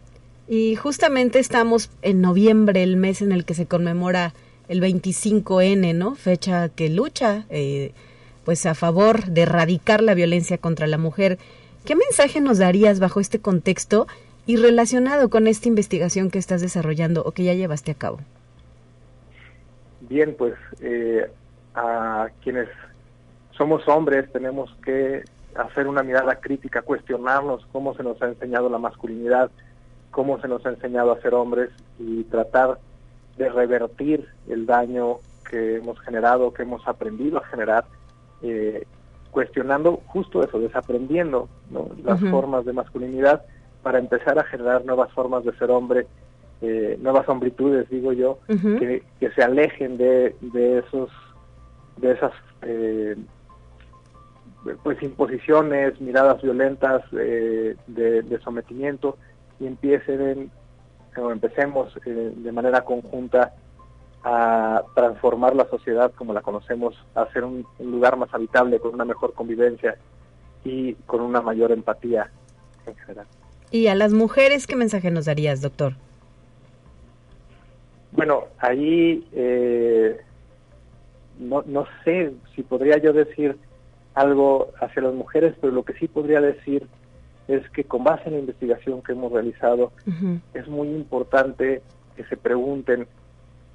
Y 0.49 0.77
justamente 0.77 1.39
estamos 1.39 1.91
en 2.03 2.21
noviembre, 2.21 2.83
el 2.83 2.97
mes 2.97 3.23
en 3.23 3.33
el 3.33 3.45
que 3.45 3.55
se 3.55 3.67
conmemora 3.67 4.35
el 4.69 4.81
25N, 4.81 5.95
¿no? 5.95 6.15
Fecha 6.15 6.69
que 6.69 6.89
lucha 6.89 7.47
eh, 7.49 7.93
pues 8.45 8.67
a 8.67 8.75
favor 8.75 9.25
de 9.27 9.43
erradicar 9.43 10.03
la 10.03 10.15
violencia 10.15 10.59
contra 10.59 10.87
la 10.87 10.99
mujer. 10.99 11.39
¿Qué 11.85 11.97
mensaje 11.97 12.41
nos 12.41 12.59
darías 12.59 13.01
bajo 13.01 13.21
este 13.21 13.41
contexto 13.41 14.07
y 14.47 14.57
relacionado 14.57 15.31
con 15.31 15.47
esta 15.47 15.69
investigación 15.69 16.31
que 16.31 16.39
estás 16.39 16.61
desarrollando 16.61 17.23
o 17.25 17.33
que 17.33 17.45
ya 17.45 17.55
llevaste 17.55 17.93
a 17.93 17.95
cabo? 17.95 18.19
bien, 20.13 20.35
pues 20.37 20.55
eh, 20.81 21.31
a 21.75 22.29
quienes 22.43 22.69
somos 23.53 23.89
hombres 23.89 24.31
tenemos 24.31 24.75
que 24.85 25.25
hacer 25.55 25.87
una 25.87 26.03
mirada 26.03 26.37
crítica, 26.37 26.83
cuestionarnos 26.83 27.67
cómo 27.73 27.95
se 27.95 28.03
nos 28.03 28.21
ha 28.23 28.29
enseñado 28.29 28.69
la 28.69 28.79
masculinidad, 28.79 29.51
cómo 30.11 30.41
se 30.41 30.49
nos 30.49 30.65
ha 30.67 30.71
enseñado 30.71 31.13
a 31.13 31.21
ser 31.21 31.35
hombres 31.35 31.71
y 31.99 32.25
tratar 32.25 32.79
de 33.39 33.49
revertir 33.49 34.29
el 34.49 34.67
daño 34.67 35.19
que 35.49 35.77
hemos 35.77 35.99
generado, 36.01 36.53
que 36.53 36.63
hemos 36.63 36.87
aprendido 36.87 37.39
a 37.39 37.47
generar, 37.47 37.87
eh, 38.43 38.87
cuestionando 39.31 40.03
justo 40.07 40.43
eso, 40.43 40.59
desaprendiendo 40.59 41.49
las 42.05 42.21
formas 42.21 42.67
de 42.67 42.75
masculinidad 42.75 43.43
para 43.83 43.99
empezar 43.99 44.39
a 44.39 44.45
generar 44.45 44.85
nuevas 44.85 45.13
formas 45.13 45.45
de 45.45 45.53
ser 45.59 45.71
hombre 45.71 46.07
eh, 46.65 46.97
nuevas 47.01 47.29
hombritudes, 47.29 47.91
digo 47.91 48.13
yo, 48.13 48.39
que, 48.47 49.03
se 49.35 49.43
alejen 49.43 49.97
de, 49.97 50.37
de 50.41 50.79
esos, 50.79 51.11
de 51.97 52.13
esas 52.13 52.31
eh, 52.63 53.17
pues 54.85 55.03
imposiciones, 55.03 56.01
miradas 56.01 56.41
violentas 56.41 57.03
eh, 57.19 57.75
de, 57.89 58.41
sometimiento 58.45 59.19
y 59.59 59.67
empiecen 59.67 60.53
o 61.17 61.33
empecemos 61.33 61.99
de 62.05 62.53
manera 62.53 62.83
conjunta 62.83 63.55
a 64.23 64.85
transformar 64.95 65.57
la 65.57 65.67
sociedad 65.69 66.13
como 66.13 66.33
la 66.33 66.43
conocemos, 66.43 66.95
a 67.17 67.23
hacer 67.23 67.43
un, 67.43 67.67
lugar 67.81 68.17
más 68.17 68.33
habitable, 68.33 68.79
con 68.79 68.95
una 68.95 69.05
mejor 69.05 69.35
convivencia 69.35 69.97
y 70.63 70.95
con 70.95 71.23
una 71.23 71.41
mayor 71.41 71.73
empatía 71.73 72.31
en 72.87 72.95
general. 72.95 73.27
¿Y 73.73 73.87
a 73.87 73.95
las 73.95 74.13
mujeres 74.13 74.67
qué 74.67 74.77
mensaje 74.77 75.11
nos 75.11 75.25
darías, 75.25 75.63
doctor? 75.63 75.95
Bueno, 78.13 78.45
ahí 78.59 79.27
eh, 79.33 80.21
no, 81.39 81.65
no 81.67 81.87
sé 82.05 82.35
si 82.55 82.63
podría 82.63 82.99
yo 82.99 83.15
decir 83.15 83.57
algo 84.15 84.69
hacia 84.79 85.01
las 85.01 85.15
mujeres, 85.15 85.55
pero 85.59 85.73
lo 85.73 85.85
que 85.85 85.95
sí 85.95 86.07
podría 86.07 86.43
decir 86.43 86.87
es 87.49 87.69
que 87.71 87.85
con 87.85 88.05
base 88.05 88.25
en 88.27 88.35
la 88.35 88.41
investigación 88.41 89.03
que 89.03 89.13
hemos 89.13 89.33
realizado, 89.33 89.91
es 90.53 90.69
muy 90.69 90.89
importante 90.89 91.81
que 92.15 92.25
se 92.25 92.37
pregunten 92.37 93.07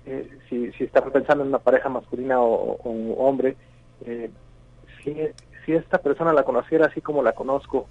eh, 0.06 0.30
si, 0.48 0.72
si 0.74 0.84
están 0.84 1.12
pensando 1.12 1.44
en 1.44 1.50
una 1.50 1.60
pareja 1.60 1.90
masculina 1.90 2.40
o, 2.40 2.76
un 2.84 3.16
hombre, 3.18 3.58
eh, 4.06 4.30
si, 5.04 5.16
si 5.66 5.74
esta 5.74 5.98
persona 5.98 6.34
la 6.34 6.44
conociera 6.44 6.86
así 6.86 7.02
como 7.02 7.24
la 7.24 7.34
conozco, 7.34 7.88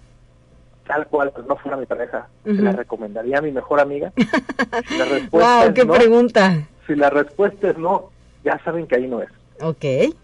tal 0.86 1.06
cual, 1.08 1.32
pues 1.32 1.46
no 1.46 1.56
fuera 1.56 1.76
mi 1.76 1.86
pareja, 1.86 2.28
¿se 2.44 2.52
la 2.54 2.72
recomendaría 2.72 3.38
a 3.38 3.42
mi 3.42 3.52
mejor 3.52 3.80
amiga? 3.80 4.12
Si 4.88 4.98
la 4.98 5.04
respuesta 5.04 5.64
wow, 5.64 5.74
qué 5.74 5.86
pregunta. 5.86 6.68
Si 6.86 6.94
la 6.94 7.10
respuesta 7.10 7.70
es 7.70 7.78
no, 7.78 8.10
ya 8.44 8.60
saben 8.64 8.86
que 8.86 8.96
ahí 8.96 9.06
no 9.06 9.22
es. 9.22 9.28
Ok. 9.60 10.14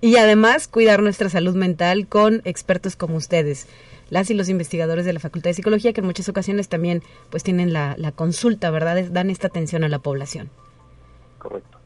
Y 0.00 0.16
además 0.16 0.66
cuidar 0.66 1.00
nuestra 1.02 1.28
salud 1.28 1.54
mental 1.54 2.08
con 2.08 2.42
expertos 2.44 2.96
como 2.96 3.16
ustedes, 3.16 3.68
las 4.10 4.30
y 4.30 4.34
los 4.34 4.48
investigadores 4.48 5.04
de 5.04 5.12
la 5.12 5.20
Facultad 5.20 5.50
de 5.50 5.54
Psicología 5.54 5.92
que 5.92 6.00
en 6.00 6.06
muchas 6.06 6.28
ocasiones 6.28 6.68
también 6.68 7.02
pues 7.30 7.44
tienen 7.44 7.72
la, 7.72 8.12
consulta, 8.14 8.70
¿verdad? 8.70 9.04
Dan 9.10 9.30
esta 9.30 9.46
atención 9.46 9.84
a 9.84 9.88
la 9.88 10.00
población. 10.00 10.50
Correcto. 11.38 11.78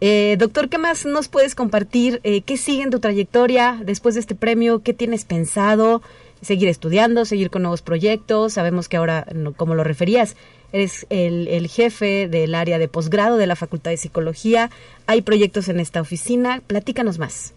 Eh, 0.00 0.36
doctor, 0.38 0.68
¿qué 0.68 0.78
más 0.78 1.06
nos 1.06 1.28
puedes 1.28 1.54
compartir? 1.54 2.20
Eh, 2.22 2.42
¿Qué 2.42 2.56
sigue 2.56 2.82
en 2.82 2.90
tu 2.90 3.00
trayectoria 3.00 3.80
después 3.82 4.14
de 4.14 4.20
este 4.20 4.34
premio? 4.34 4.82
¿Qué 4.82 4.92
tienes 4.92 5.24
pensado? 5.24 6.02
Seguir 6.40 6.68
estudiando, 6.68 7.24
seguir 7.24 7.50
con 7.50 7.62
nuevos 7.62 7.82
proyectos. 7.82 8.54
Sabemos 8.54 8.88
que 8.88 8.96
ahora, 8.96 9.26
como 9.56 9.74
lo 9.74 9.84
referías, 9.84 10.36
eres 10.72 11.06
el, 11.10 11.66
jefe 11.68 12.28
del 12.28 12.54
área 12.54 12.78
de 12.78 12.88
posgrado 12.88 13.36
de 13.36 13.46
la 13.46 13.56
Facultad 13.56 13.90
de 13.90 13.96
Psicología. 13.96 14.70
Hay 15.06 15.22
proyectos 15.22 15.68
en 15.68 15.80
esta 15.80 16.00
oficina. 16.00 16.60
Platícanos 16.66 17.18
más. 17.18 17.54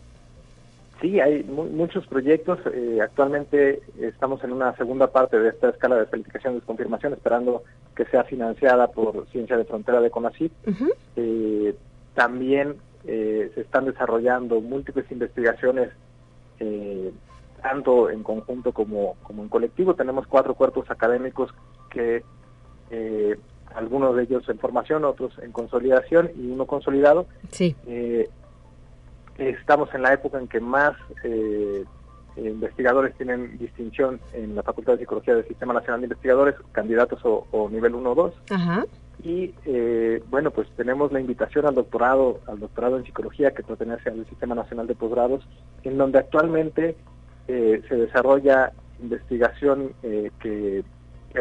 Sí, 1.02 1.20
hay 1.20 1.44
muchos 1.44 2.06
proyectos. 2.08 2.60
Eh, 2.74 3.00
actualmente 3.02 3.82
estamos 4.02 4.44
en 4.44 4.52
una 4.52 4.76
segunda 4.76 5.08
parte 5.08 5.40
de 5.40 5.50
esta 5.50 5.70
escala 5.70 5.96
de 5.96 6.08
calificación 6.08 6.54
de 6.54 6.60
desconfirmación, 6.60 7.14
esperando 7.14 7.64
que 7.96 8.06
sea 8.06 8.26
financiada 8.26 8.88
por 8.88 9.26
Ciencia 9.32 9.58
de 9.58 9.64
Frontera 9.64 10.02
de 10.02 10.10
CONACYT. 10.10 10.52
Eh, 11.16 11.74
también 12.16 12.76
eh, 13.08 13.50
se 13.56 13.62
están 13.62 13.86
desarrollando 13.86 14.60
múltiples 14.60 15.10
investigaciones 15.12 15.90
tanto 17.62 18.10
en 18.10 18.24
conjunto 18.24 18.72
como, 18.72 19.16
como 19.24 19.44
en 19.44 19.50
colectivo. 19.50 19.96
Tenemos 19.96 20.28
cuatro 20.28 20.54
cuerpos 20.56 20.90
académicos 20.90 21.54
que 21.90 22.24
eh, 22.90 23.38
algunos 23.76 24.16
de 24.16 24.24
ellos 24.24 24.48
en 24.50 24.58
formación, 24.58 25.06
otros 25.06 25.38
en 25.40 25.52
consolidación 25.52 26.32
y 26.36 26.50
uno 26.50 26.66
consolidado. 26.66 27.28
Sí. 27.52 27.76
Eh, 27.86 28.30
estamos 29.38 29.94
en 29.94 30.02
la 30.02 30.14
época 30.14 30.40
en 30.40 30.48
que 30.48 30.60
más 30.60 30.94
eh, 31.24 31.86
investigadores 32.36 33.16
tienen 33.16 33.58
distinción 33.58 34.20
en 34.34 34.56
la 34.56 34.64
Facultad 34.64 34.94
de 34.94 35.00
Psicología 35.00 35.36
del 35.36 35.48
Sistema 35.48 35.74
Nacional 35.74 36.02
de 36.02 36.06
Investigadores, 36.06 36.56
candidatos 36.72 37.20
o, 37.24 37.70
nivel 37.70 37.96
1 37.96 38.12
o 38.12 38.16
2. 38.16 38.34
Ajá. 38.50 38.86
Y 39.22 39.54
bueno, 40.30 40.50
pues 40.50 40.70
tenemos 40.78 41.12
la 41.12 41.20
invitación 41.20 41.66
al 41.66 41.76
doctorado, 41.76 42.40
al 42.48 42.60
doctorado 42.60 42.98
en 42.98 43.04
psicología 43.04 43.52
que 43.52 43.64
pertenece 43.64 44.10
al 44.10 44.26
Sistema 44.28 44.56
Nacional 44.56 44.88
de 44.88 44.96
Posgrados, 44.96 45.46
en 45.84 45.98
donde 45.98 46.20
actualmente 46.20 46.96
eh, 47.50 47.82
se 47.90 47.96
desarrolla 47.96 48.72
investigación 49.02 49.94
eh, 50.04 50.30
que, 50.40 50.84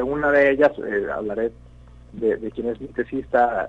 una 0.01 0.31
de 0.31 0.51
ellas, 0.51 0.73
eh, 0.79 1.07
hablaré 1.13 1.53
de, 2.13 2.37
de, 2.37 2.51
quien 2.51 2.69
es 2.69 2.81
mi 2.81 2.89
tesista, 2.89 3.69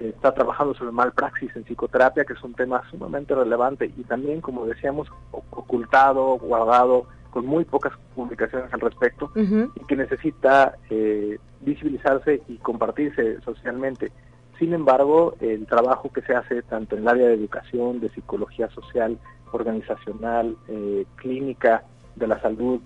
está 0.00 0.32
trabajando 0.32 0.74
sobre 0.74 0.92
malpraxis 0.92 1.54
en 1.54 1.64
psicoterapia, 1.64 2.24
que 2.24 2.32
es 2.32 2.42
un 2.42 2.54
tema 2.54 2.82
sumamente 2.90 3.34
relevante 3.34 3.92
y 3.96 4.04
también, 4.04 4.40
como 4.40 4.64
decíamos, 4.66 5.08
ocultado, 5.30 6.38
guardado, 6.38 7.06
con 7.30 7.44
muy 7.44 7.66
pocas 7.66 7.92
publicaciones 8.14 8.72
al 8.72 8.80
respecto 8.80 9.30
y 9.34 9.84
que 9.86 9.96
necesita 9.96 10.76
eh, 10.88 11.38
visibilizarse 11.60 12.40
y 12.48 12.56
compartirse 12.56 13.42
socialmente. 13.42 14.10
Sin 14.58 14.72
embargo, 14.72 15.34
el 15.40 15.66
trabajo 15.66 16.10
que 16.10 16.22
se 16.22 16.34
hace 16.34 16.62
tanto 16.62 16.96
en 16.96 17.02
el 17.02 17.08
área 17.08 17.28
de 17.28 17.34
educación, 17.34 18.00
de 18.00 18.08
psicología 18.08 18.70
social, 18.70 19.18
organizacional, 19.56 20.56
eh, 20.68 21.04
clínica, 21.16 21.82
de 22.14 22.26
la 22.26 22.40
salud 22.40 22.80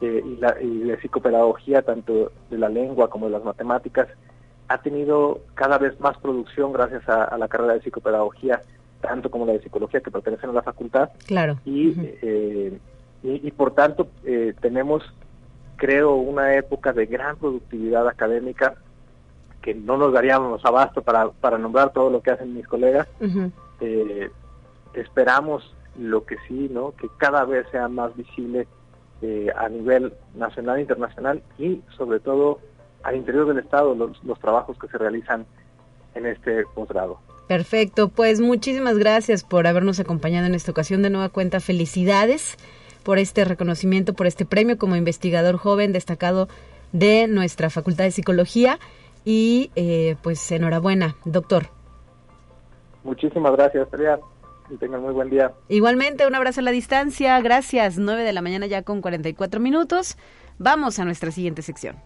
eh, 0.00 0.22
y, 0.24 0.36
la, 0.36 0.60
y 0.60 0.80
de 0.80 1.00
psicopedagogía, 1.00 1.82
tanto 1.82 2.32
de 2.50 2.58
la 2.58 2.68
lengua 2.68 3.08
como 3.08 3.26
de 3.26 3.32
las 3.32 3.44
matemáticas, 3.44 4.08
ha 4.68 4.78
tenido 4.78 5.40
cada 5.54 5.78
vez 5.78 5.98
más 6.00 6.16
producción 6.18 6.72
gracias 6.72 7.08
a, 7.08 7.36
la 7.36 7.48
carrera 7.48 7.74
de 7.74 7.82
psicopedagogía, 7.82 8.60
tanto 9.00 9.30
como 9.30 9.46
la 9.46 9.52
de 9.52 9.62
psicología 9.62 10.00
que 10.00 10.10
pertenecen 10.10 10.50
a 10.50 10.54
la 10.54 10.62
facultad. 10.62 11.10
Claro. 11.26 11.58
Y, 11.64 11.94
eh, 12.22 12.78
y, 13.22 13.50
por 13.52 13.74
tanto 13.74 14.08
eh, 14.24 14.54
tenemos, 14.60 15.02
creo, 15.76 16.14
una 16.14 16.54
época 16.54 16.92
de 16.92 17.06
gran 17.06 17.36
productividad 17.36 18.06
académica 18.08 18.74
que 19.62 19.74
no 19.74 19.96
nos 19.96 20.12
daríamos 20.12 20.62
abasto 20.64 21.00
para, 21.02 21.30
para 21.30 21.56
nombrar 21.56 21.92
todo 21.92 22.10
lo 22.10 22.20
que 22.20 22.30
hacen 22.30 22.54
mis 22.54 22.66
colegas. 22.66 23.08
Eh, 23.80 24.30
esperamos 24.92 25.74
lo 25.98 26.24
que 26.24 26.36
sí, 26.48 26.68
¿no? 26.70 26.92
Que 26.92 27.08
cada 27.18 27.44
vez 27.44 27.66
sea 27.70 27.88
más 27.88 28.14
visible 28.16 28.66
a 29.56 29.68
nivel 29.70 30.12
nacional 30.34 30.76
e 30.76 30.82
internacional 30.82 31.42
y 31.58 31.80
sobre 31.96 32.20
todo 32.20 32.58
al 33.02 33.16
interior 33.16 33.46
del 33.46 33.58
Estado 33.58 33.94
los, 33.94 34.22
los 34.22 34.38
trabajos 34.38 34.78
que 34.78 34.88
se 34.88 34.98
realizan 34.98 35.46
en 36.14 36.26
este 36.26 36.64
posgrado. 36.74 37.18
Perfecto, 37.48 38.08
pues 38.08 38.40
muchísimas 38.40 38.98
gracias 38.98 39.44
por 39.44 39.66
habernos 39.66 40.00
acompañado 40.00 40.46
en 40.46 40.54
esta 40.54 40.70
ocasión 40.70 41.02
de 41.02 41.10
nueva 41.10 41.28
cuenta. 41.28 41.60
Felicidades 41.60 42.56
por 43.02 43.18
este 43.18 43.44
reconocimiento, 43.44 44.14
por 44.14 44.26
este 44.26 44.46
premio 44.46 44.78
como 44.78 44.96
investigador 44.96 45.56
joven 45.56 45.92
destacado 45.92 46.48
de 46.92 47.26
nuestra 47.26 47.68
Facultad 47.68 48.04
de 48.04 48.12
Psicología 48.12 48.78
y 49.24 49.70
eh, 49.76 50.16
pues 50.22 50.50
enhorabuena, 50.52 51.16
doctor. 51.24 51.66
Muchísimas 53.02 53.52
gracias, 53.52 53.86
María. 53.92 54.18
Y 54.70 54.76
tengan 54.76 55.02
muy 55.02 55.12
buen 55.12 55.30
día. 55.30 55.52
Igualmente, 55.68 56.26
un 56.26 56.34
abrazo 56.34 56.60
a 56.60 56.62
la 56.62 56.70
distancia. 56.70 57.40
Gracias. 57.40 57.98
9 57.98 58.22
de 58.22 58.32
la 58.32 58.42
mañana 58.42 58.66
ya 58.66 58.82
con 58.82 59.00
44 59.00 59.60
minutos. 59.60 60.16
Vamos 60.58 60.98
a 60.98 61.04
nuestra 61.04 61.30
siguiente 61.30 61.62
sección. 61.62 61.96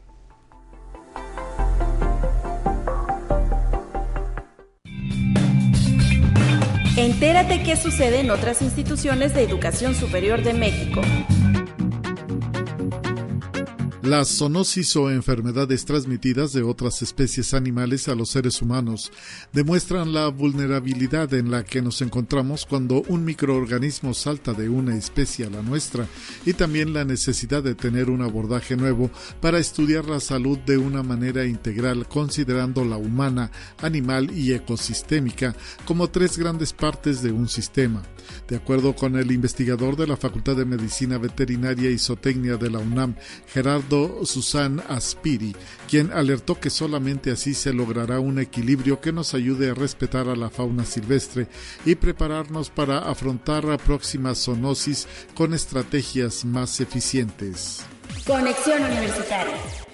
Entérate 6.96 7.62
qué 7.62 7.76
sucede 7.76 8.20
en 8.20 8.30
otras 8.32 8.60
instituciones 8.60 9.32
de 9.32 9.44
educación 9.44 9.94
superior 9.94 10.42
de 10.42 10.52
México. 10.52 11.00
La 14.08 14.24
zoonosis 14.24 14.96
o 14.96 15.10
enfermedades 15.10 15.84
transmitidas 15.84 16.54
de 16.54 16.62
otras 16.62 17.02
especies 17.02 17.52
animales 17.52 18.08
a 18.08 18.14
los 18.14 18.30
seres 18.30 18.62
humanos 18.62 19.12
demuestran 19.52 20.14
la 20.14 20.28
vulnerabilidad 20.28 21.34
en 21.34 21.50
la 21.50 21.62
que 21.62 21.82
nos 21.82 22.00
encontramos 22.00 22.64
cuando 22.64 23.02
un 23.08 23.26
microorganismo 23.26 24.14
salta 24.14 24.54
de 24.54 24.70
una 24.70 24.96
especie 24.96 25.44
a 25.44 25.50
la 25.50 25.60
nuestra 25.60 26.06
y 26.46 26.54
también 26.54 26.94
la 26.94 27.04
necesidad 27.04 27.62
de 27.62 27.74
tener 27.74 28.08
un 28.08 28.22
abordaje 28.22 28.78
nuevo 28.78 29.10
para 29.42 29.58
estudiar 29.58 30.06
la 30.06 30.20
salud 30.20 30.56
de 30.56 30.78
una 30.78 31.02
manera 31.02 31.44
integral 31.44 32.08
considerando 32.08 32.86
la 32.86 32.96
humana, 32.96 33.50
animal 33.82 34.30
y 34.34 34.54
ecosistémica 34.54 35.54
como 35.84 36.08
tres 36.08 36.38
grandes 36.38 36.72
partes 36.72 37.20
de 37.20 37.30
un 37.30 37.46
sistema. 37.46 38.02
De 38.48 38.56
acuerdo 38.56 38.94
con 38.94 39.16
el 39.16 39.30
investigador 39.32 39.96
de 39.96 40.06
la 40.06 40.16
Facultad 40.16 40.56
de 40.56 40.64
Medicina 40.64 41.18
Veterinaria 41.18 41.90
y 41.90 41.98
Zootecnia 41.98 42.56
de 42.56 42.70
la 42.70 42.78
UNAM, 42.78 43.14
Gerardo 43.48 44.24
Susan 44.24 44.82
Aspiri, 44.88 45.54
quien 45.88 46.12
alertó 46.12 46.58
que 46.58 46.70
solamente 46.70 47.30
así 47.30 47.54
se 47.54 47.72
logrará 47.72 48.20
un 48.20 48.38
equilibrio 48.38 49.00
que 49.00 49.12
nos 49.12 49.34
ayude 49.34 49.70
a 49.70 49.74
respetar 49.74 50.28
a 50.28 50.36
la 50.36 50.50
fauna 50.50 50.84
silvestre 50.84 51.48
y 51.84 51.94
prepararnos 51.94 52.70
para 52.70 52.98
afrontar 52.98 53.64
la 53.64 53.78
próxima 53.78 54.34
zoonosis 54.34 55.06
con 55.34 55.54
estrategias 55.54 56.44
más 56.44 56.80
eficientes. 56.80 57.80
Conexión 58.26 58.82
Universitaria. 58.82 59.87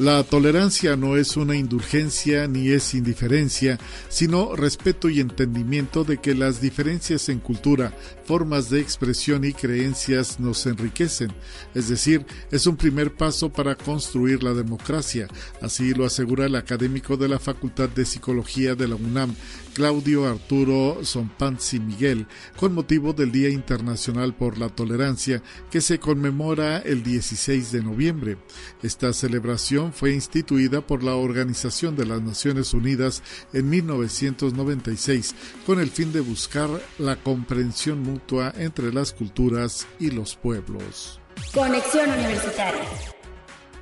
La 0.00 0.24
tolerancia 0.24 0.96
no 0.96 1.16
es 1.16 1.36
una 1.36 1.54
indulgencia 1.54 2.48
ni 2.48 2.70
es 2.70 2.94
indiferencia, 2.94 3.78
sino 4.08 4.56
respeto 4.56 5.08
y 5.08 5.20
entendimiento 5.20 6.02
de 6.02 6.18
que 6.18 6.34
las 6.34 6.60
diferencias 6.60 7.28
en 7.28 7.38
cultura, 7.38 7.92
formas 8.24 8.70
de 8.70 8.80
expresión 8.80 9.44
y 9.44 9.52
creencias 9.52 10.40
nos 10.40 10.66
enriquecen. 10.66 11.32
Es 11.74 11.88
decir, 11.88 12.24
es 12.50 12.66
un 12.66 12.76
primer 12.76 13.14
paso 13.14 13.52
para 13.52 13.74
construir 13.74 14.42
la 14.42 14.54
democracia. 14.54 15.28
Así 15.60 15.94
lo 15.94 16.04
asegura 16.04 16.46
el 16.46 16.56
académico 16.56 17.16
de 17.16 17.28
la 17.28 17.38
Facultad 17.38 17.88
de 17.88 18.04
Psicología 18.04 18.74
de 18.74 18.88
la 18.88 18.96
UNAM, 18.96 19.34
Claudio 19.74 20.26
Arturo 20.26 21.00
Sompanzi 21.02 21.80
Miguel, 21.80 22.26
con 22.56 22.74
motivo 22.74 23.12
del 23.12 23.32
Día 23.32 23.48
Internacional 23.48 24.34
por 24.34 24.58
la 24.58 24.68
Tolerancia, 24.68 25.42
que 25.70 25.80
se 25.80 25.98
conmemora 25.98 26.78
el 26.78 27.02
16 27.02 27.72
de 27.72 27.82
noviembre. 27.82 28.38
Esta 28.82 29.12
celebración 29.12 29.92
fue 29.92 30.12
instituida 30.12 30.86
por 30.86 31.02
la 31.02 31.16
Organización 31.16 31.96
de 31.96 32.06
las 32.06 32.22
Naciones 32.22 32.72
Unidas 32.72 33.22
en 33.52 33.68
1996, 33.68 35.34
con 35.66 35.80
el 35.80 35.90
fin 35.90 36.12
de 36.12 36.20
buscar 36.20 36.70
la 36.98 37.16
comprensión 37.16 38.13
mutua 38.14 38.52
entre 38.56 38.92
las 38.92 39.12
culturas 39.12 39.86
y 39.98 40.10
los 40.10 40.36
pueblos. 40.36 41.20
Conexión 41.52 42.10
Universitaria. 42.10 42.84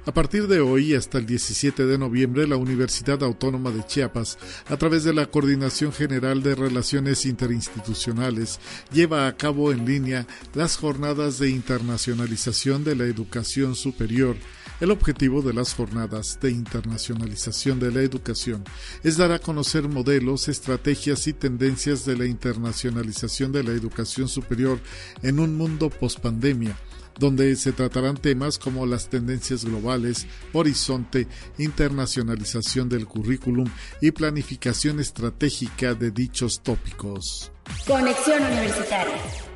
A 0.04 0.12
partir 0.12 0.48
de 0.48 0.60
hoy 0.60 0.94
hasta 0.94 1.18
el 1.18 1.26
17 1.26 1.86
de 1.86 1.96
noviembre, 1.96 2.48
la 2.48 2.56
Universidad 2.56 3.22
Autónoma 3.22 3.70
de 3.70 3.86
Chiapas, 3.86 4.36
a 4.68 4.76
través 4.76 5.04
de 5.04 5.14
la 5.14 5.26
Coordinación 5.26 5.92
General 5.92 6.42
de 6.42 6.56
Relaciones 6.56 7.24
Interinstitucionales, 7.24 8.58
lleva 8.92 9.28
a 9.28 9.36
cabo 9.36 9.70
en 9.70 9.84
línea 9.84 10.26
las 10.54 10.76
jornadas 10.76 11.38
de 11.38 11.50
internacionalización 11.50 12.82
de 12.82 12.96
la 12.96 13.04
educación 13.04 13.76
superior. 13.76 14.36
El 14.82 14.90
objetivo 14.90 15.42
de 15.42 15.54
las 15.54 15.74
jornadas 15.74 16.40
de 16.42 16.50
internacionalización 16.50 17.78
de 17.78 17.92
la 17.92 18.00
educación 18.00 18.64
es 19.04 19.16
dar 19.16 19.30
a 19.30 19.38
conocer 19.38 19.88
modelos, 19.88 20.48
estrategias 20.48 21.28
y 21.28 21.32
tendencias 21.32 22.04
de 22.04 22.16
la 22.16 22.26
internacionalización 22.26 23.52
de 23.52 23.62
la 23.62 23.70
educación 23.70 24.26
superior 24.26 24.80
en 25.22 25.38
un 25.38 25.56
mundo 25.56 25.88
pospandemia 25.88 26.76
donde 27.16 27.54
se 27.54 27.70
tratarán 27.70 28.16
temas 28.16 28.58
como 28.58 28.84
las 28.84 29.08
tendencias 29.08 29.64
globales, 29.64 30.26
horizonte, 30.52 31.28
internacionalización 31.58 32.88
del 32.88 33.06
currículum 33.06 33.68
y 34.00 34.10
planificación 34.10 34.98
estratégica 34.98 35.94
de 35.94 36.10
dichos 36.10 36.60
tópicos. 36.60 37.52
Conexión 37.86 38.42
Universitaria. 38.42 39.51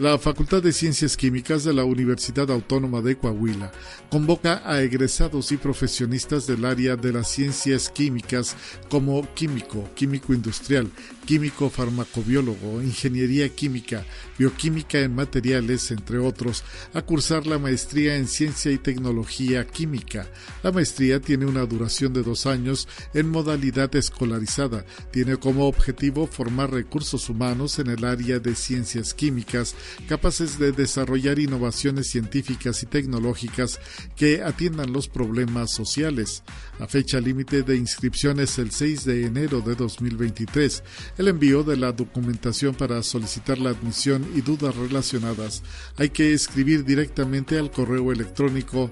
La 0.00 0.16
Facultad 0.16 0.62
de 0.62 0.72
Ciencias 0.72 1.14
Químicas 1.14 1.62
de 1.62 1.74
la 1.74 1.84
Universidad 1.84 2.50
Autónoma 2.50 3.02
de 3.02 3.18
Coahuila 3.18 3.70
convoca 4.10 4.62
a 4.64 4.80
egresados 4.80 5.52
y 5.52 5.58
profesionistas 5.58 6.46
del 6.46 6.64
área 6.64 6.96
de 6.96 7.12
las 7.12 7.28
ciencias 7.28 7.90
químicas 7.90 8.56
como 8.88 9.28
químico, 9.34 9.90
químico 9.94 10.32
industrial, 10.32 10.88
químico 11.30 11.70
farmacobiólogo, 11.70 12.82
ingeniería 12.82 13.48
química, 13.48 14.04
bioquímica 14.36 14.98
en 14.98 15.14
materiales, 15.14 15.92
entre 15.92 16.18
otros, 16.18 16.64
a 16.92 17.02
cursar 17.02 17.46
la 17.46 17.56
maestría 17.56 18.16
en 18.16 18.26
ciencia 18.26 18.72
y 18.72 18.78
tecnología 18.78 19.64
química. 19.64 20.28
La 20.64 20.72
maestría 20.72 21.20
tiene 21.20 21.46
una 21.46 21.64
duración 21.66 22.12
de 22.12 22.24
dos 22.24 22.46
años 22.46 22.88
en 23.14 23.30
modalidad 23.30 23.94
escolarizada. 23.94 24.84
Tiene 25.12 25.36
como 25.36 25.68
objetivo 25.68 26.26
formar 26.26 26.72
recursos 26.72 27.28
humanos 27.28 27.78
en 27.78 27.90
el 27.90 28.04
área 28.04 28.40
de 28.40 28.56
ciencias 28.56 29.14
químicas 29.14 29.76
capaces 30.08 30.58
de 30.58 30.72
desarrollar 30.72 31.38
innovaciones 31.38 32.08
científicas 32.08 32.82
y 32.82 32.86
tecnológicas 32.86 33.78
que 34.16 34.42
atiendan 34.42 34.92
los 34.92 35.06
problemas 35.06 35.70
sociales. 35.70 36.42
La 36.80 36.88
fecha 36.88 37.20
límite 37.20 37.62
de 37.62 37.76
inscripción 37.76 38.40
es 38.40 38.58
el 38.58 38.72
6 38.72 39.04
de 39.04 39.26
enero 39.26 39.60
de 39.60 39.76
2023. 39.76 40.82
El 41.20 41.28
envío 41.28 41.62
de 41.62 41.76
la 41.76 41.92
documentación 41.92 42.74
para 42.74 43.00
solicitar 43.02 43.58
la 43.58 43.68
admisión 43.68 44.26
y 44.34 44.40
dudas 44.40 44.74
relacionadas 44.74 45.62
hay 45.98 46.08
que 46.08 46.32
escribir 46.32 46.82
directamente 46.82 47.58
al 47.58 47.70
correo 47.70 48.10
electrónico 48.10 48.90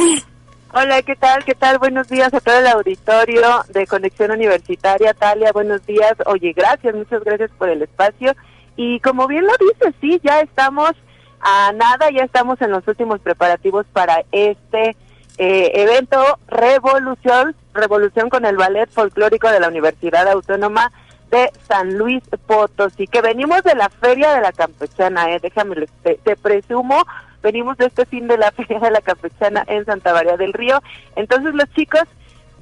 Hola, 0.75 1.01
¿qué 1.01 1.17
tal? 1.17 1.47
¿Qué 1.47 1.55
tal? 1.55 1.79
Buenos 1.79 2.09
días 2.09 2.35
a 2.35 2.41
todo 2.41 2.59
el 2.59 2.67
auditorio 2.67 3.65
de 3.73 3.87
Conexión 3.87 4.31
Universitaria. 4.31 5.15
Talia, 5.15 5.53
buenos 5.53 5.87
días. 5.87 6.13
Oye, 6.27 6.53
gracias, 6.53 6.95
muchas 6.95 7.25
gracias 7.25 7.51
por 7.57 7.71
el 7.71 7.81
espacio. 7.81 8.35
Y 8.79 9.01
como 9.01 9.27
bien 9.27 9.45
lo 9.45 9.53
dices, 9.59 9.93
sí, 10.01 10.21
ya 10.23 10.39
estamos 10.39 10.93
a 11.41 11.73
nada, 11.73 12.13
ya 12.13 12.23
estamos 12.23 12.63
en 12.63 12.71
los 12.71 12.87
últimos 12.87 13.19
preparativos 13.19 13.85
para 13.93 14.23
este 14.31 14.95
eh, 15.37 15.73
evento 15.75 16.23
Revolución, 16.47 17.57
Revolución 17.75 18.31
con 18.31 18.45
el 18.45 18.57
Ballet 18.57 18.89
Folclórico 18.89 19.51
de 19.51 19.59
la 19.59 19.67
Universidad 19.67 20.29
Autónoma 20.29 20.93
de 21.33 21.51
San 21.67 21.99
Luis 21.99 22.23
Potosí, 22.47 23.09
que 23.09 23.21
venimos 23.21 23.65
de 23.65 23.75
la 23.75 23.89
Feria 23.89 24.33
de 24.33 24.43
la 24.43 24.53
Campechana, 24.53 25.29
eh, 25.35 25.41
déjame, 25.43 25.89
te, 26.05 26.37
presumo, 26.37 27.05
venimos 27.43 27.77
de 27.79 27.87
este 27.87 28.07
fin 28.07 28.29
de 28.29 28.39
la 28.39 28.53
Feria 28.53 28.79
de 28.79 28.93
la 28.93 29.01
Campechana 29.01 29.65
en 29.67 29.87
Santa 29.87 30.13
María 30.13 30.37
del 30.37 30.53
Río. 30.53 30.81
Entonces 31.17 31.53
los 31.53 31.69
chicos, 31.75 32.05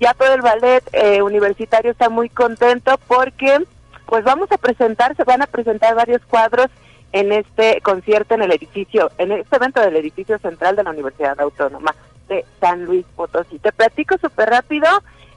ya 0.01 0.14
todo 0.14 0.33
el 0.33 0.41
ballet 0.41 0.83
eh, 0.93 1.21
universitario 1.21 1.91
está 1.91 2.09
muy 2.09 2.31
contento 2.31 2.99
porque 3.07 3.67
pues 4.07 4.25
vamos 4.25 4.51
a 4.53 4.59
presentar, 4.59 5.17
se 5.17 5.25
van 5.25 5.43
a 5.43 5.47
presentar 5.47 5.95
varios 5.95 6.23
cuadros 6.27 6.69
en 7.13 7.33
este 7.33 7.81
concierto 7.83 8.35
en 8.35 8.43
el 8.43 8.53
edificio, 8.53 9.11
en 9.19 9.33
este 9.33 9.57
evento 9.57 9.81
del 9.81 9.97
edificio 9.97 10.39
central 10.39 10.77
de 10.77 10.85
la 10.85 10.91
Universidad 10.91 11.41
Autónoma 11.41 11.95
de 12.29 12.45
San 12.61 12.85
Luis 12.85 13.07
Potosí. 13.15 13.59
Te 13.59 13.73
platico 13.73 14.17
súper 14.19 14.51
rápido, 14.51 14.89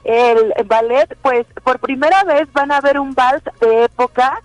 el 0.04 0.52
ballet, 0.64 1.16
pues 1.22 1.46
por 1.62 1.78
primera 1.78 2.24
vez 2.24 2.52
van 2.52 2.72
a 2.72 2.80
ver 2.80 2.98
un 2.98 3.14
vals 3.14 3.42
de 3.60 3.84
época, 3.84 4.40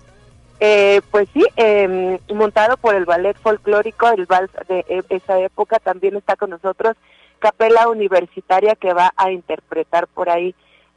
eh, 0.60 1.02
pues 1.12 1.28
sí, 1.34 1.44
eh, 1.58 2.20
montado 2.34 2.78
por 2.78 2.96
el 2.96 3.06
ballet 3.06 3.38
folclórico, 3.38 4.10
el 4.10 4.26
vals 4.26 4.52
de 4.68 4.86
e, 4.88 5.04
esa 5.10 5.40
época, 5.40 5.80
también 5.80 6.16
está 6.16 6.36
con 6.36 6.50
nosotros 6.52 6.96
Capela 7.40 7.90
Universitaria 7.90 8.76
que 8.76 8.94
va 8.94 9.14
a 9.18 9.32
interpretar 9.32 10.08
por 10.08 10.30
ahí 10.30 10.56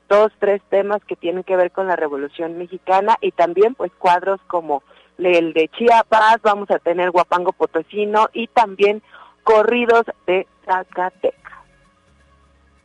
dos, 0.09 0.33
tres 0.39 0.63
temas 0.71 1.03
que 1.05 1.17
tienen 1.17 1.45
que 1.45 1.57
ver 1.57 1.71
con 1.71 1.87
la 1.87 1.97
Revolución 1.97 2.59
Mexicana 2.59 3.17
y 3.21 3.33
también 3.33 3.75
pues 3.75 3.93
cuadros 3.99 4.41
como 4.47 4.83
el 5.19 5.53
de 5.53 5.69
Chiapas, 5.69 6.39
vamos 6.43 6.71
a 6.71 6.79
tener 6.79 7.11
Guapango 7.11 7.53
Potosino 7.53 8.29
y 8.33 8.47
también 8.49 9.03
corridos 9.43 10.05
de 10.27 10.47
Zacatecas. 10.65 11.65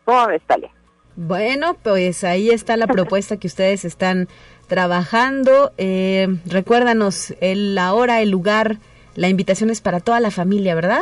¿Cómo 0.05 0.27
ves, 0.27 0.41
Talia? 0.47 0.71
Bueno, 1.15 1.75
pues 1.75 2.23
ahí 2.23 2.49
está 2.49 2.75
la 2.75 2.87
propuesta 2.87 3.37
que 3.37 3.47
ustedes 3.47 3.85
están 3.85 4.27
trabajando. 4.67 5.71
Eh, 5.77 6.27
recuérdanos 6.45 7.35
el, 7.39 7.75
la 7.75 7.93
hora, 7.93 8.21
el 8.21 8.31
lugar, 8.31 8.77
la 9.15 9.29
invitación 9.29 9.69
es 9.69 9.79
para 9.79 9.99
toda 9.99 10.19
la 10.19 10.31
familia, 10.31 10.73
¿verdad? 10.73 11.01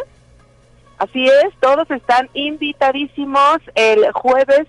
Así 0.97 1.24
es, 1.24 1.53
todos 1.61 1.89
están 1.89 2.30
invitadísimos 2.34 3.57
el 3.74 4.11
jueves 4.11 4.67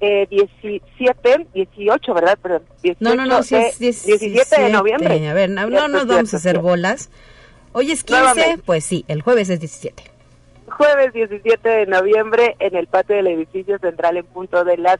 eh, 0.00 0.26
17, 0.30 1.46
18, 1.52 2.14
¿verdad? 2.14 2.38
Perdón, 2.40 2.62
18 2.82 2.98
no, 3.00 3.14
no, 3.14 3.26
no, 3.26 3.42
sí 3.42 3.56
es 3.56 3.78
17, 3.78 4.62
de 4.62 4.70
noviembre. 4.70 5.28
A 5.28 5.34
ver, 5.34 5.50
no, 5.50 5.68
no 5.68 5.88
nos 5.88 6.06
vamos 6.06 6.34
a 6.34 6.36
hacer 6.38 6.58
bolas. 6.58 7.10
Hoy 7.72 7.92
es 7.92 8.02
15, 8.04 8.58
pues 8.64 8.84
sí, 8.84 9.04
el 9.08 9.22
jueves 9.22 9.48
es 9.50 9.60
17 9.60 10.10
jueves 10.70 11.12
17 11.12 11.68
de 11.68 11.86
noviembre 11.86 12.56
en 12.58 12.74
el 12.74 12.86
patio 12.86 13.16
del 13.16 13.26
edificio 13.26 13.78
central 13.78 14.16
en 14.16 14.24
punto 14.24 14.64
de 14.64 14.78
las 14.78 14.98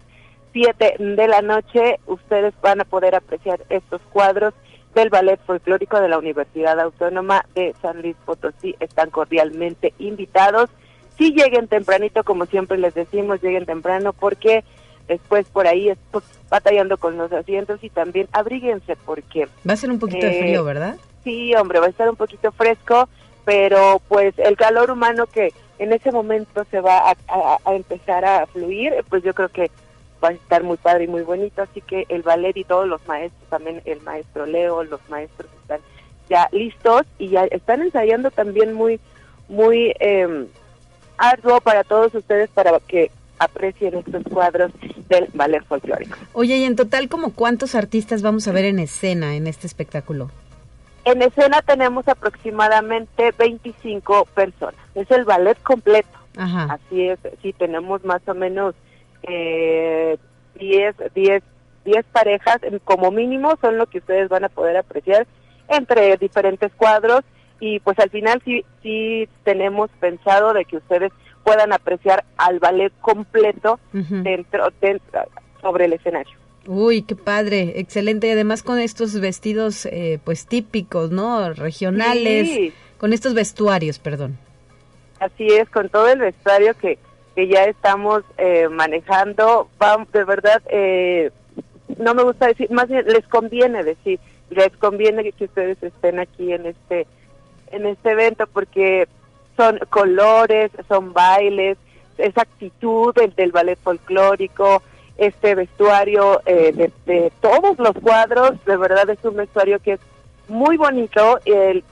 7 0.53 0.97
de 0.99 1.29
la 1.29 1.41
noche. 1.41 2.01
Ustedes 2.07 2.53
van 2.61 2.83
a 2.83 2.85
poder 2.85 3.15
apreciar 3.15 3.63
estos 3.71 4.03
cuadros 4.13 4.53
del 4.95 5.09
Ballet 5.09 5.41
Folclórico 5.47 6.01
de 6.01 6.09
la 6.09 6.19
Universidad 6.19 6.79
Autónoma 6.81 7.47
de 7.55 7.75
San 7.81 8.03
Luis 8.03 8.17
Potosí. 8.27 8.77
Están 8.81 9.11
cordialmente 9.11 9.95
invitados. 9.99 10.69
Si 11.17 11.33
lleguen 11.33 11.69
tempranito, 11.69 12.25
como 12.25 12.47
siempre 12.47 12.77
les 12.77 12.95
decimos, 12.95 13.43
lleguen 13.43 13.67
temprano 13.67 14.13
porque 14.13 14.65
después 15.11 15.45
por 15.49 15.67
ahí 15.67 15.89
estoy 15.89 16.23
batallando 16.49 16.97
con 16.97 17.19
los 17.19 17.33
asientos 17.33 17.83
y 17.83 17.91
también 17.91 18.29
abríguense 18.33 18.97
porque... 19.05 19.49
Va 19.69 19.75
a 19.75 19.77
ser 19.77 19.91
un 19.91 19.99
poquito 19.99 20.25
de 20.25 20.39
frío, 20.39 20.65
¿verdad? 20.65 20.97
Sí, 21.25 21.53
hombre, 21.57 21.81
va 21.81 21.87
a 21.87 21.91
estar 21.91 22.09
un 22.09 22.15
poquito 22.15 22.53
fresco, 22.53 23.09
pero 23.45 24.01
pues 24.09 24.39
el 24.39 24.57
calor 24.57 24.93
humano 24.93 25.27
que 25.27 25.53
en 25.81 25.93
ese 25.93 26.13
momento 26.13 26.65
se 26.71 26.81
va 26.81 27.11
a, 27.11 27.75
empezar 27.75 28.25
a 28.25 28.47
fluir, 28.47 29.05
pues 29.09 29.25
yo 29.25 29.35
creo 29.35 29.49
que 29.49 29.71
va 30.23 30.29
a 30.29 30.33
estar 30.33 30.63
muy 30.63 30.77
padre 30.77 31.05
y 31.05 31.09
muy 31.09 31.23
bonito, 31.23 31.63
así 31.63 31.81
que 31.81 32.07
el 32.09 32.23
ballet 32.23 32.57
y 32.57 32.65
todos 32.65 32.87
los 32.87 33.05
maestros, 33.09 33.49
también 33.51 33.83
el 33.85 34.01
maestro 34.03 34.47
Leo, 34.47 34.85
los 34.85 35.01
maestros 35.09 35.51
están 35.63 35.81
ya 36.29 36.49
listos 36.53 37.03
y 37.19 37.31
ya 37.31 37.47
están 37.47 37.83
ensayando 37.83 38.31
también 38.31 38.75
muy, 38.75 39.01
muy 39.49 39.93
eh, 39.99 40.47
arduo 41.19 41.61
para 41.61 41.83
todos 41.83 42.15
ustedes 42.15 42.49
para 42.51 42.79
que 42.81 43.11
aprecien 43.41 43.95
estos 43.95 44.23
cuadros 44.25 44.71
del 45.09 45.29
ballet 45.35 45.65
folclórico. 45.65 46.17
Oye, 46.35 46.59
y 46.59 46.65
en 46.65 46.77
total, 46.77 47.09
¿como 47.09 47.33
cuántos 47.33 47.75
artistas 47.75 48.23
vamos 48.23 48.47
a 48.47 48.53
ver 48.53 48.67
en 48.67 48.79
escena 48.79 49.35
en 49.35 49.47
este 49.47 49.67
espectáculo? 49.67 50.31
En 51.05 51.23
escena 51.23 51.63
tenemos 51.63 52.07
aproximadamente 52.07 53.33
25 53.37 54.27
personas. 54.35 54.81
Es 54.95 55.11
el 55.11 55.25
ballet 55.25 55.61
completo. 55.63 56.09
Así 56.37 57.09
es, 57.09 57.19
sí, 57.43 57.53
tenemos 57.53 58.05
más 58.05 58.23
o 58.29 58.35
menos 58.35 58.75
eh, 59.25 60.17
10, 60.59 60.95
10, 61.15 61.43
10 61.85 62.05
parejas, 62.13 62.59
como 62.85 63.11
mínimo 63.11 63.57
son 63.61 63.79
lo 63.79 63.87
que 63.87 63.99
ustedes 63.99 64.29
van 64.29 64.45
a 64.45 64.49
poder 64.49 64.77
apreciar 64.77 65.27
entre 65.69 66.17
diferentes 66.17 66.73
cuadros 66.77 67.23
y 67.59 67.81
pues 67.81 67.99
al 67.99 68.11
final 68.11 68.41
sí, 68.45 68.65
sí 68.83 69.29
tenemos 69.45 69.91
pensado 70.01 70.55
de 70.55 70.65
que 70.65 70.79
ustedes 70.79 71.13
puedan 71.51 71.73
apreciar 71.73 72.25
al 72.37 72.61
ballet 72.61 72.93
completo 73.01 73.81
dentro, 73.93 74.73
dentro 74.81 75.23
sobre 75.61 75.87
el 75.87 75.95
escenario. 75.95 76.33
Uy, 76.65 77.03
qué 77.03 77.17
padre, 77.17 77.81
excelente. 77.81 78.29
Y 78.29 78.31
además 78.31 78.63
con 78.63 78.79
estos 78.79 79.19
vestidos, 79.19 79.85
eh, 79.87 80.21
pues 80.23 80.47
típicos, 80.47 81.11
¿no? 81.11 81.53
Regionales, 81.53 82.73
con 82.99 83.13
estos 83.13 83.35
vestuarios, 83.35 83.99
perdón. 83.99 84.39
Así 85.19 85.49
es, 85.49 85.69
con 85.71 85.89
todo 85.89 86.07
el 86.07 86.21
vestuario 86.21 86.73
que, 86.75 86.99
que 87.35 87.49
ya 87.49 87.65
estamos 87.65 88.23
eh, 88.39 88.69
manejando, 88.69 89.69
vamos, 89.77 90.13
de 90.13 90.23
verdad, 90.23 90.63
eh, 90.69 91.33
no 91.99 92.15
me 92.15 92.23
gusta 92.23 92.47
decir, 92.47 92.71
más 92.71 92.87
bien 92.89 93.05
les 93.07 93.27
conviene 93.27 93.83
decir, 93.83 94.21
les 94.51 94.71
conviene 94.77 95.33
que 95.33 95.47
ustedes 95.47 95.83
estén 95.83 96.21
aquí 96.21 96.53
en 96.53 96.67
este, 96.67 97.09
en 97.73 97.87
este 97.87 98.13
evento 98.13 98.47
porque 98.47 99.09
son 99.57 99.79
colores, 99.91 100.71
son 100.89 101.13
bailes, 101.13 101.77
esa 102.19 102.43
actitud 102.43 103.15
del, 103.15 103.35
del 103.35 103.53
ballet 103.53 103.79
folclórico, 103.79 104.83
este 105.17 105.55
vestuario 105.55 106.41
eh, 106.47 106.91
de, 107.07 107.33
todos 107.41 107.79
los 107.79 107.93
cuadros, 108.03 108.53
de 108.65 108.77
verdad 108.77 109.09
es 109.11 109.23
un 109.25 109.37
vestuario 109.37 109.79
que 109.79 109.93
es 109.93 110.01
muy 110.49 110.77
bonito, 110.77 111.39
el, 111.45 111.85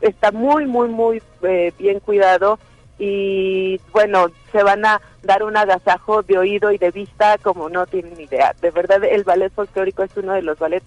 está 0.00 0.32
muy, 0.32 0.66
muy, 0.66 0.88
muy 0.88 1.22
eh, 1.42 1.72
bien 1.78 2.00
cuidado 2.00 2.58
y 2.98 3.80
bueno, 3.92 4.28
se 4.52 4.62
van 4.62 4.84
a 4.86 5.00
dar 5.22 5.42
un 5.42 5.56
agasajo 5.56 6.22
de 6.22 6.38
oído 6.38 6.72
y 6.72 6.78
de 6.78 6.90
vista 6.90 7.38
como 7.38 7.68
no 7.68 7.86
tienen 7.86 8.18
idea. 8.20 8.54
De 8.62 8.70
verdad, 8.70 9.02
el 9.04 9.24
ballet 9.24 9.52
folclórico 9.52 10.02
es 10.02 10.16
uno 10.16 10.32
de 10.32 10.42
los 10.42 10.58
ballets 10.58 10.86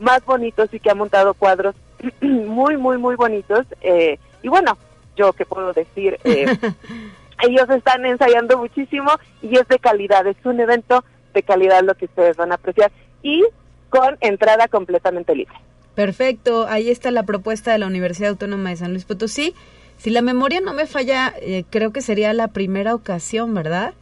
más 0.00 0.24
bonitos 0.24 0.72
y 0.74 0.80
que 0.80 0.90
ha 0.90 0.94
montado 0.94 1.34
cuadros 1.34 1.74
muy, 2.20 2.76
muy, 2.76 2.98
muy 2.98 3.14
bonitos. 3.14 3.66
Eh, 3.80 4.18
y 4.42 4.48
bueno, 4.48 4.76
yo 5.16 5.32
qué 5.32 5.44
puedo 5.44 5.72
decir, 5.72 6.18
ellos 6.24 7.70
están 7.70 8.06
ensayando 8.06 8.58
muchísimo 8.58 9.10
y 9.42 9.56
es 9.58 9.66
de 9.68 9.78
calidad, 9.78 10.26
es 10.26 10.36
un 10.44 10.60
evento 10.60 11.04
de 11.32 11.42
calidad 11.42 11.82
lo 11.82 11.94
que 11.94 12.06
ustedes 12.06 12.36
van 12.36 12.52
a 12.52 12.56
apreciar 12.56 12.90
y 13.22 13.44
con 13.90 14.16
entrada 14.20 14.68
completamente 14.68 15.34
libre. 15.34 15.54
Perfecto, 15.94 16.66
ahí 16.68 16.90
está 16.90 17.10
la 17.10 17.22
propuesta 17.22 17.72
de 17.72 17.78
la 17.78 17.86
Universidad 17.86 18.30
Autónoma 18.30 18.70
de 18.70 18.76
San 18.76 18.90
Luis 18.90 19.04
Potosí. 19.04 19.54
Si 19.96 20.10
la 20.10 20.22
memoria 20.22 20.60
no 20.60 20.74
me 20.74 20.86
falla, 20.86 21.32
eh, 21.40 21.64
creo 21.70 21.92
que 21.92 22.00
sería 22.00 22.32
la 22.32 22.48
primera 22.48 22.94
ocasión, 22.94 23.54
¿verdad? 23.54 23.94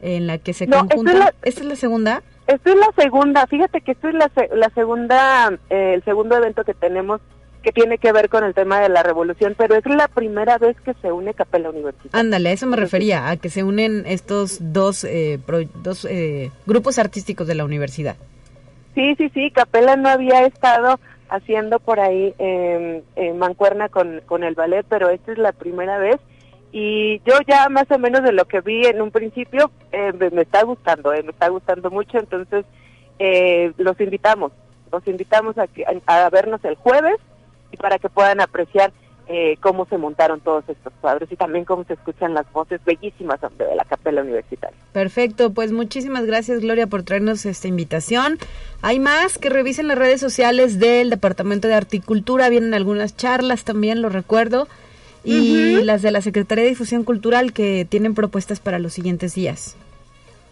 En 0.00 0.28
la 0.28 0.38
que 0.38 0.52
se 0.52 0.66
no, 0.66 0.86
conjunta. 0.86 1.34
¿Esta 1.42 1.62
es 1.62 1.66
la 1.66 1.76
segunda? 1.76 2.22
Esta 2.46 2.70
es 2.70 2.76
la 2.76 2.92
segunda. 2.96 3.46
Fíjate 3.48 3.80
que 3.80 3.92
esto 3.92 4.08
es 4.08 4.14
la, 4.14 4.30
la 4.54 4.70
segunda, 4.70 5.52
eh, 5.68 5.94
el 5.94 6.04
segundo 6.04 6.36
evento 6.36 6.62
que 6.64 6.74
tenemos 6.74 7.20
que 7.66 7.72
tiene 7.72 7.98
que 7.98 8.12
ver 8.12 8.28
con 8.28 8.44
el 8.44 8.54
tema 8.54 8.78
de 8.78 8.88
la 8.88 9.02
revolución, 9.02 9.56
pero 9.58 9.74
es 9.74 9.84
la 9.86 10.06
primera 10.06 10.56
vez 10.56 10.80
que 10.82 10.94
se 11.02 11.10
une 11.10 11.34
Capella 11.34 11.70
Universitaria. 11.70 12.20
Ándale, 12.20 12.50
a 12.50 12.52
eso 12.52 12.66
me 12.66 12.76
refería, 12.76 13.28
a 13.28 13.36
que 13.36 13.50
se 13.50 13.64
unen 13.64 14.04
estos 14.06 14.58
dos, 14.60 15.02
eh, 15.02 15.40
dos 15.82 16.04
eh, 16.04 16.52
grupos 16.64 17.00
artísticos 17.00 17.48
de 17.48 17.56
la 17.56 17.64
universidad. 17.64 18.14
Sí, 18.94 19.16
sí, 19.16 19.30
sí, 19.34 19.50
Capella 19.50 19.96
no 19.96 20.08
había 20.08 20.46
estado 20.46 21.00
haciendo 21.28 21.80
por 21.80 21.98
ahí 21.98 22.32
eh, 22.38 23.02
mancuerna 23.34 23.88
con, 23.88 24.20
con 24.26 24.44
el 24.44 24.54
ballet, 24.54 24.86
pero 24.88 25.10
esta 25.10 25.32
es 25.32 25.38
la 25.38 25.50
primera 25.50 25.98
vez 25.98 26.20
y 26.70 27.20
yo 27.24 27.34
ya 27.48 27.68
más 27.68 27.90
o 27.90 27.98
menos 27.98 28.22
de 28.22 28.32
lo 28.32 28.44
que 28.44 28.60
vi 28.60 28.86
en 28.86 29.00
un 29.00 29.10
principio 29.10 29.72
eh, 29.92 30.12
me, 30.30 30.42
está 30.42 30.62
gustando, 30.62 31.12
eh, 31.12 31.22
me 31.24 31.30
está 31.30 31.48
gustando 31.48 31.90
mucho, 31.90 32.18
entonces 32.18 32.64
eh, 33.18 33.72
los 33.78 33.98
invitamos, 34.00 34.52
los 34.92 35.06
invitamos 35.08 35.56
a, 35.58 35.66
a, 36.06 36.30
vernos 36.30 36.64
el 36.64 36.76
jueves 36.76 37.16
y 37.72 37.76
para 37.76 37.98
que 37.98 38.08
puedan 38.08 38.40
apreciar 38.40 38.92
eh, 39.28 39.56
cómo 39.60 39.86
se 39.86 39.98
montaron 39.98 40.40
todos 40.40 40.62
estos 40.68 40.92
cuadros 41.00 41.30
y 41.32 41.34
también 41.34 41.64
cómo 41.64 41.82
se 41.82 41.94
escuchan 41.94 42.32
las 42.32 42.50
voces 42.52 42.80
bellísimas 42.84 43.40
de 43.40 43.74
la 43.74 43.84
capela 43.84 44.22
universitaria. 44.22 44.76
Perfecto, 44.92 45.52
pues 45.52 45.72
muchísimas 45.72 46.26
gracias 46.26 46.60
Gloria 46.60 46.86
por 46.86 47.02
traernos 47.02 47.44
esta 47.44 47.66
invitación. 47.66 48.38
Hay 48.82 49.00
más 49.00 49.38
que 49.38 49.50
revisen 49.50 49.88
las 49.88 49.98
redes 49.98 50.20
sociales 50.20 50.78
del 50.78 51.10
Departamento 51.10 51.66
de 51.66 51.74
Articultura, 51.74 52.48
vienen 52.50 52.72
algunas 52.72 53.16
charlas 53.16 53.64
también, 53.64 54.00
lo 54.00 54.10
recuerdo 54.10 54.68
y 55.24 55.82
las 55.82 56.02
de 56.02 56.12
la 56.12 56.20
Secretaría 56.20 56.62
de 56.62 56.70
Difusión 56.70 57.02
Cultural 57.02 57.52
que 57.52 57.84
tienen 57.84 58.14
propuestas 58.14 58.60
para 58.60 58.78
los 58.78 58.92
siguientes 58.92 59.34
días. 59.34 59.76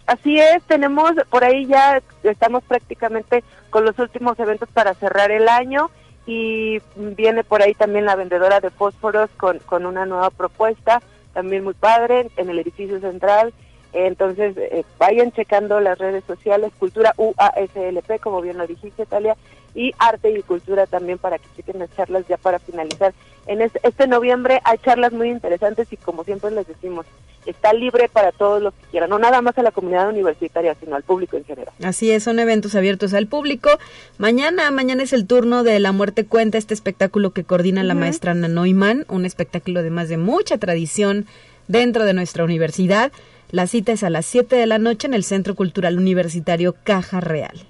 Así 0.05 0.37
es, 0.37 0.61
tenemos 0.63 1.13
por 1.29 1.45
ahí 1.45 1.65
ya 1.65 2.01
estamos 2.23 2.61
prácticamente 2.65 3.41
con 3.69 3.85
los 3.85 3.97
últimos 3.99 4.37
eventos 4.37 4.67
para 4.73 4.93
cerrar 4.95 5.31
el 5.31 5.47
año 5.47 5.89
y 6.25 6.81
viene 6.95 7.43
por 7.43 7.61
ahí 7.61 7.73
también 7.73 8.05
la 8.05 8.15
vendedora 8.15 8.59
de 8.59 8.69
fósforos 8.69 9.29
con, 9.37 9.59
con 9.59 9.85
una 9.85 10.05
nueva 10.05 10.29
propuesta, 10.29 11.01
también 11.33 11.63
muy 11.63 11.73
padre, 11.73 12.29
en 12.37 12.49
el 12.49 12.59
edificio 12.59 12.99
central. 12.99 13.53
Entonces, 13.93 14.57
eh, 14.57 14.83
vayan 14.97 15.31
checando 15.31 15.79
las 15.79 15.97
redes 15.97 16.23
sociales, 16.25 16.71
Cultura 16.77 17.13
UASLP, 17.17 18.19
como 18.21 18.41
bien 18.41 18.57
lo 18.57 18.67
dijiste, 18.67 19.05
Talia, 19.05 19.37
y 19.73 19.93
Arte 19.99 20.31
y 20.31 20.41
Cultura 20.41 20.85
también 20.87 21.17
para 21.17 21.37
que 21.37 21.47
chequen 21.55 21.79
las 21.79 21.95
charlas 21.95 22.27
ya 22.27 22.37
para 22.37 22.59
finalizar 22.59 23.13
en 23.47 23.61
este 23.61 24.07
noviembre 24.07 24.59
hay 24.63 24.77
charlas 24.79 25.13
muy 25.13 25.29
interesantes 25.29 25.91
y 25.91 25.97
como 25.97 26.23
siempre 26.23 26.51
les 26.51 26.67
decimos, 26.67 27.05
está 27.45 27.73
libre 27.73 28.09
para 28.09 28.31
todos 28.31 28.61
los 28.61 28.73
que 28.73 28.85
quieran, 28.91 29.09
no 29.09 29.19
nada 29.19 29.41
más 29.41 29.57
a 29.57 29.63
la 29.63 29.71
comunidad 29.71 30.09
universitaria, 30.09 30.75
sino 30.79 30.95
al 30.95 31.03
público 31.03 31.37
en 31.37 31.45
general. 31.45 31.73
Así 31.83 32.11
es, 32.11 32.23
son 32.23 32.39
eventos 32.39 32.75
abiertos 32.75 33.13
al 33.13 33.27
público. 33.27 33.69
Mañana, 34.17 34.71
mañana 34.71 35.03
es 35.03 35.13
el 35.13 35.27
turno 35.27 35.63
de 35.63 35.79
La 35.79 35.91
Muerte 35.91 36.25
Cuenta, 36.25 36.57
este 36.57 36.73
espectáculo 36.73 37.31
que 37.31 37.43
coordina 37.43 37.83
la 37.83 37.95
maestra 37.95 38.31
Ana 38.31 38.47
Neumann, 38.47 39.05
un 39.09 39.25
espectáculo 39.25 39.79
además 39.81 40.09
de 40.09 40.17
mucha 40.17 40.57
tradición 40.57 41.25
dentro 41.67 42.05
de 42.05 42.13
nuestra 42.13 42.43
universidad. 42.43 43.11
La 43.51 43.67
cita 43.67 43.91
es 43.91 44.03
a 44.03 44.09
las 44.09 44.25
7 44.25 44.55
de 44.55 44.65
la 44.65 44.79
noche 44.79 45.07
en 45.07 45.13
el 45.13 45.23
Centro 45.23 45.55
Cultural 45.55 45.97
Universitario 45.97 46.75
Caja 46.83 47.21
Real. 47.21 47.65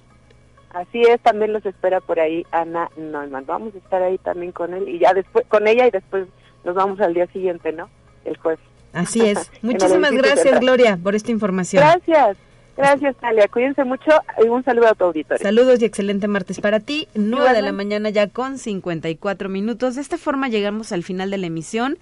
Así 0.71 1.01
es, 1.01 1.21
también 1.21 1.53
los 1.53 1.65
espera 1.65 2.01
por 2.01 2.19
ahí 2.19 2.45
Ana 2.51 2.89
Neumann. 2.97 3.45
Vamos 3.45 3.73
a 3.75 3.77
estar 3.77 4.01
ahí 4.01 4.17
también 4.17 4.51
con 4.51 4.73
él 4.73 4.89
y 4.89 4.99
ya 4.99 5.13
después 5.13 5.45
con 5.47 5.67
ella 5.67 5.87
y 5.87 5.91
después 5.91 6.27
nos 6.65 6.75
vamos 6.75 6.99
al 6.99 7.13
día 7.13 7.27
siguiente, 7.27 7.71
¿no? 7.71 7.89
El 8.25 8.35
jueves. 8.37 8.59
Así 8.95 9.21
es. 9.25 9.51
Muchísimas 9.61 10.11
gracias, 10.11 10.59
Gloria, 10.59 10.97
por 10.97 11.13
esta 11.13 11.31
información. 11.31 11.83
Gracias. 11.83 12.37
Gracias, 12.77 13.15
Talia. 13.17 13.47
Cuídense 13.47 13.85
mucho 13.85 14.11
y 14.43 14.49
un 14.49 14.63
saludo 14.63 14.87
a 14.87 14.95
tu 14.95 15.05
auditorio. 15.05 15.41
Saludos 15.41 15.81
y 15.81 15.85
excelente 15.85 16.27
martes 16.27 16.59
para 16.59 16.81
ti. 16.81 17.07
9 17.15 17.53
de 17.53 17.61
la 17.61 17.71
mañana 17.71 18.09
ya 18.09 18.27
con 18.27 18.57
54 18.57 19.47
minutos. 19.47 19.95
De 19.95 20.01
esta 20.01 20.17
forma 20.17 20.49
llegamos 20.49 20.91
al 20.91 21.03
final 21.03 21.31
de 21.31 21.37
la 21.37 21.47
emisión. 21.47 21.97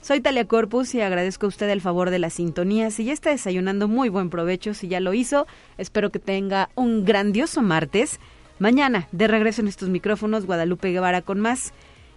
Soy 0.00 0.20
Talia 0.20 0.46
Corpus 0.46 0.94
y 0.94 1.02
agradezco 1.02 1.46
a 1.46 1.48
usted 1.48 1.68
el 1.68 1.82
favor 1.82 2.08
de 2.10 2.18
la 2.18 2.30
sintonía. 2.30 2.90
Si 2.90 3.04
ya 3.04 3.12
está 3.12 3.30
desayunando, 3.30 3.88
muy 3.88 4.08
buen 4.08 4.30
provecho. 4.30 4.72
Si 4.72 4.88
ya 4.88 5.00
lo 5.00 5.12
hizo, 5.12 5.46
espero 5.76 6.10
que 6.10 6.18
tenga 6.18 6.70
un 6.76 7.04
grandioso 7.04 7.60
martes. 7.60 8.18
Mañana, 8.58 9.08
de 9.12 9.28
regreso 9.28 9.60
en 9.60 9.68
estos 9.68 9.90
micrófonos, 9.90 10.46
Guadalupe 10.46 10.92
Guevara 10.92 11.20
con 11.20 11.40
más. 11.40 11.74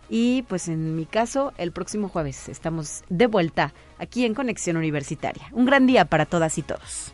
Y 0.10 0.44
pues 0.44 0.68
en 0.68 0.96
mi 0.96 1.06
caso, 1.06 1.54
el 1.58 1.72
próximo 1.72 2.10
jueves 2.10 2.50
estamos 2.50 3.04
de 3.10 3.28
vuelta 3.28 3.74
aquí 4.00 4.26
en 4.26 4.34
Conexión 4.34 4.78
Universitaria. 4.78 5.48
Un 5.52 5.66
gran 5.66 5.86
día 5.86 6.06
para 6.06 6.26
todas 6.26 6.58
y 6.58 6.64
todos. 6.64 7.14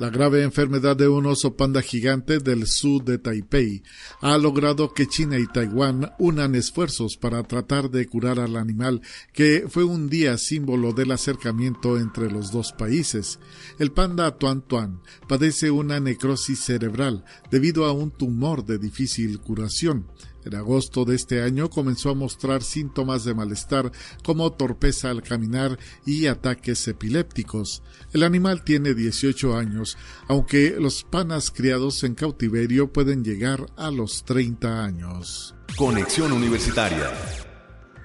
La 0.00 0.10
grave 0.10 0.42
enfermedad 0.42 0.96
de 0.96 1.06
un 1.06 1.24
oso 1.26 1.56
panda 1.56 1.80
gigante 1.80 2.40
del 2.40 2.66
sur 2.66 3.04
de 3.04 3.16
Taipei 3.16 3.84
ha 4.20 4.36
logrado 4.38 4.92
que 4.92 5.06
China 5.06 5.38
y 5.38 5.46
Taiwán 5.46 6.10
unan 6.18 6.56
esfuerzos 6.56 7.16
para 7.16 7.44
tratar 7.44 7.88
de 7.92 8.04
curar 8.08 8.40
al 8.40 8.56
animal, 8.56 9.02
que 9.32 9.66
fue 9.68 9.84
un 9.84 10.08
día 10.08 10.36
símbolo 10.36 10.92
del 10.92 11.12
acercamiento 11.12 11.96
entre 11.96 12.28
los 12.28 12.50
dos 12.50 12.72
países. 12.72 13.38
El 13.78 13.92
panda 13.92 14.36
Tuan 14.36 14.62
Tuan 14.62 15.00
padece 15.28 15.70
una 15.70 16.00
necrosis 16.00 16.58
cerebral 16.58 17.24
debido 17.52 17.84
a 17.84 17.92
un 17.92 18.10
tumor 18.10 18.64
de 18.64 18.78
difícil 18.78 19.38
curación. 19.38 20.08
En 20.44 20.54
agosto 20.54 21.04
de 21.04 21.16
este 21.16 21.42
año 21.42 21.70
comenzó 21.70 22.10
a 22.10 22.14
mostrar 22.14 22.62
síntomas 22.62 23.24
de 23.24 23.34
malestar 23.34 23.92
como 24.22 24.52
torpeza 24.52 25.10
al 25.10 25.22
caminar 25.22 25.78
y 26.04 26.26
ataques 26.26 26.86
epilépticos. 26.88 27.82
El 28.12 28.22
animal 28.22 28.64
tiene 28.64 28.94
18 28.94 29.56
años, 29.56 29.96
aunque 30.28 30.76
los 30.78 31.04
panas 31.04 31.50
criados 31.50 32.04
en 32.04 32.14
cautiverio 32.14 32.92
pueden 32.92 33.24
llegar 33.24 33.66
a 33.76 33.90
los 33.90 34.24
30 34.24 34.84
años. 34.84 35.54
Conexión 35.76 36.32
Universitaria 36.32 37.10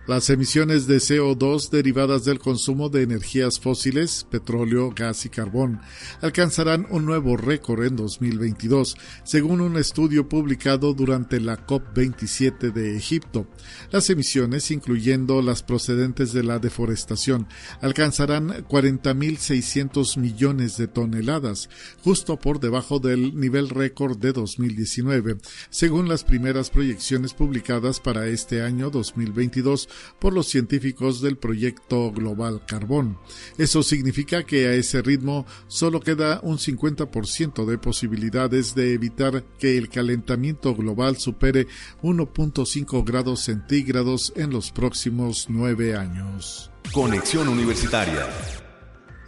las 0.09 0.31
emisiones 0.31 0.87
de 0.87 0.97
CO2 0.97 1.69
derivadas 1.69 2.25
del 2.25 2.39
consumo 2.39 2.89
de 2.89 3.03
energías 3.03 3.59
fósiles, 3.59 4.25
petróleo, 4.31 4.89
gas 4.89 5.23
y 5.27 5.29
carbón, 5.29 5.81
alcanzarán 6.21 6.87
un 6.89 7.05
nuevo 7.05 7.37
récord 7.37 7.83
en 7.83 7.95
2022, 7.95 8.97
según 9.23 9.61
un 9.61 9.77
estudio 9.77 10.27
publicado 10.27 10.95
durante 10.95 11.39
la 11.39 11.63
COP27 11.63 12.73
de 12.73 12.97
Egipto. 12.97 13.45
Las 13.91 14.09
emisiones, 14.09 14.71
incluyendo 14.71 15.43
las 15.43 15.61
procedentes 15.61 16.33
de 16.33 16.41
la 16.41 16.57
deforestación, 16.57 17.47
alcanzarán 17.79 18.65
40.600 18.67 20.17
millones 20.17 20.75
de 20.77 20.87
toneladas, 20.87 21.69
justo 22.03 22.39
por 22.39 22.59
debajo 22.59 22.97
del 22.97 23.39
nivel 23.39 23.69
récord 23.69 24.17
de 24.17 24.33
2019, 24.33 25.37
según 25.69 26.09
las 26.09 26.23
primeras 26.23 26.71
proyecciones 26.71 27.35
publicadas 27.35 27.99
para 27.99 28.25
este 28.25 28.63
año 28.63 28.89
2022 28.89 29.87
por 30.19 30.33
los 30.33 30.47
científicos 30.47 31.21
del 31.21 31.37
proyecto 31.37 32.11
Global 32.11 32.65
Carbón. 32.65 33.17
Eso 33.57 33.83
significa 33.83 34.43
que 34.43 34.67
a 34.67 34.73
ese 34.73 35.01
ritmo 35.01 35.45
solo 35.67 35.99
queda 35.99 36.39
un 36.43 36.57
50% 36.57 37.65
de 37.65 37.77
posibilidades 37.77 38.75
de 38.75 38.93
evitar 38.93 39.43
que 39.57 39.77
el 39.77 39.89
calentamiento 39.89 40.75
global 40.75 41.17
supere 41.17 41.67
1.5 42.01 43.03
grados 43.05 43.41
centígrados 43.41 44.33
en 44.35 44.51
los 44.51 44.71
próximos 44.71 45.47
nueve 45.49 45.95
años. 45.95 46.71
Conexión 46.91 47.47
Universitaria 47.47 48.27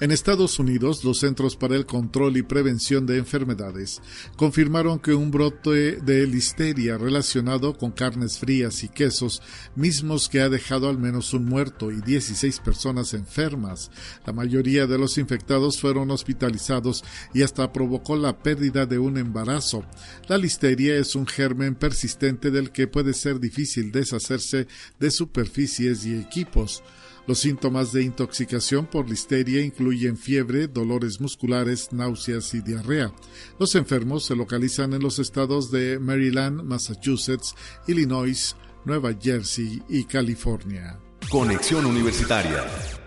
en 0.01 0.09
Estados 0.09 0.57
Unidos, 0.57 1.03
los 1.03 1.19
Centros 1.19 1.55
para 1.55 1.75
el 1.75 1.85
Control 1.85 2.35
y 2.35 2.41
Prevención 2.41 3.05
de 3.05 3.19
Enfermedades 3.19 4.01
confirmaron 4.35 4.97
que 4.97 5.13
un 5.13 5.29
brote 5.29 5.97
de 5.97 6.25
listeria 6.25 6.97
relacionado 6.97 7.77
con 7.77 7.91
carnes 7.91 8.39
frías 8.39 8.83
y 8.83 8.89
quesos, 8.89 9.43
mismos 9.75 10.27
que 10.27 10.41
ha 10.41 10.49
dejado 10.49 10.89
al 10.89 10.97
menos 10.97 11.35
un 11.35 11.45
muerto 11.45 11.91
y 11.91 12.01
16 12.01 12.61
personas 12.61 13.13
enfermas. 13.13 13.91
La 14.25 14.33
mayoría 14.33 14.87
de 14.87 14.97
los 14.97 15.19
infectados 15.19 15.79
fueron 15.79 16.09
hospitalizados 16.09 17.03
y 17.35 17.43
hasta 17.43 17.71
provocó 17.71 18.15
la 18.15 18.39
pérdida 18.39 18.87
de 18.87 18.97
un 18.97 19.19
embarazo. 19.19 19.85
La 20.27 20.39
listeria 20.39 20.95
es 20.95 21.13
un 21.13 21.27
germen 21.27 21.75
persistente 21.75 22.49
del 22.49 22.71
que 22.71 22.87
puede 22.87 23.13
ser 23.13 23.39
difícil 23.39 23.91
deshacerse 23.91 24.67
de 24.99 25.11
superficies 25.11 26.07
y 26.07 26.15
equipos. 26.15 26.81
Los 27.27 27.39
síntomas 27.39 27.91
de 27.91 28.03
intoxicación 28.03 28.85
por 28.85 29.09
listeria 29.09 29.61
incluyen 29.61 30.17
fiebre, 30.17 30.67
dolores 30.67 31.21
musculares, 31.21 31.91
náuseas 31.91 32.53
y 32.53 32.61
diarrea. 32.61 33.13
Los 33.59 33.75
enfermos 33.75 34.25
se 34.25 34.35
localizan 34.35 34.93
en 34.93 35.01
los 35.01 35.19
estados 35.19 35.71
de 35.71 35.99
Maryland, 35.99 36.63
Massachusetts, 36.63 37.55
Illinois, 37.87 38.55
Nueva 38.85 39.13
Jersey 39.19 39.81
y 39.87 40.05
California. 40.05 40.99
Conexión 41.29 41.85
Universitaria. 41.85 43.00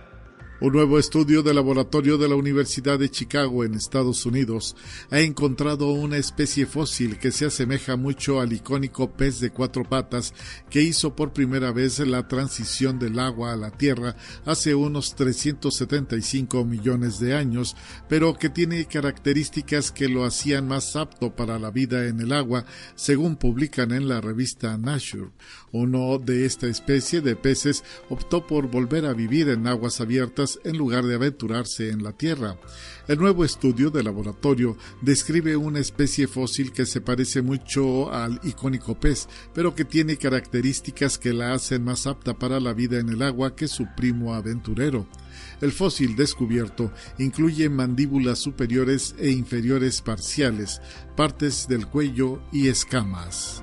Un 0.60 0.72
nuevo 0.72 1.00
estudio 1.00 1.42
del 1.42 1.56
laboratorio 1.56 2.16
de 2.16 2.28
la 2.28 2.36
Universidad 2.36 2.96
de 3.00 3.10
Chicago 3.10 3.64
en 3.64 3.74
Estados 3.74 4.24
Unidos 4.24 4.76
ha 5.10 5.18
encontrado 5.18 5.88
una 5.90 6.16
especie 6.16 6.64
fósil 6.64 7.18
que 7.18 7.32
se 7.32 7.46
asemeja 7.46 7.96
mucho 7.96 8.40
al 8.40 8.52
icónico 8.52 9.10
pez 9.10 9.40
de 9.40 9.50
cuatro 9.50 9.82
patas 9.82 10.32
que 10.70 10.80
hizo 10.80 11.16
por 11.16 11.32
primera 11.32 11.72
vez 11.72 11.98
la 11.98 12.28
transición 12.28 13.00
del 13.00 13.18
agua 13.18 13.52
a 13.52 13.56
la 13.56 13.72
tierra 13.72 14.14
hace 14.46 14.76
unos 14.76 15.16
375 15.16 16.64
millones 16.64 17.18
de 17.18 17.34
años, 17.34 17.74
pero 18.08 18.34
que 18.34 18.48
tiene 18.48 18.86
características 18.86 19.90
que 19.90 20.08
lo 20.08 20.24
hacían 20.24 20.68
más 20.68 20.94
apto 20.94 21.34
para 21.34 21.58
la 21.58 21.72
vida 21.72 22.06
en 22.06 22.20
el 22.20 22.32
agua, 22.32 22.64
según 22.94 23.34
publican 23.36 23.90
en 23.90 24.06
la 24.08 24.20
revista 24.20 24.78
Nature. 24.78 25.32
Uno 25.72 26.18
de 26.18 26.46
esta 26.46 26.68
especie 26.68 27.20
de 27.20 27.34
peces 27.34 27.82
optó 28.08 28.46
por 28.46 28.70
volver 28.70 29.04
a 29.04 29.14
vivir 29.14 29.48
en 29.48 29.66
aguas 29.66 30.00
abiertas 30.00 30.53
en 30.64 30.76
lugar 30.76 31.04
de 31.04 31.14
aventurarse 31.14 31.90
en 31.90 32.02
la 32.02 32.12
tierra. 32.12 32.56
El 33.08 33.18
nuevo 33.18 33.44
estudio 33.44 33.90
de 33.90 34.02
laboratorio 34.02 34.76
describe 35.02 35.56
una 35.56 35.78
especie 35.78 36.26
fósil 36.26 36.72
que 36.72 36.86
se 36.86 37.00
parece 37.00 37.42
mucho 37.42 38.12
al 38.12 38.40
icónico 38.44 38.98
pez, 38.98 39.28
pero 39.52 39.74
que 39.74 39.84
tiene 39.84 40.16
características 40.16 41.18
que 41.18 41.32
la 41.32 41.54
hacen 41.54 41.84
más 41.84 42.06
apta 42.06 42.38
para 42.38 42.60
la 42.60 42.72
vida 42.72 42.98
en 42.98 43.08
el 43.08 43.22
agua 43.22 43.54
que 43.54 43.68
su 43.68 43.86
primo 43.96 44.34
aventurero. 44.34 45.06
El 45.60 45.72
fósil 45.72 46.16
descubierto 46.16 46.92
incluye 47.18 47.68
mandíbulas 47.68 48.38
superiores 48.38 49.14
e 49.18 49.30
inferiores 49.30 50.00
parciales, 50.00 50.80
partes 51.16 51.66
del 51.68 51.86
cuello 51.86 52.40
y 52.52 52.68
escamas. 52.68 53.62